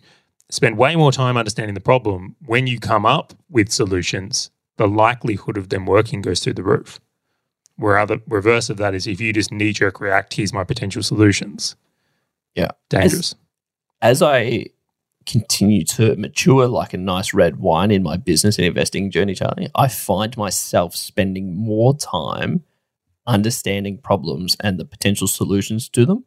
spend 0.51 0.77
way 0.77 0.95
more 0.95 1.11
time 1.11 1.37
understanding 1.37 1.73
the 1.73 1.81
problem, 1.81 2.35
when 2.45 2.67
you 2.67 2.79
come 2.79 3.03
up 3.03 3.33
with 3.49 3.71
solutions, 3.71 4.51
the 4.77 4.87
likelihood 4.87 5.57
of 5.57 5.69
them 5.69 5.87
working 5.87 6.21
goes 6.21 6.39
through 6.39 6.53
the 6.53 6.63
roof. 6.63 7.01
Where 7.77 7.97
other 7.97 8.19
reverse 8.27 8.69
of 8.69 8.77
that 8.77 8.93
is 8.93 9.07
if 9.07 9.19
you 9.19 9.33
just 9.33 9.51
knee 9.51 9.73
jerk 9.73 9.99
react, 9.99 10.35
here's 10.35 10.53
my 10.53 10.63
potential 10.63 11.01
solutions. 11.01 11.75
Yeah. 12.53 12.71
Dangerous. 12.89 13.33
as 14.03 14.21
I 14.21 14.67
continue 15.25 15.83
to 15.83 16.15
mature 16.15 16.67
like 16.67 16.93
a 16.93 16.97
nice 16.97 17.33
red 17.33 17.55
wine 17.55 17.89
in 17.89 18.03
my 18.03 18.17
business 18.17 18.59
and 18.59 18.67
investing 18.67 19.09
journey, 19.09 19.33
Charlie, 19.33 19.67
I 19.73 19.87
find 19.87 20.37
myself 20.37 20.95
spending 20.95 21.55
more 21.55 21.97
time 21.97 22.63
understanding 23.25 23.97
problems 23.97 24.55
and 24.59 24.79
the 24.79 24.85
potential 24.85 25.27
solutions 25.27 25.89
to 25.89 26.05
them 26.05 26.23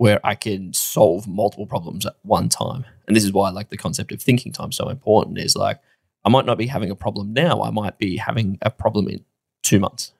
where 0.00 0.18
I 0.24 0.34
can 0.34 0.72
solve 0.72 1.28
multiple 1.28 1.66
problems 1.66 2.06
at 2.06 2.14
one 2.22 2.48
time. 2.48 2.86
And 3.06 3.14
this 3.14 3.22
is 3.22 3.34
why 3.34 3.48
I 3.48 3.52
like 3.52 3.68
the 3.68 3.76
concept 3.76 4.12
of 4.12 4.22
thinking 4.22 4.50
time 4.50 4.72
so 4.72 4.88
important 4.88 5.36
is 5.36 5.54
like 5.54 5.78
I 6.24 6.30
might 6.30 6.46
not 6.46 6.56
be 6.56 6.68
having 6.68 6.90
a 6.90 6.96
problem 6.96 7.34
now, 7.34 7.60
I 7.60 7.68
might 7.68 7.98
be 7.98 8.16
having 8.16 8.56
a 8.62 8.70
problem 8.70 9.08
in 9.08 9.26
2 9.62 9.78
months. 9.78 10.14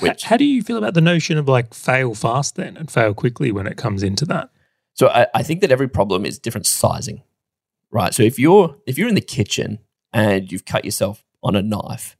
Which 0.00 0.24
how 0.24 0.36
do 0.36 0.44
you 0.44 0.64
feel 0.64 0.78
about 0.78 0.94
the 0.94 1.00
notion 1.00 1.38
of 1.38 1.46
like 1.46 1.74
fail 1.74 2.12
fast 2.12 2.56
then 2.56 2.76
and 2.76 2.90
fail 2.90 3.14
quickly 3.14 3.52
when 3.52 3.68
it 3.68 3.76
comes 3.76 4.02
into 4.02 4.24
that? 4.24 4.50
So 4.94 5.06
I, 5.06 5.28
I 5.32 5.44
think 5.44 5.60
that 5.60 5.70
every 5.70 5.88
problem 5.88 6.26
is 6.26 6.40
different 6.40 6.66
sizing, 6.66 7.22
right? 7.92 8.12
So 8.12 8.24
if 8.24 8.36
you're 8.36 8.78
if 8.84 8.98
you're 8.98 9.08
in 9.08 9.14
the 9.14 9.20
kitchen 9.20 9.78
and 10.12 10.50
you've 10.50 10.64
cut 10.64 10.84
yourself 10.84 11.24
on 11.40 11.54
a 11.54 11.62
knife, 11.62 12.16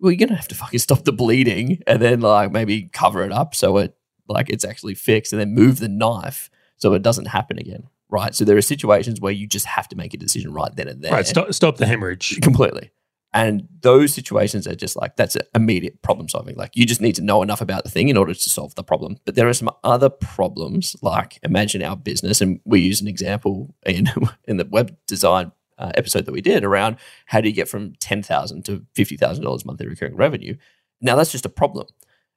well, 0.00 0.10
you're 0.10 0.26
gonna 0.26 0.34
have 0.34 0.48
to 0.48 0.56
fucking 0.56 0.80
stop 0.80 1.04
the 1.04 1.12
bleeding 1.12 1.80
and 1.86 2.02
then 2.02 2.20
like 2.22 2.50
maybe 2.50 2.90
cover 2.92 3.22
it 3.22 3.30
up 3.30 3.54
so 3.54 3.78
it 3.78 3.96
like 4.30 4.48
it's 4.50 4.64
actually 4.64 4.94
fixed, 4.94 5.32
and 5.32 5.40
then 5.40 5.52
move 5.52 5.78
the 5.78 5.88
knife 5.88 6.50
so 6.76 6.94
it 6.94 7.02
doesn't 7.02 7.26
happen 7.26 7.58
again, 7.58 7.88
right? 8.08 8.34
So 8.34 8.44
there 8.44 8.56
are 8.56 8.62
situations 8.62 9.20
where 9.20 9.32
you 9.32 9.46
just 9.46 9.66
have 9.66 9.88
to 9.88 9.96
make 9.96 10.14
a 10.14 10.16
decision 10.16 10.52
right 10.52 10.74
then 10.74 10.88
and 10.88 11.02
there, 11.02 11.12
Right, 11.12 11.26
stop, 11.26 11.52
stop 11.52 11.76
the 11.76 11.86
hemorrhage. 11.86 12.40
completely. 12.42 12.90
And 13.32 13.68
those 13.82 14.12
situations 14.12 14.66
are 14.66 14.74
just 14.74 14.96
like 14.96 15.14
that's 15.14 15.36
immediate 15.54 16.02
problem 16.02 16.28
solving. 16.28 16.56
Like 16.56 16.74
you 16.74 16.84
just 16.84 17.00
need 17.00 17.14
to 17.14 17.22
know 17.22 17.42
enough 17.42 17.60
about 17.60 17.84
the 17.84 17.90
thing 17.90 18.08
in 18.08 18.16
order 18.16 18.34
to 18.34 18.50
solve 18.50 18.74
the 18.74 18.82
problem. 18.82 19.18
But 19.24 19.36
there 19.36 19.48
are 19.48 19.52
some 19.52 19.70
other 19.84 20.08
problems, 20.08 20.96
like 21.00 21.38
imagine 21.44 21.82
our 21.82 21.96
business, 21.96 22.40
and 22.40 22.60
we 22.64 22.80
use 22.80 23.00
an 23.00 23.06
example 23.06 23.74
in 23.86 24.08
in 24.48 24.56
the 24.56 24.64
web 24.64 24.96
design 25.06 25.52
uh, 25.78 25.92
episode 25.94 26.26
that 26.26 26.32
we 26.32 26.40
did 26.40 26.64
around 26.64 26.96
how 27.26 27.40
do 27.40 27.48
you 27.48 27.54
get 27.54 27.68
from 27.68 27.92
ten 28.00 28.20
thousand 28.20 28.64
to 28.64 28.84
fifty 28.94 29.16
thousand 29.16 29.44
dollars 29.44 29.64
monthly 29.64 29.86
recurring 29.86 30.16
revenue. 30.16 30.56
Now 31.00 31.14
that's 31.14 31.30
just 31.30 31.46
a 31.46 31.50
problem, 31.50 31.86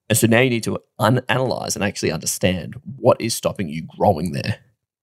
and 0.10 0.18
so 0.18 0.28
now 0.28 0.42
you 0.42 0.50
need 0.50 0.63
to 0.63 0.80
un- 1.00 1.24
analyze 1.30 1.76
and 1.76 1.84
actually 1.84 2.12
understand 2.12 2.76
what 2.98 3.20
is 3.20 3.34
stopping 3.34 3.70
you 3.70 3.84
growing 3.98 4.32
there. 4.34 4.58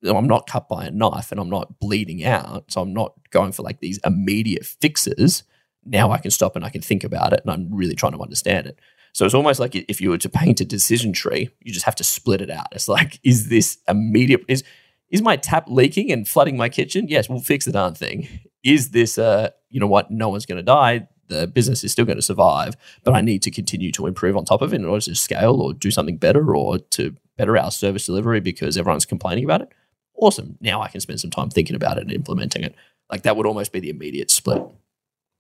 I'm 0.07 0.27
not 0.27 0.47
cut 0.47 0.69
by 0.69 0.87
a 0.87 0.91
knife 0.91 1.31
and 1.31 1.41
I'm 1.41 1.51
not 1.51 1.79
bleeding 1.79 2.25
out, 2.25 2.71
so 2.71 2.81
I'm 2.81 2.95
not 2.95 3.13
going 3.31 3.53
for 3.53 3.63
like 3.63 3.81
these 3.81 3.99
immediate 4.05 4.65
fixes. 4.65 5.45
Now 5.85 6.11
I 6.11 6.19
can 6.19 6.31
stop 6.31 6.57
and 6.57 6.65
I 6.65 6.71
can 6.71 6.81
think 6.81 7.05
about 7.05 7.33
it, 7.33 7.41
and 7.45 7.51
I'm 7.51 7.75
really 7.75 7.95
trying 7.95 8.13
to 8.13 8.23
understand 8.23 8.67
it. 8.67 8.79
So 9.13 9.25
it's 9.25 9.35
almost 9.35 9.61
like 9.61 9.75
if 9.75 10.01
you 10.01 10.11
were 10.11 10.19
to 10.19 10.29
paint 10.29 10.61
a 10.61 10.65
decision 10.65 11.13
tree, 11.13 11.51
you 11.61 11.73
just 11.73 11.85
have 11.85 11.97
to 11.97 12.05
split 12.05 12.41
it 12.41 12.51
out. 12.51 12.69
It's 12.73 12.89
like, 12.89 13.19
is 13.25 13.49
this 13.49 13.79
immediate? 13.89 14.43
Is 14.49 14.65
is 15.11 15.23
my 15.23 15.37
tap 15.37 15.65
leaking 15.69 16.13
and 16.13 16.27
flooding 16.27 16.57
my 16.57 16.69
kitchen? 16.69 17.09
Yes, 17.09 17.29
we'll 17.29 17.41
fix 17.41 17.65
the 17.65 17.73
darn 17.73 17.95
thing. 17.95 18.29
Is 18.63 18.91
this, 18.91 19.19
uh, 19.19 19.51
you 19.69 19.81
know 19.81 19.89
what? 19.89 20.11
No 20.11 20.29
one's 20.29 20.47
going 20.47 20.59
to 20.59 20.63
die. 20.63 21.09
The 21.31 21.47
business 21.47 21.83
is 21.83 21.93
still 21.93 22.05
going 22.05 22.19
to 22.19 22.23
survive, 22.23 22.77
but 23.05 23.15
I 23.15 23.23
need 23.23 23.41
to 23.43 23.51
continue 23.51 23.91
to 23.93 24.07
improve 24.07 24.37
on 24.37 24.45
top 24.45 24.61
of 24.61 24.73
it 24.73 24.77
in 24.77 24.85
order 24.85 25.01
to 25.07 25.15
scale 25.15 25.63
or 25.63 25.73
do 25.73 25.91
something 25.91 26.17
better 26.19 26.55
or 26.55 26.79
to 26.79 27.17
better 27.39 27.57
our 27.57 27.71
service 27.71 28.05
delivery 28.05 28.41
because 28.41 28.77
everyone's 28.77 29.07
complaining 29.07 29.45
about 29.45 29.63
it. 29.63 29.69
Awesome. 30.15 30.59
Now 30.61 30.83
I 30.83 30.89
can 30.89 31.01
spend 31.01 31.21
some 31.21 31.31
time 31.31 31.49
thinking 31.49 31.77
about 31.77 31.97
it 31.97 32.03
and 32.03 32.13
implementing 32.13 32.63
it. 32.63 32.75
Like 33.11 33.23
that 33.23 33.37
would 33.37 33.47
almost 33.47 33.73
be 33.73 33.81
the 33.81 33.91
immediate 33.91 34.31
split. 34.31 34.63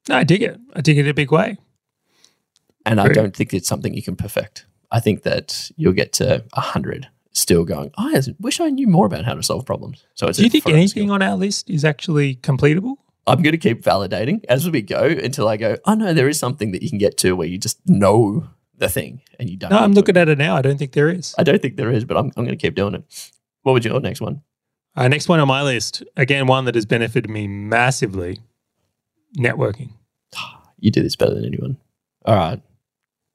No, 0.09 0.17
I 0.17 0.25
dig 0.25 0.43
it. 0.43 0.59
I 0.75 0.81
dig 0.81 0.97
it 0.97 1.03
in 1.03 1.09
a 1.11 1.15
big 1.15 1.31
way. 1.31 1.59
And 2.87 3.01
I 3.01 3.09
don't 3.09 3.37
think 3.37 3.53
it's 3.53 3.69
something 3.69 3.93
you 3.93 4.03
can 4.03 4.17
perfect. 4.17 4.65
I 4.91 5.01
think 5.01 5.23
that 5.25 5.71
you'll 5.77 5.93
get 5.93 6.13
to 6.15 6.45
100 6.55 7.09
still 7.33 7.65
going, 7.65 7.91
"Oh, 7.99 8.17
I 8.17 8.23
wish 8.41 8.61
I 8.61 8.71
knew 8.71 8.87
more 8.87 9.07
about 9.07 9.25
how 9.25 9.35
to 9.35 9.43
solve 9.43 9.67
problems. 9.67 10.05
So 10.15 10.27
it's 10.29 10.39
Do 10.39 10.45
you 10.45 10.51
think 10.51 10.67
anything 10.67 11.05
skill. 11.05 11.13
on 11.13 11.23
our 11.23 11.37
list 11.37 11.69
is 11.69 11.85
actually 11.85 12.37
completable? 12.37 12.97
I'm 13.27 13.43
going 13.43 13.53
to 13.53 13.59
keep 13.59 13.83
validating 13.83 14.45
as 14.49 14.69
we 14.69 14.83
go 14.83 15.03
until 15.05 15.49
I 15.49 15.57
go, 15.57 15.77
oh, 15.85 15.95
no, 15.95 16.13
there 16.13 16.29
is 16.29 16.39
something 16.39 16.73
that 16.73 16.83
you 16.83 16.89
can 16.89 16.99
get 16.99 17.17
to 17.19 17.37
where 17.37 17.47
you 17.47 17.59
just 17.59 17.79
know 17.87 18.49
the 18.77 18.89
thing 18.89 19.21
and 19.39 19.49
you 19.49 19.57
don't. 19.57 19.71
No, 19.71 19.79
I'm 19.79 19.93
looking 19.93 20.17
at 20.17 20.29
it 20.29 20.39
now. 20.39 20.57
I 20.57 20.63
don't 20.63 20.79
think 20.79 20.93
there 20.93 21.09
is. 21.09 21.35
I 21.39 21.43
don't 21.43 21.61
think 21.61 21.77
there 21.77 21.91
is, 21.91 22.05
but 22.05 22.17
I'm, 22.17 22.27
I'm 22.37 22.45
going 22.45 22.49
to 22.49 22.57
keep 22.57 22.75
doing 22.75 22.95
it. 22.95 23.33
What 23.63 23.73
would 23.75 23.85
your 23.85 24.01
next 24.01 24.21
one? 24.21 24.43
Uh, 24.97 25.07
next 25.09 25.29
one 25.29 25.39
on 25.39 25.47
my 25.47 25.63
list, 25.63 26.03
again, 26.17 26.47
one 26.47 26.65
that 26.65 26.75
has 26.75 26.87
benefited 26.87 27.31
me 27.31 27.47
massively 27.47 28.39
networking. 29.39 29.93
You 30.83 30.91
do 30.91 31.03
this 31.03 31.15
better 31.15 31.35
than 31.35 31.45
anyone. 31.45 31.77
All 32.25 32.35
right. 32.35 32.63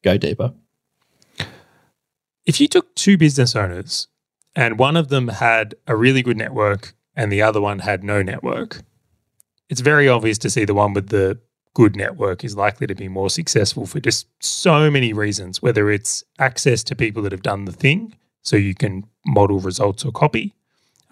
Go 0.04 0.18
deeper. 0.18 0.52
If 2.44 2.60
you 2.60 2.68
took 2.68 2.96
two 2.96 3.20
business 3.20 3.56
owners 3.56 4.08
and 4.56 4.80
one 4.80 4.98
of 4.98 5.10
them 5.10 5.28
had 5.28 5.76
a 5.86 5.96
really 5.96 6.24
good 6.24 6.38
network 6.38 6.96
and 7.16 7.32
the 7.32 7.44
other 7.44 7.62
one 7.62 7.80
had 7.80 8.04
no 8.04 8.24
network, 8.24 8.82
it's 9.70 9.82
very 9.82 10.08
obvious 10.08 10.38
to 10.40 10.50
see 10.50 10.66
the 10.66 10.74
one 10.74 10.94
with 10.94 11.10
the 11.10 11.40
good 11.74 11.96
network 11.96 12.44
is 12.44 12.56
likely 12.56 12.88
to 12.88 12.96
be 12.96 13.08
more 13.08 13.30
successful 13.30 13.86
for 13.86 14.00
just 14.00 14.28
so 14.40 14.90
many 14.90 15.14
reasons, 15.14 15.62
whether 15.62 15.92
it's 15.92 16.24
access 16.40 16.84
to 16.84 16.96
people 16.96 17.22
that 17.24 17.32
have 17.32 17.44
done 17.44 17.66
the 17.66 17.72
thing 17.72 18.16
so 18.42 18.56
you 18.56 18.74
can 18.74 19.06
model 19.26 19.60
results 19.60 20.06
or 20.06 20.12
copy, 20.12 20.54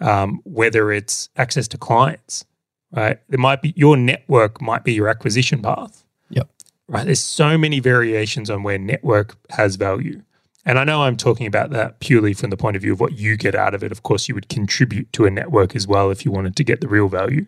um, 0.00 0.40
whether 0.44 0.90
it's 0.90 1.28
access 1.36 1.68
to 1.68 1.78
clients, 1.78 2.44
right? 2.92 3.20
There 3.28 3.38
might 3.38 3.60
be 3.60 3.74
your 3.76 3.96
network 3.96 4.60
might 4.60 4.84
be 4.84 4.94
your 4.94 5.08
acquisition 5.08 5.60
path. 5.60 6.04
Yep. 6.30 6.48
Right. 6.88 7.04
There's 7.04 7.20
so 7.20 7.58
many 7.58 7.80
variations 7.80 8.50
on 8.50 8.62
where 8.62 8.78
network 8.78 9.36
has 9.50 9.76
value. 9.76 10.22
And 10.66 10.78
I 10.78 10.84
know 10.84 11.02
I'm 11.02 11.16
talking 11.16 11.46
about 11.46 11.70
that 11.70 12.00
purely 12.00 12.32
from 12.32 12.48
the 12.48 12.56
point 12.56 12.76
of 12.76 12.82
view 12.82 12.94
of 12.94 13.00
what 13.00 13.18
you 13.18 13.36
get 13.36 13.54
out 13.54 13.74
of 13.74 13.84
it. 13.84 13.92
Of 13.92 14.02
course, 14.02 14.28
you 14.28 14.34
would 14.34 14.48
contribute 14.48 15.12
to 15.12 15.26
a 15.26 15.30
network 15.30 15.76
as 15.76 15.86
well 15.86 16.10
if 16.10 16.24
you 16.24 16.32
wanted 16.32 16.56
to 16.56 16.64
get 16.64 16.80
the 16.80 16.88
real 16.88 17.08
value. 17.08 17.46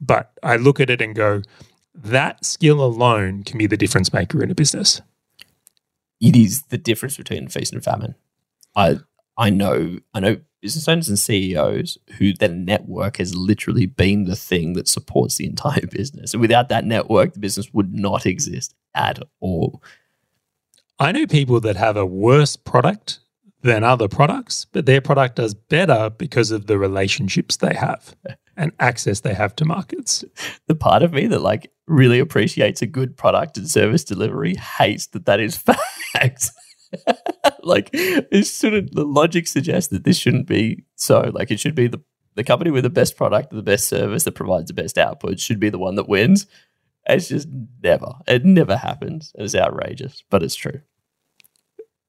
But 0.00 0.32
I 0.42 0.56
look 0.56 0.80
at 0.80 0.90
it 0.90 1.00
and 1.00 1.14
go, 1.14 1.42
that 1.94 2.44
skill 2.44 2.82
alone 2.84 3.42
can 3.42 3.58
be 3.58 3.66
the 3.66 3.76
difference 3.76 4.12
maker 4.12 4.42
in 4.42 4.50
a 4.50 4.54
business. 4.54 5.00
It 6.20 6.36
is 6.36 6.62
the 6.64 6.78
difference 6.78 7.16
between 7.16 7.48
feast 7.48 7.72
and 7.72 7.82
famine. 7.82 8.14
I 8.76 8.98
I 9.36 9.50
know 9.50 9.98
I 10.14 10.20
know 10.20 10.38
business 10.60 10.88
owners 10.88 11.08
and 11.08 11.18
CEOs 11.18 11.98
who 12.18 12.32
their 12.32 12.48
network 12.48 13.18
has 13.18 13.34
literally 13.34 13.86
been 13.86 14.24
the 14.24 14.36
thing 14.36 14.72
that 14.72 14.88
supports 14.88 15.36
the 15.36 15.46
entire 15.46 15.86
business. 15.90 16.34
And 16.34 16.40
without 16.40 16.68
that 16.68 16.84
network, 16.84 17.34
the 17.34 17.40
business 17.40 17.72
would 17.72 17.94
not 17.94 18.26
exist 18.26 18.74
at 18.94 19.20
all. 19.40 19.82
I 20.98 21.12
know 21.12 21.26
people 21.26 21.60
that 21.60 21.76
have 21.76 21.96
a 21.96 22.04
worse 22.04 22.56
product 22.56 23.20
than 23.62 23.84
other 23.84 24.08
products, 24.08 24.64
but 24.64 24.86
their 24.86 25.00
product 25.00 25.36
does 25.36 25.54
better 25.54 26.10
because 26.10 26.50
of 26.50 26.66
the 26.66 26.78
relationships 26.78 27.56
they 27.56 27.74
have 27.74 28.16
and 28.58 28.72
access 28.80 29.20
they 29.20 29.32
have 29.32 29.56
to 29.56 29.64
markets. 29.64 30.24
the 30.66 30.74
part 30.74 31.02
of 31.02 31.12
me 31.12 31.26
that 31.28 31.40
like 31.40 31.70
really 31.86 32.18
appreciates 32.18 32.82
a 32.82 32.86
good 32.86 33.16
product 33.16 33.56
and 33.56 33.70
service 33.70 34.04
delivery 34.04 34.56
hates 34.56 35.06
that 35.08 35.24
that 35.26 35.40
is 35.40 35.56
fact. 36.12 36.50
like 37.62 37.90
it 37.92 38.46
shouldn't 38.46 38.94
the 38.94 39.04
logic 39.04 39.46
suggests 39.46 39.90
that 39.90 40.04
this 40.04 40.18
shouldn't 40.18 40.46
be 40.46 40.84
so. 40.96 41.30
Like 41.32 41.50
it 41.50 41.60
should 41.60 41.74
be 41.74 41.86
the 41.86 42.02
the 42.34 42.44
company 42.44 42.70
with 42.70 42.84
the 42.84 42.90
best 42.90 43.16
product, 43.16 43.50
the 43.50 43.62
best 43.62 43.88
service 43.88 44.24
that 44.24 44.34
provides 44.34 44.68
the 44.68 44.74
best 44.74 44.96
output 44.96 45.40
should 45.40 45.58
be 45.58 45.70
the 45.70 45.78
one 45.78 45.96
that 45.96 46.08
wins. 46.08 46.46
It's 47.04 47.28
just 47.28 47.48
never. 47.82 48.12
It 48.26 48.44
never 48.44 48.76
happens. 48.76 49.32
It's 49.34 49.54
outrageous, 49.54 50.22
but 50.30 50.42
it's 50.42 50.54
true. 50.54 50.82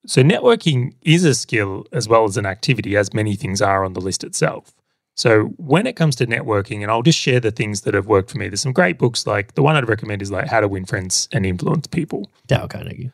So, 0.06 0.22
networking 0.22 0.92
is 1.02 1.24
a 1.24 1.34
skill 1.34 1.84
as 1.92 2.08
well 2.08 2.24
as 2.24 2.36
an 2.36 2.46
activity, 2.46 2.96
as 2.96 3.12
many 3.12 3.36
things 3.36 3.60
are 3.60 3.84
on 3.84 3.92
the 3.92 4.00
list 4.00 4.24
itself. 4.24 4.72
So, 5.20 5.52
when 5.58 5.86
it 5.86 5.96
comes 5.96 6.16
to 6.16 6.26
networking, 6.26 6.80
and 6.80 6.90
I'll 6.90 7.02
just 7.02 7.18
share 7.18 7.40
the 7.40 7.50
things 7.50 7.82
that 7.82 7.92
have 7.92 8.06
worked 8.06 8.30
for 8.30 8.38
me, 8.38 8.48
there's 8.48 8.62
some 8.62 8.72
great 8.72 8.96
books. 8.96 9.26
Like 9.26 9.54
the 9.54 9.62
one 9.62 9.76
I'd 9.76 9.86
recommend 9.86 10.22
is 10.22 10.30
like 10.30 10.46
How 10.48 10.60
to 10.60 10.68
Win 10.68 10.86
Friends 10.86 11.28
and 11.30 11.44
Influence 11.44 11.86
People. 11.86 12.30
Dale 12.46 12.66
Carnegie. 12.66 13.10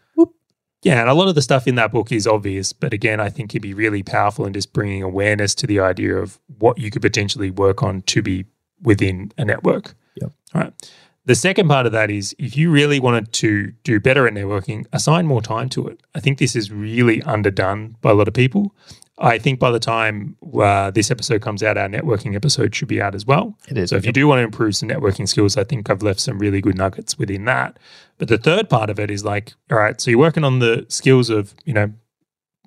Yeah, 0.83 1.01
and 1.01 1.11
a 1.11 1.15
lot 1.15 1.27
of 1.27 1.35
the 1.35 1.43
stuff 1.43 1.67
in 1.67 1.75
that 1.75 1.91
book 1.91 2.13
is 2.13 2.29
obvious, 2.29 2.73
but 2.73 2.93
again, 2.93 3.19
I 3.19 3.29
think 3.29 3.51
it'd 3.51 3.63
be 3.63 3.75
really 3.75 4.05
powerful 4.05 4.47
in 4.47 4.53
just 4.53 4.73
bringing 4.73 5.03
awareness 5.03 5.53
to 5.57 5.67
the 5.67 5.81
idea 5.81 6.15
of 6.15 6.39
what 6.59 6.79
you 6.79 6.93
could 6.93 7.03
potentially 7.03 7.51
work 7.51 7.83
on 7.83 8.03
to 8.03 8.23
be 8.23 8.45
within 8.83 9.33
a 9.37 9.45
network. 9.45 9.97
Yep. 10.21 10.33
All 10.55 10.61
right. 10.61 10.91
The 11.25 11.35
second 11.35 11.67
part 11.67 11.87
of 11.87 11.93
that 11.93 12.09
is 12.09 12.37
if 12.39 12.57
you 12.57 12.71
really 12.71 13.01
wanted 13.01 13.33
to 13.33 13.73
do 13.83 13.99
better 13.99 14.29
at 14.29 14.35
networking, 14.35 14.87
assign 14.93 15.27
more 15.27 15.43
time 15.43 15.69
to 15.71 15.89
it. 15.89 16.01
I 16.15 16.21
think 16.21 16.39
this 16.39 16.55
is 16.55 16.71
really 16.71 17.21
underdone 17.23 17.97
by 18.01 18.13
a 18.13 18.15
lot 18.15 18.29
of 18.29 18.35
people. 18.35 18.73
I 19.19 19.39
think 19.39 19.59
by 19.59 19.71
the 19.71 19.81
time 19.81 20.37
uh, 20.61 20.91
this 20.91 21.11
episode 21.11 21.41
comes 21.41 21.63
out, 21.63 21.79
our 21.79 21.89
networking 21.89 22.35
episode 22.35 22.75
should 22.75 22.89
be 22.89 23.01
out 23.01 23.15
as 23.15 23.25
well. 23.25 23.57
It 23.69 23.79
is. 23.79 23.91
So 23.91 23.97
if 23.97 24.05
you 24.05 24.13
do 24.13 24.29
want 24.29 24.41
to 24.41 24.45
improve 24.45 24.77
some 24.77 24.91
networking 24.91 25.27
skills, 25.27 25.57
I 25.57 25.65
think 25.65 25.89
I've 25.89 26.03
left 26.03 26.21
some 26.21 26.39
really 26.39 26.61
good 26.61 26.77
nuggets 26.77 27.19
within 27.19 27.47
that. 27.47 27.79
But 28.19 28.29
the 28.29 28.37
third 28.37 28.69
part 28.69 28.91
of 28.91 29.01
it 29.01 29.11
is 29.11 29.25
like, 29.25 29.55
all 29.71 29.79
right, 29.79 29.99
so 29.99 30.11
you're 30.11 30.21
working 30.21 30.45
on 30.45 30.59
the 30.59 30.85
skills 30.89 31.31
of, 31.31 31.55
you 31.65 31.73
know, 31.73 31.93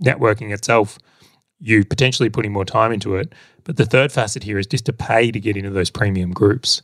networking 0.04 0.52
itself, 0.52 0.98
you 1.60 1.86
potentially 1.86 2.30
putting 2.30 2.52
more 2.52 2.66
time 2.66 2.92
into 2.92 3.16
it. 3.16 3.34
But 3.64 3.78
the 3.78 3.86
third 3.86 4.12
facet 4.12 4.44
here 4.44 4.58
is 4.58 4.66
just 4.66 4.86
to 4.86 4.94
pay 4.94 5.32
to 5.32 5.40
get 5.40 5.56
into 5.56 5.70
those 5.70 5.92
premium 5.92 6.32
groups. 6.32 6.82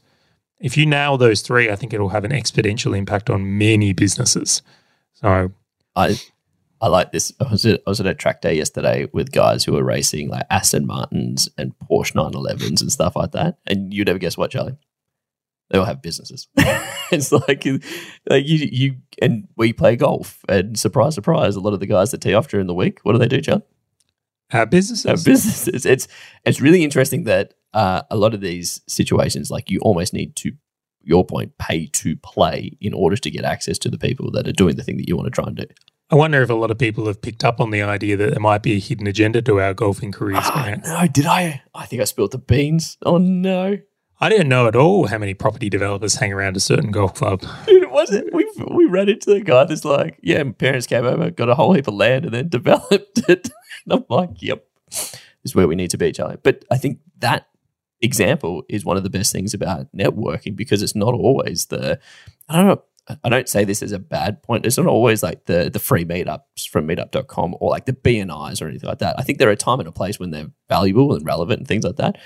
If 0.60 0.78
you 0.78 0.86
nail 0.86 1.18
those 1.18 1.42
three, 1.42 1.72
I 1.72 1.76
think 1.76 1.92
it'll 1.92 2.10
have 2.10 2.24
an 2.24 2.32
exponential 2.32 2.96
impact 2.96 3.32
on 3.32 3.58
many 3.58 3.94
businesses. 3.94 4.62
So 5.14 5.52
I 5.96 6.20
I 6.86 6.88
like 6.88 7.12
this. 7.12 7.34
I 7.40 7.50
was 7.50 7.66
at, 7.66 7.82
I 7.88 7.90
was 7.90 8.00
at 8.00 8.06
a 8.06 8.14
track 8.14 8.42
day 8.42 8.54
yesterday 8.54 9.08
with 9.12 9.32
guys 9.32 9.64
who 9.64 9.74
were 9.74 9.84
racing 9.84 10.30
like 10.30 10.46
Aston 10.52 10.86
Martins 10.86 11.50
and 11.58 11.74
Porsche 11.80 12.14
911s 12.14 12.80
and 12.80 12.92
stuff 12.92 13.16
like 13.16 13.32
that. 13.32 13.58
And 13.66 13.92
you'd 13.92 14.06
never 14.06 14.20
guess 14.20 14.38
what, 14.38 14.52
Charlie? 14.52 14.78
They 15.72 15.80
all 15.80 15.86
have 15.86 16.04
businesses. 16.04 16.48
it's 17.12 17.32
like, 17.32 17.66
like 18.30 18.46
you, 18.46 18.70
you, 18.72 18.98
and 19.20 19.48
we 19.58 19.74
play 19.74 19.96
golf. 19.96 20.46
And 20.48 20.78
surprise, 20.78 21.16
surprise, 21.16 21.56
a 21.56 21.60
lot 21.60 21.74
of 21.74 21.80
the 21.80 21.88
guys 21.88 22.12
that 22.12 22.22
tee 22.22 22.36
off 22.36 22.50
during 22.50 22.68
the 22.68 22.76
week, 22.76 23.00
what 23.02 23.14
do 23.14 23.18
they 23.18 23.28
do, 23.28 23.42
Charlie? 23.42 23.64
our 24.54 24.68
businesses, 24.68 25.06
Have 25.06 25.26
businesses. 25.26 25.86
It's 25.92 26.08
it's 26.46 26.62
really 26.62 26.84
interesting 26.84 27.24
that 27.24 27.56
uh, 27.74 28.04
a 28.12 28.16
lot 28.16 28.36
of 28.36 28.42
these 28.42 28.82
situations, 28.88 29.50
like 29.50 29.72
you 29.72 29.80
almost 29.80 30.14
need 30.14 30.36
to, 30.36 30.52
your 31.02 31.26
point, 31.26 31.58
pay 31.58 31.88
to 31.88 32.16
play 32.18 32.78
in 32.80 32.94
order 32.94 33.16
to 33.16 33.32
get 33.32 33.44
access 33.44 33.80
to 33.80 33.90
the 33.90 33.98
people 33.98 34.30
that 34.34 34.48
are 34.48 34.54
doing 34.54 34.76
the 34.76 34.84
thing 34.84 34.98
that 34.98 35.08
you 35.08 35.18
want 35.18 35.26
to 35.26 35.32
try 35.32 35.48
and 35.48 35.58
do. 35.58 35.66
I 36.12 36.16
wonder 36.16 36.42
if 36.42 36.50
a 36.50 36.54
lot 36.54 36.70
of 36.70 36.78
people 36.78 37.08
have 37.08 37.22
picked 37.22 37.44
up 37.44 37.60
on 37.60 37.72
the 37.72 37.82
idea 37.82 38.16
that 38.18 38.32
there 38.32 38.40
might 38.40 38.62
be 38.62 38.74
a 38.74 38.80
hidden 38.80 39.08
agenda 39.08 39.42
to 39.42 39.60
our 39.60 39.74
golfing 39.74 40.12
careers. 40.12 40.44
Oh, 40.44 40.76
no, 40.86 41.08
did 41.08 41.26
I? 41.26 41.64
I 41.74 41.86
think 41.88 42.02
I 42.02 42.06
spilled 42.06 42.32
the 42.32 42.38
beans. 42.38 42.98
Oh 43.04 43.18
no. 43.18 43.80
I 44.22 44.30
didn't 44.30 44.48
know 44.48 44.68
at 44.68 44.76
all 44.76 45.08
how 45.08 45.18
many 45.18 45.34
property 45.34 45.70
developers 45.70 46.16
hang 46.16 46.32
around 46.32 46.56
a 46.56 46.62
certain 46.62 46.92
golf 46.92 47.16
club. 47.16 47.42
Dude, 47.66 47.84
it 47.84 47.92
wasn't. 47.92 48.34
We 48.34 48.50
we 48.72 48.86
ran 48.86 49.10
into 49.10 49.34
the 49.34 49.42
guy 49.42 49.66
that's 49.66 49.84
like, 49.84 50.20
yeah, 50.22 50.42
my 50.44 50.52
parents 50.52 50.88
came 50.88 51.06
over, 51.06 51.32
got 51.32 51.50
a 51.50 51.56
whole 51.56 51.74
heap 51.74 51.88
of 51.88 51.96
land, 51.96 52.26
and 52.26 52.34
then 52.34 52.50
developed 52.50 53.28
it. 53.28 53.50
And 53.86 53.94
I'm 53.94 54.06
like, 54.08 54.42
yep, 54.42 54.66
this 54.90 55.20
is 55.44 55.56
where 55.56 55.68
we 55.68 55.76
need 55.76 55.90
to 55.92 55.98
be, 55.98 56.12
Charlie. 56.12 56.38
But 56.42 56.64
I 56.72 56.78
think 56.78 57.00
that 57.20 57.50
example 58.02 58.64
is 58.70 58.86
one 58.86 58.96
of 58.96 59.04
the 59.04 59.10
best 59.10 59.32
things 59.34 59.54
about 59.54 59.92
networking 59.92 60.56
because 60.56 60.82
it's 60.82 60.96
not 60.96 61.14
always 61.14 61.66
the. 61.66 62.00
I 62.48 62.58
don't 62.58 62.68
know. 62.68 62.84
I 63.24 63.30
don't 63.30 63.48
say 63.48 63.66
this 63.66 63.84
as 63.84 63.92
a 63.92 64.00
bad 64.00 64.42
point. 64.42 64.66
It's 64.66 64.78
not 64.78 64.88
always 64.88 65.22
like 65.22 65.46
the 65.46 65.70
the 65.70 65.80
free 65.80 66.06
meetups 66.06 66.68
from 66.70 66.88
meetup.com 66.88 67.56
or 67.60 67.70
like 67.70 67.86
the 67.86 67.94
BNIs 67.94 68.62
or 68.62 68.68
anything 68.68 68.90
like 68.90 69.00
that. 69.00 69.16
I 69.20 69.24
think 69.24 69.38
there 69.38 69.50
are 69.50 69.54
a 69.54 69.58
time 69.58 69.80
and 69.80 69.88
a 69.88 69.92
place 69.92 70.20
when 70.20 70.32
they're 70.32 70.52
valuable 70.70 71.14
and 71.14 71.26
relevant 71.26 71.60
and 71.60 71.68
things 71.68 71.84
like 71.84 71.98
that. 71.98 72.18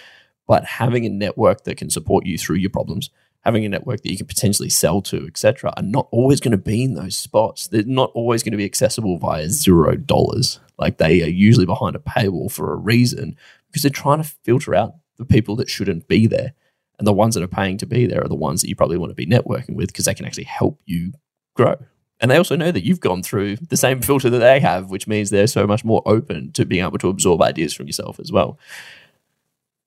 But 0.48 0.66
having 0.66 1.06
a 1.06 1.10
network 1.10 1.66
that 1.66 1.78
can 1.78 1.90
support 1.90 2.26
you 2.26 2.38
through 2.38 2.56
your 2.58 2.70
problems, 2.70 3.10
having 3.42 3.66
a 3.66 3.70
network 3.70 4.02
that 4.02 4.12
you 4.12 4.18
can 4.18 4.26
potentially 4.26 4.70
sell 4.70 5.02
to, 5.04 5.28
etc., 5.28 5.74
are 5.76 5.84
not 5.84 6.08
always 6.12 6.40
going 6.40 6.52
to 6.52 6.58
be 6.58 6.84
in 6.84 6.96
those 6.96 7.16
spots. 7.16 7.68
They're 7.68 7.84
not 7.84 8.12
always 8.14 8.42
going 8.42 8.54
to 8.54 8.58
be 8.58 8.66
accessible 8.66 9.18
via 9.18 9.50
zero 9.50 9.96
dollars. 9.96 10.60
Like 10.78 10.98
they 10.98 11.22
are 11.24 11.30
usually 11.30 11.66
behind 11.66 11.96
a 11.96 12.00
paywall 12.00 12.52
for 12.52 12.72
a 12.72 12.78
reason 12.78 13.36
because 13.68 13.84
they're 13.84 13.92
trying 13.92 14.24
to 14.24 14.32
filter 14.44 14.74
out 14.74 14.96
the 15.18 15.26
people 15.26 15.56
that 15.58 15.70
shouldn't 15.70 16.08
be 16.08 16.26
there. 16.26 16.54
And 17.00 17.08
the 17.08 17.14
ones 17.14 17.34
that 17.34 17.43
are 17.43 17.47
paying 17.47 17.78
to 17.78 17.86
be 17.86 18.06
there 18.06 18.24
are 18.24 18.28
the 18.28 18.36
ones 18.36 18.62
that 18.62 18.70
you 18.70 18.76
probably 18.76 18.97
want 18.97 19.10
to 19.10 19.16
be 19.16 19.26
networking 19.26 19.76
with 19.76 19.88
because 19.88 20.06
they 20.06 20.14
can 20.14 20.26
actually 20.26 20.43
help 20.43 20.80
you 20.86 21.14
grow. 21.56 21.76
And 22.20 22.30
they 22.30 22.38
also 22.38 22.58
know 22.58 22.72
that 22.72 22.86
you've 22.86 23.00
gone 23.00 23.24
through 23.24 23.56
the 23.56 23.78
same 23.78 24.02
filter 24.02 24.30
that 24.30 24.39
they 24.39 24.60
have, 24.60 24.91
which 24.91 25.08
means 25.08 25.30
they're 25.30 25.47
so 25.47 25.66
much 25.66 25.86
more 25.86 26.04
open 26.06 26.52
to 26.52 26.66
being 26.66 26.84
able 26.84 26.97
to 26.97 27.08
absorb 27.08 27.41
ideas 27.41 27.74
from 27.74 27.88
yourself 27.88 28.20
as 28.20 28.32
well. 28.32 28.60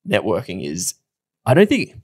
Networking 0.08 0.64
is, 0.64 0.94
I 1.44 1.52
don't 1.52 1.68
think, 1.68 1.94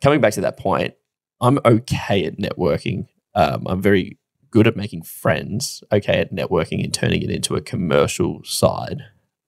coming 0.00 0.20
back 0.20 0.32
to 0.34 0.40
that 0.40 0.58
point, 0.58 0.94
I'm 1.40 1.60
okay 1.64 2.24
at 2.24 2.38
networking. 2.38 3.06
Um, 3.34 3.66
I'm 3.66 3.80
very 3.80 4.18
good 4.50 4.66
at 4.66 4.76
making 4.76 5.02
friends, 5.02 5.84
okay 5.92 6.20
at 6.20 6.32
networking 6.32 6.82
and 6.82 6.92
turning 6.92 7.22
it 7.22 7.30
into 7.30 7.54
a 7.54 7.60
commercial 7.60 8.42
side. 8.44 9.02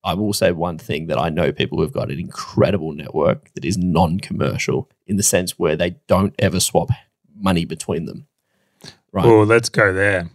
I 0.04 0.14
will 0.14 0.34
say 0.34 0.52
one 0.52 0.76
thing 0.76 1.06
that 1.06 1.18
I 1.18 1.30
know 1.30 1.50
people 1.50 1.78
who've 1.78 1.92
got 1.92 2.10
an 2.10 2.20
incredible 2.20 2.92
network 2.92 3.52
that 3.54 3.64
is 3.64 3.78
non 3.78 4.20
commercial 4.20 4.90
in 5.06 5.16
the 5.16 5.22
sense 5.22 5.58
where 5.58 5.76
they 5.76 5.96
don't 6.06 6.34
ever 6.38 6.60
swap 6.60 6.90
money 7.34 7.64
between 7.64 8.04
them. 8.04 8.26
Right. 9.12 9.24
Oh, 9.24 9.42
let's 9.42 9.70
go 9.70 9.92
there. 9.92 10.28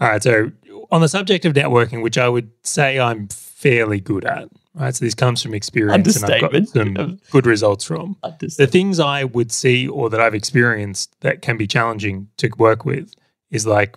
All 0.00 0.08
right. 0.08 0.22
So, 0.22 0.50
on 0.90 1.00
the 1.00 1.08
subject 1.08 1.44
of 1.44 1.52
networking, 1.52 2.02
which 2.02 2.18
I 2.18 2.28
would 2.28 2.50
say 2.62 2.98
I'm 2.98 3.28
fairly 3.28 4.00
good 4.00 4.24
at, 4.24 4.48
right? 4.74 4.94
So, 4.94 5.04
this 5.04 5.14
comes 5.14 5.42
from 5.42 5.54
experience 5.54 6.16
and 6.16 6.32
I've 6.32 6.40
got 6.40 6.68
some 6.68 7.20
good 7.30 7.46
results 7.46 7.84
from. 7.84 8.16
The 8.40 8.66
things 8.66 8.98
I 8.98 9.24
would 9.24 9.52
see 9.52 9.86
or 9.86 10.10
that 10.10 10.20
I've 10.20 10.34
experienced 10.34 11.14
that 11.20 11.42
can 11.42 11.56
be 11.56 11.66
challenging 11.66 12.28
to 12.38 12.50
work 12.58 12.84
with 12.84 13.14
is 13.50 13.66
like 13.66 13.96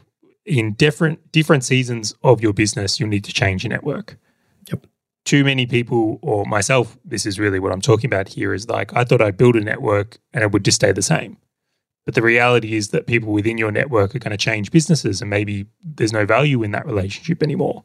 in 0.50 0.74
different 0.74 1.32
different 1.32 1.64
seasons 1.64 2.16
of 2.24 2.41
your 2.41 2.54
business, 2.54 3.00
you'll 3.00 3.10
need 3.10 3.24
to 3.26 3.34
change 3.34 3.64
your 3.64 3.70
network. 3.70 4.18
Yep. 4.70 4.88
Too 5.26 5.43
many 5.43 5.66
people, 5.66 6.18
or 6.22 6.45
myself, 6.45 6.97
this 7.06 7.26
is 7.26 7.39
really 7.39 7.60
what 7.60 7.72
I'm 7.72 7.82
talking 7.82 8.08
about 8.08 8.30
here. 8.30 8.54
Is 8.54 8.68
like 8.68 8.95
I 8.95 9.04
thought 9.04 9.22
I'd 9.22 9.38
build 9.38 9.56
a 9.56 9.62
network 9.62 10.18
and 10.34 10.43
it 10.43 10.52
would 10.52 10.66
just 10.66 10.76
stay 10.76 10.91
the 10.91 11.02
same. 11.02 11.38
But 12.06 12.16
the 12.16 12.22
reality 12.24 12.76
is 12.76 12.89
that 12.89 13.06
people 13.06 13.32
within 13.32 13.60
your 13.60 13.72
network 13.72 14.16
are 14.16 14.20
going 14.20 14.32
to 14.32 14.38
change 14.38 14.72
businesses 14.72 15.22
and 15.22 15.30
maybe 15.30 15.68
there's 15.84 16.14
no 16.14 16.26
value 16.26 16.64
in 16.64 16.72
that 16.72 16.88
relationship 16.88 17.43
anymore. 17.43 17.84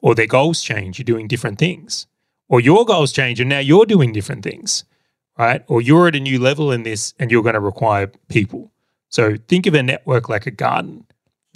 Or 0.00 0.14
their 0.14 0.26
goals 0.26 0.62
change, 0.62 0.98
you're 0.98 1.04
doing 1.04 1.28
different 1.28 1.58
things. 1.58 2.06
Or 2.48 2.60
your 2.60 2.86
goals 2.86 3.12
change 3.12 3.40
and 3.40 3.50
now 3.50 3.58
you're 3.58 3.84
doing 3.84 4.12
different 4.12 4.44
things, 4.44 4.84
right? 5.36 5.62
Or 5.66 5.82
you're 5.82 6.08
at 6.08 6.16
a 6.16 6.20
new 6.20 6.38
level 6.38 6.72
in 6.72 6.84
this 6.84 7.12
and 7.18 7.30
you're 7.30 7.42
going 7.42 7.54
to 7.54 7.60
require 7.60 8.10
people. 8.28 8.72
So 9.08 9.36
think 9.48 9.66
of 9.66 9.74
a 9.74 9.82
network 9.82 10.28
like 10.28 10.46
a 10.46 10.50
garden 10.50 11.05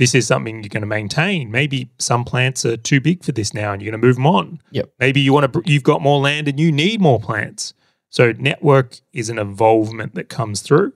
this 0.00 0.14
is 0.14 0.26
something 0.26 0.62
you're 0.62 0.70
going 0.70 0.80
to 0.80 0.86
maintain. 0.86 1.50
Maybe 1.50 1.90
some 1.98 2.24
plants 2.24 2.64
are 2.64 2.78
too 2.78 3.02
big 3.02 3.22
for 3.22 3.32
this 3.32 3.52
now 3.52 3.74
and 3.74 3.82
you're 3.82 3.90
going 3.90 4.00
to 4.00 4.06
move 4.06 4.16
them 4.16 4.26
on. 4.26 4.58
Yep. 4.70 4.94
Maybe 4.98 5.20
you 5.20 5.34
want 5.34 5.52
to 5.52 5.62
you've 5.66 5.82
got 5.82 6.00
more 6.00 6.18
land 6.18 6.48
and 6.48 6.58
you 6.58 6.72
need 6.72 7.02
more 7.02 7.20
plants. 7.20 7.74
So 8.08 8.32
network 8.38 8.96
is 9.12 9.28
an 9.28 9.38
evolvement 9.38 10.14
that 10.14 10.30
comes 10.30 10.62
through. 10.62 10.94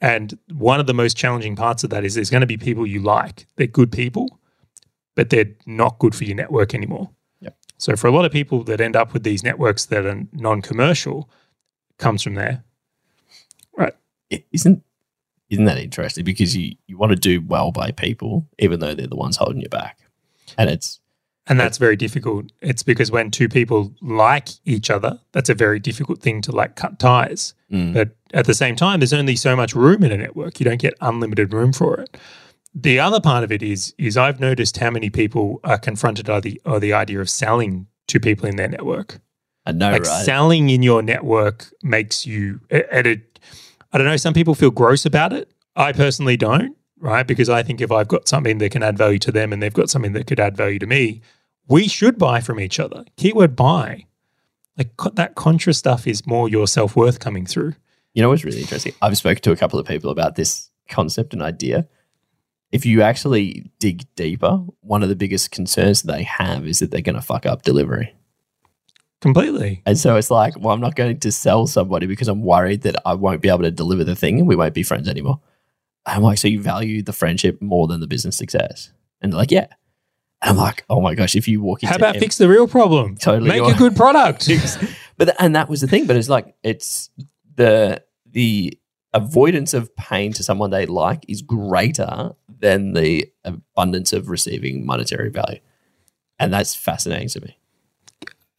And 0.00 0.38
one 0.54 0.78
of 0.78 0.86
the 0.86 0.94
most 0.94 1.16
challenging 1.16 1.56
parts 1.56 1.82
of 1.82 1.90
that 1.90 2.04
is 2.04 2.14
there's 2.14 2.30
going 2.30 2.42
to 2.42 2.46
be 2.46 2.56
people 2.56 2.86
you 2.86 3.02
like. 3.02 3.48
They're 3.56 3.66
good 3.66 3.90
people, 3.90 4.38
but 5.16 5.30
they're 5.30 5.50
not 5.66 5.98
good 5.98 6.14
for 6.14 6.22
your 6.22 6.36
network 6.36 6.76
anymore. 6.76 7.10
Yep. 7.40 7.56
So 7.76 7.96
for 7.96 8.06
a 8.06 8.12
lot 8.12 8.24
of 8.24 8.30
people 8.30 8.62
that 8.64 8.80
end 8.80 8.94
up 8.94 9.12
with 9.12 9.24
these 9.24 9.42
networks 9.42 9.86
that 9.86 10.06
are 10.06 10.22
non-commercial 10.32 11.28
comes 11.98 12.22
from 12.22 12.34
there. 12.34 12.62
Right. 13.76 13.94
Isn't 14.52 14.84
isn't 15.50 15.64
that 15.64 15.78
interesting? 15.78 16.24
Because 16.24 16.56
you, 16.56 16.74
you 16.86 16.98
want 16.98 17.10
to 17.10 17.16
do 17.16 17.40
well 17.40 17.72
by 17.72 17.90
people, 17.90 18.46
even 18.58 18.80
though 18.80 18.94
they're 18.94 19.06
the 19.06 19.16
ones 19.16 19.36
holding 19.36 19.60
you 19.60 19.68
back. 19.68 19.98
And 20.56 20.68
it's 20.68 21.00
and 21.48 21.58
that's 21.58 21.78
very 21.78 21.96
difficult. 21.96 22.52
It's 22.60 22.82
because 22.82 23.10
when 23.10 23.30
two 23.30 23.48
people 23.48 23.94
like 24.02 24.48
each 24.66 24.90
other, 24.90 25.18
that's 25.32 25.48
a 25.48 25.54
very 25.54 25.80
difficult 25.80 26.20
thing 26.20 26.42
to 26.42 26.52
like 26.52 26.76
cut 26.76 26.98
ties. 26.98 27.54
Mm. 27.72 27.94
But 27.94 28.10
at 28.34 28.44
the 28.44 28.54
same 28.54 28.76
time, 28.76 29.00
there's 29.00 29.14
only 29.14 29.34
so 29.34 29.56
much 29.56 29.74
room 29.74 30.04
in 30.04 30.12
a 30.12 30.18
network. 30.18 30.60
You 30.60 30.64
don't 30.64 30.80
get 30.80 30.94
unlimited 31.00 31.54
room 31.54 31.72
for 31.72 31.98
it. 32.00 32.18
The 32.74 33.00
other 33.00 33.20
part 33.20 33.44
of 33.44 33.50
it 33.50 33.62
is 33.62 33.94
is 33.96 34.16
I've 34.16 34.40
noticed 34.40 34.76
how 34.76 34.90
many 34.90 35.08
people 35.08 35.60
are 35.64 35.78
confronted 35.78 36.26
by 36.26 36.40
the 36.40 36.60
or 36.66 36.78
the 36.80 36.92
idea 36.92 37.20
of 37.20 37.30
selling 37.30 37.86
to 38.08 38.20
people 38.20 38.46
in 38.46 38.56
their 38.56 38.68
network. 38.68 39.20
I 39.64 39.72
know, 39.72 39.90
like 39.90 40.04
right? 40.04 40.24
Selling 40.24 40.68
in 40.68 40.82
your 40.82 41.02
network 41.02 41.72
makes 41.82 42.26
you 42.26 42.60
at 42.70 43.06
a 43.06 43.16
I 43.92 43.98
don't 43.98 44.06
know, 44.06 44.16
some 44.16 44.34
people 44.34 44.54
feel 44.54 44.70
gross 44.70 45.06
about 45.06 45.32
it. 45.32 45.50
I 45.74 45.92
personally 45.92 46.36
don't, 46.36 46.76
right? 46.98 47.26
Because 47.26 47.48
I 47.48 47.62
think 47.62 47.80
if 47.80 47.90
I've 47.90 48.08
got 48.08 48.28
something 48.28 48.58
that 48.58 48.72
can 48.72 48.82
add 48.82 48.98
value 48.98 49.18
to 49.20 49.32
them 49.32 49.52
and 49.52 49.62
they've 49.62 49.72
got 49.72 49.90
something 49.90 50.12
that 50.12 50.26
could 50.26 50.40
add 50.40 50.56
value 50.56 50.78
to 50.78 50.86
me, 50.86 51.22
we 51.68 51.88
should 51.88 52.18
buy 52.18 52.40
from 52.40 52.60
each 52.60 52.80
other. 52.80 53.04
Keyword 53.16 53.54
buy. 53.54 54.06
Like 54.76 54.90
that 55.14 55.34
contra 55.34 55.74
stuff 55.74 56.06
is 56.06 56.26
more 56.26 56.48
your 56.48 56.66
self 56.66 56.96
worth 56.96 57.18
coming 57.18 57.46
through. 57.46 57.74
You 58.14 58.22
know 58.22 58.28
what's 58.28 58.44
really 58.44 58.60
interesting? 58.60 58.94
I've 59.02 59.16
spoken 59.16 59.42
to 59.42 59.52
a 59.52 59.56
couple 59.56 59.78
of 59.78 59.86
people 59.86 60.10
about 60.10 60.36
this 60.36 60.70
concept 60.88 61.32
and 61.32 61.42
idea. 61.42 61.86
If 62.70 62.84
you 62.84 63.02
actually 63.02 63.70
dig 63.78 64.06
deeper, 64.14 64.62
one 64.80 65.02
of 65.02 65.08
the 65.08 65.16
biggest 65.16 65.50
concerns 65.50 66.02
they 66.02 66.22
have 66.22 66.66
is 66.66 66.80
that 66.80 66.90
they're 66.90 67.00
going 67.00 67.16
to 67.16 67.22
fuck 67.22 67.46
up 67.46 67.62
delivery. 67.62 68.14
Completely. 69.20 69.82
And 69.84 69.98
so 69.98 70.16
it's 70.16 70.30
like, 70.30 70.54
well, 70.58 70.72
I'm 70.72 70.80
not 70.80 70.94
going 70.94 71.18
to 71.18 71.32
sell 71.32 71.66
somebody 71.66 72.06
because 72.06 72.28
I'm 72.28 72.42
worried 72.42 72.82
that 72.82 72.96
I 73.04 73.14
won't 73.14 73.42
be 73.42 73.48
able 73.48 73.62
to 73.62 73.70
deliver 73.70 74.04
the 74.04 74.14
thing 74.14 74.38
and 74.38 74.46
we 74.46 74.54
won't 74.54 74.74
be 74.74 74.84
friends 74.84 75.08
anymore. 75.08 75.40
I'm 76.06 76.22
like, 76.22 76.38
so 76.38 76.48
you 76.48 76.60
value 76.60 77.02
the 77.02 77.12
friendship 77.12 77.60
more 77.60 77.86
than 77.88 78.00
the 78.00 78.06
business 78.06 78.36
success? 78.36 78.92
And 79.20 79.32
they're 79.32 79.38
like, 79.38 79.50
yeah. 79.50 79.66
And 80.40 80.50
I'm 80.50 80.56
like, 80.56 80.84
oh 80.88 81.00
my 81.00 81.14
gosh, 81.14 81.34
if 81.34 81.48
you 81.48 81.60
walk 81.60 81.82
into 81.82 81.90
How 81.90 81.96
about 81.96 82.16
M- 82.16 82.20
fix 82.20 82.38
the 82.38 82.48
real 82.48 82.68
problem? 82.68 83.16
Totally. 83.16 83.48
Make 83.48 83.74
a 83.74 83.76
good 83.76 83.96
product. 83.96 84.48
but 85.16 85.34
and 85.40 85.56
that 85.56 85.68
was 85.68 85.80
the 85.80 85.88
thing. 85.88 86.06
But 86.06 86.16
it's 86.16 86.28
like 86.28 86.54
it's 86.62 87.10
the 87.56 88.02
the 88.24 88.78
avoidance 89.12 89.74
of 89.74 89.94
pain 89.96 90.32
to 90.34 90.44
someone 90.44 90.70
they 90.70 90.86
like 90.86 91.24
is 91.28 91.42
greater 91.42 92.34
than 92.60 92.92
the 92.92 93.30
abundance 93.44 94.12
of 94.12 94.28
receiving 94.28 94.86
monetary 94.86 95.30
value. 95.30 95.60
And 96.38 96.52
that's 96.52 96.74
fascinating 96.74 97.28
to 97.30 97.40
me. 97.40 97.57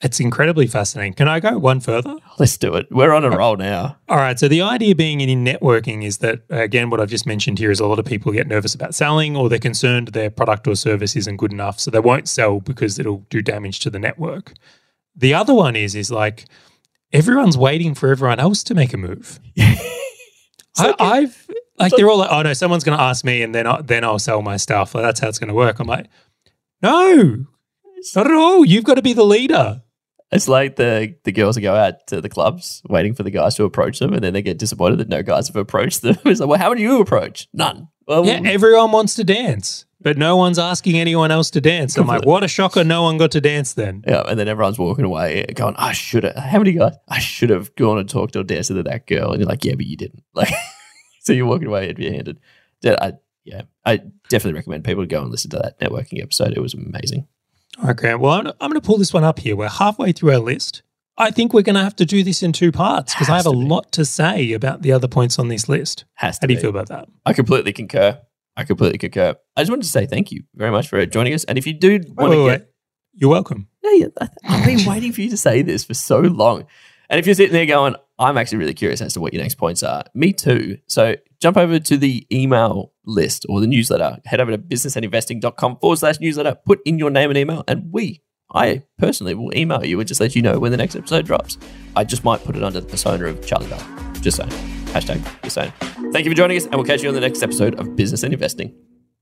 It's 0.01 0.21
incredibly 0.21 0.65
fascinating. 0.65 1.13
Can 1.13 1.27
I 1.27 1.41
go 1.41 1.57
one 1.57 1.81
further? 1.81 2.15
Let's 2.37 2.57
do 2.57 2.75
it. 2.75 2.87
We're 2.89 3.11
on 3.11 3.25
a 3.25 3.29
roll 3.31 3.57
now. 3.57 3.97
All 4.07 4.15
right. 4.15 4.39
So 4.39 4.47
the 4.47 4.61
idea 4.61 4.95
being 4.95 5.19
in 5.19 5.43
networking 5.43 6.05
is 6.05 6.19
that 6.19 6.43
again, 6.49 6.89
what 6.89 7.01
I've 7.01 7.09
just 7.09 7.25
mentioned 7.25 7.59
here 7.59 7.69
is 7.69 7.81
a 7.81 7.85
lot 7.85 7.99
of 7.99 8.05
people 8.05 8.31
get 8.31 8.47
nervous 8.47 8.73
about 8.73 8.95
selling, 8.95 9.35
or 9.35 9.49
they're 9.49 9.59
concerned 9.59 10.09
their 10.09 10.29
product 10.29 10.67
or 10.67 10.75
service 10.75 11.17
isn't 11.17 11.35
good 11.35 11.51
enough, 11.51 11.81
so 11.81 11.91
they 11.91 11.99
won't 11.99 12.29
sell 12.29 12.61
because 12.61 12.97
it'll 12.97 13.25
do 13.29 13.41
damage 13.41 13.81
to 13.81 13.89
the 13.89 13.99
network. 13.99 14.53
The 15.15 15.33
other 15.33 15.53
one 15.53 15.75
is 15.75 15.95
is 15.95 16.09
like 16.09 16.45
everyone's 17.11 17.57
waiting 17.57 17.93
for 17.93 18.09
everyone 18.09 18.39
else 18.39 18.63
to 18.63 18.73
make 18.73 18.93
a 18.93 18.97
move. 18.97 19.41
I, 20.77 20.95
I've 20.97 21.47
like 21.77 21.93
they're 21.93 22.09
all 22.09 22.19
like, 22.19 22.31
oh 22.31 22.41
no, 22.41 22.53
someone's 22.53 22.85
going 22.85 22.97
to 22.97 23.03
ask 23.03 23.25
me, 23.25 23.41
and 23.41 23.53
then 23.53 23.67
I, 23.67 23.81
then 23.81 24.05
I'll 24.05 24.19
sell 24.19 24.41
my 24.41 24.55
stuff. 24.55 24.95
Like, 24.95 25.03
that's 25.03 25.19
how 25.19 25.27
it's 25.27 25.39
going 25.39 25.49
to 25.49 25.53
work. 25.53 25.79
I'm 25.79 25.87
like, 25.87 26.07
no, 26.81 27.45
not 28.15 28.27
at 28.27 28.33
all. 28.33 28.63
You've 28.63 28.85
got 28.85 28.95
to 28.95 29.01
be 29.01 29.11
the 29.11 29.25
leader. 29.25 29.81
It's 30.31 30.47
like 30.47 30.75
the 30.75 31.15
the 31.23 31.31
girls 31.31 31.55
that 31.55 31.61
go 31.61 31.75
out 31.75 32.05
to 32.07 32.21
the 32.21 32.29
clubs 32.29 32.83
waiting 32.87 33.15
for 33.15 33.23
the 33.23 33.31
guys 33.31 33.55
to 33.55 33.63
approach 33.63 33.99
them, 33.99 34.13
and 34.13 34.23
then 34.23 34.33
they 34.33 34.41
get 34.43 34.59
disappointed 34.59 34.99
that 34.99 35.09
no 35.09 35.23
guys 35.23 35.47
have 35.47 35.55
approached 35.55 36.01
them. 36.01 36.17
It's 36.25 36.39
like, 36.39 36.49
well, 36.49 36.59
how 36.59 36.69
many 36.69 36.83
you 36.83 37.01
approach? 37.01 37.47
None. 37.53 37.87
Well, 38.07 38.25
yeah, 38.25 38.41
everyone 38.45 38.91
wants 38.91 39.15
to 39.15 39.23
dance, 39.23 39.85
but 40.01 40.17
no 40.17 40.35
one's 40.35 40.59
asking 40.59 40.99
anyone 40.99 41.31
else 41.31 41.49
to 41.51 41.61
dance. 41.61 41.97
I'm 41.97 42.07
like, 42.07 42.25
what 42.25 42.43
a 42.43 42.47
shocker! 42.47 42.83
No 42.83 43.03
one 43.03 43.17
got 43.17 43.31
to 43.31 43.41
dance 43.41 43.73
then. 43.73 44.03
Yeah, 44.07 44.23
and 44.27 44.39
then 44.39 44.47
everyone's 44.47 44.79
walking 44.79 45.05
away, 45.05 45.45
going, 45.55 45.75
"I 45.77 45.93
should 45.93 46.23
have." 46.23 46.35
How 46.35 46.59
many 46.59 46.73
guys? 46.73 46.93
I 47.07 47.19
should 47.19 47.49
have 47.49 47.75
gone 47.75 47.97
and 47.97 48.09
talked 48.09 48.35
or 48.35 48.43
danced 48.43 48.69
to 48.69 48.83
that 48.83 49.07
girl, 49.07 49.31
and 49.31 49.39
you're 49.39 49.49
like, 49.49 49.63
"Yeah, 49.65 49.75
but 49.75 49.85
you 49.85 49.97
didn't." 49.97 50.23
Like, 50.33 50.49
so 51.21 51.33
you're 51.33 51.45
walking 51.45 51.67
away 51.67 51.89
empty-handed. 51.89 52.39
I, 52.85 53.13
yeah, 53.43 53.63
I 53.85 53.97
definitely 54.29 54.57
recommend 54.57 54.85
people 54.85 55.03
to 55.03 55.07
go 55.07 55.21
and 55.21 55.31
listen 55.31 55.51
to 55.51 55.57
that 55.57 55.79
networking 55.79 56.21
episode. 56.21 56.53
It 56.55 56.61
was 56.61 56.73
amazing. 56.73 57.27
Okay, 57.83 58.15
well, 58.15 58.33
I'm, 58.33 58.47
I'm 58.47 58.69
going 58.69 58.73
to 58.73 58.85
pull 58.85 58.97
this 58.97 59.13
one 59.13 59.23
up 59.23 59.39
here. 59.39 59.55
We're 59.55 59.69
halfway 59.69 60.11
through 60.11 60.31
our 60.33 60.39
list. 60.39 60.81
I 61.17 61.31
think 61.31 61.53
we're 61.53 61.63
going 61.63 61.75
to 61.75 61.83
have 61.83 61.95
to 61.97 62.05
do 62.05 62.23
this 62.23 62.41
in 62.43 62.53
two 62.53 62.71
parts 62.71 63.13
because 63.13 63.29
I 63.29 63.35
have 63.37 63.45
a 63.45 63.51
be. 63.51 63.57
lot 63.57 63.91
to 63.93 64.05
say 64.05 64.53
about 64.53 64.81
the 64.81 64.93
other 64.93 65.07
points 65.07 65.37
on 65.37 65.49
this 65.49 65.67
list. 65.67 66.05
Has 66.15 66.39
to 66.39 66.43
How 66.43 66.47
do 66.47 66.53
you 66.53 66.57
be. 66.57 66.61
feel 66.61 66.69
about 66.69 66.87
that? 66.87 67.09
I 67.25 67.33
completely 67.33 67.73
concur. 67.73 68.19
I 68.55 68.63
completely 68.63 68.97
concur. 68.97 69.35
I 69.55 69.61
just 69.61 69.69
wanted 69.69 69.83
to 69.83 69.89
say 69.89 70.05
thank 70.05 70.31
you 70.31 70.43
very 70.55 70.71
much 70.71 70.87
for 70.87 71.05
joining 71.05 71.33
us. 71.33 71.43
And 71.43 71.57
if 71.57 71.67
you 71.67 71.73
do 71.73 71.99
want 72.17 72.33
to 72.33 72.45
get, 72.49 72.71
you're 73.13 73.29
welcome. 73.29 73.67
Yeah, 73.83 73.91
yeah, 74.21 74.27
I've 74.47 74.65
been 74.65 74.85
waiting 74.85 75.11
for 75.11 75.21
you 75.21 75.29
to 75.29 75.37
say 75.37 75.61
this 75.61 75.83
for 75.83 75.93
so 75.93 76.19
long. 76.19 76.65
And 77.09 77.19
if 77.19 77.25
you're 77.25 77.35
sitting 77.35 77.53
there 77.53 77.65
going, 77.65 77.95
I'm 78.17 78.37
actually 78.37 78.59
really 78.59 78.73
curious 78.73 79.01
as 79.01 79.13
to 79.13 79.21
what 79.21 79.33
your 79.33 79.41
next 79.41 79.55
points 79.55 79.81
are. 79.83 80.03
Me 80.13 80.31
too. 80.31 80.77
So 80.87 81.15
jump 81.39 81.57
over 81.57 81.79
to 81.79 81.97
the 81.97 82.25
email 82.31 82.93
list 83.05 83.45
or 83.49 83.59
the 83.59 83.67
newsletter. 83.67 84.17
Head 84.25 84.39
over 84.39 84.51
to 84.51 84.57
businessandinvesting.com 84.57 85.77
forward 85.77 85.99
slash 85.99 86.19
newsletter. 86.19 86.57
Put 86.65 86.79
in 86.85 86.99
your 86.99 87.09
name 87.09 87.29
and 87.29 87.37
email, 87.37 87.63
and 87.67 87.91
we, 87.91 88.21
I 88.53 88.83
personally, 88.97 89.33
will 89.33 89.55
email 89.55 89.83
you 89.85 89.99
and 89.99 90.07
just 90.07 90.21
let 90.21 90.35
you 90.35 90.41
know 90.41 90.59
when 90.59 90.71
the 90.71 90.77
next 90.77 90.95
episode 90.95 91.25
drops. 91.25 91.57
I 91.95 92.03
just 92.03 92.23
might 92.23 92.43
put 92.43 92.55
it 92.55 92.63
under 92.63 92.81
the 92.81 92.87
persona 92.87 93.25
of 93.25 93.45
Charlie 93.45 93.67
Bell. 93.67 94.13
Just 94.21 94.37
saying. 94.37 94.49
Hashtag 94.89 95.23
just 95.43 95.55
saying. 95.55 95.71
Thank 96.11 96.25
you 96.25 96.31
for 96.31 96.35
joining 96.35 96.57
us, 96.57 96.65
and 96.65 96.75
we'll 96.75 96.85
catch 96.85 97.03
you 97.03 97.09
on 97.09 97.15
the 97.15 97.21
next 97.21 97.43
episode 97.43 97.79
of 97.79 97.95
Business 97.95 98.23
and 98.23 98.33
Investing. 98.33 98.88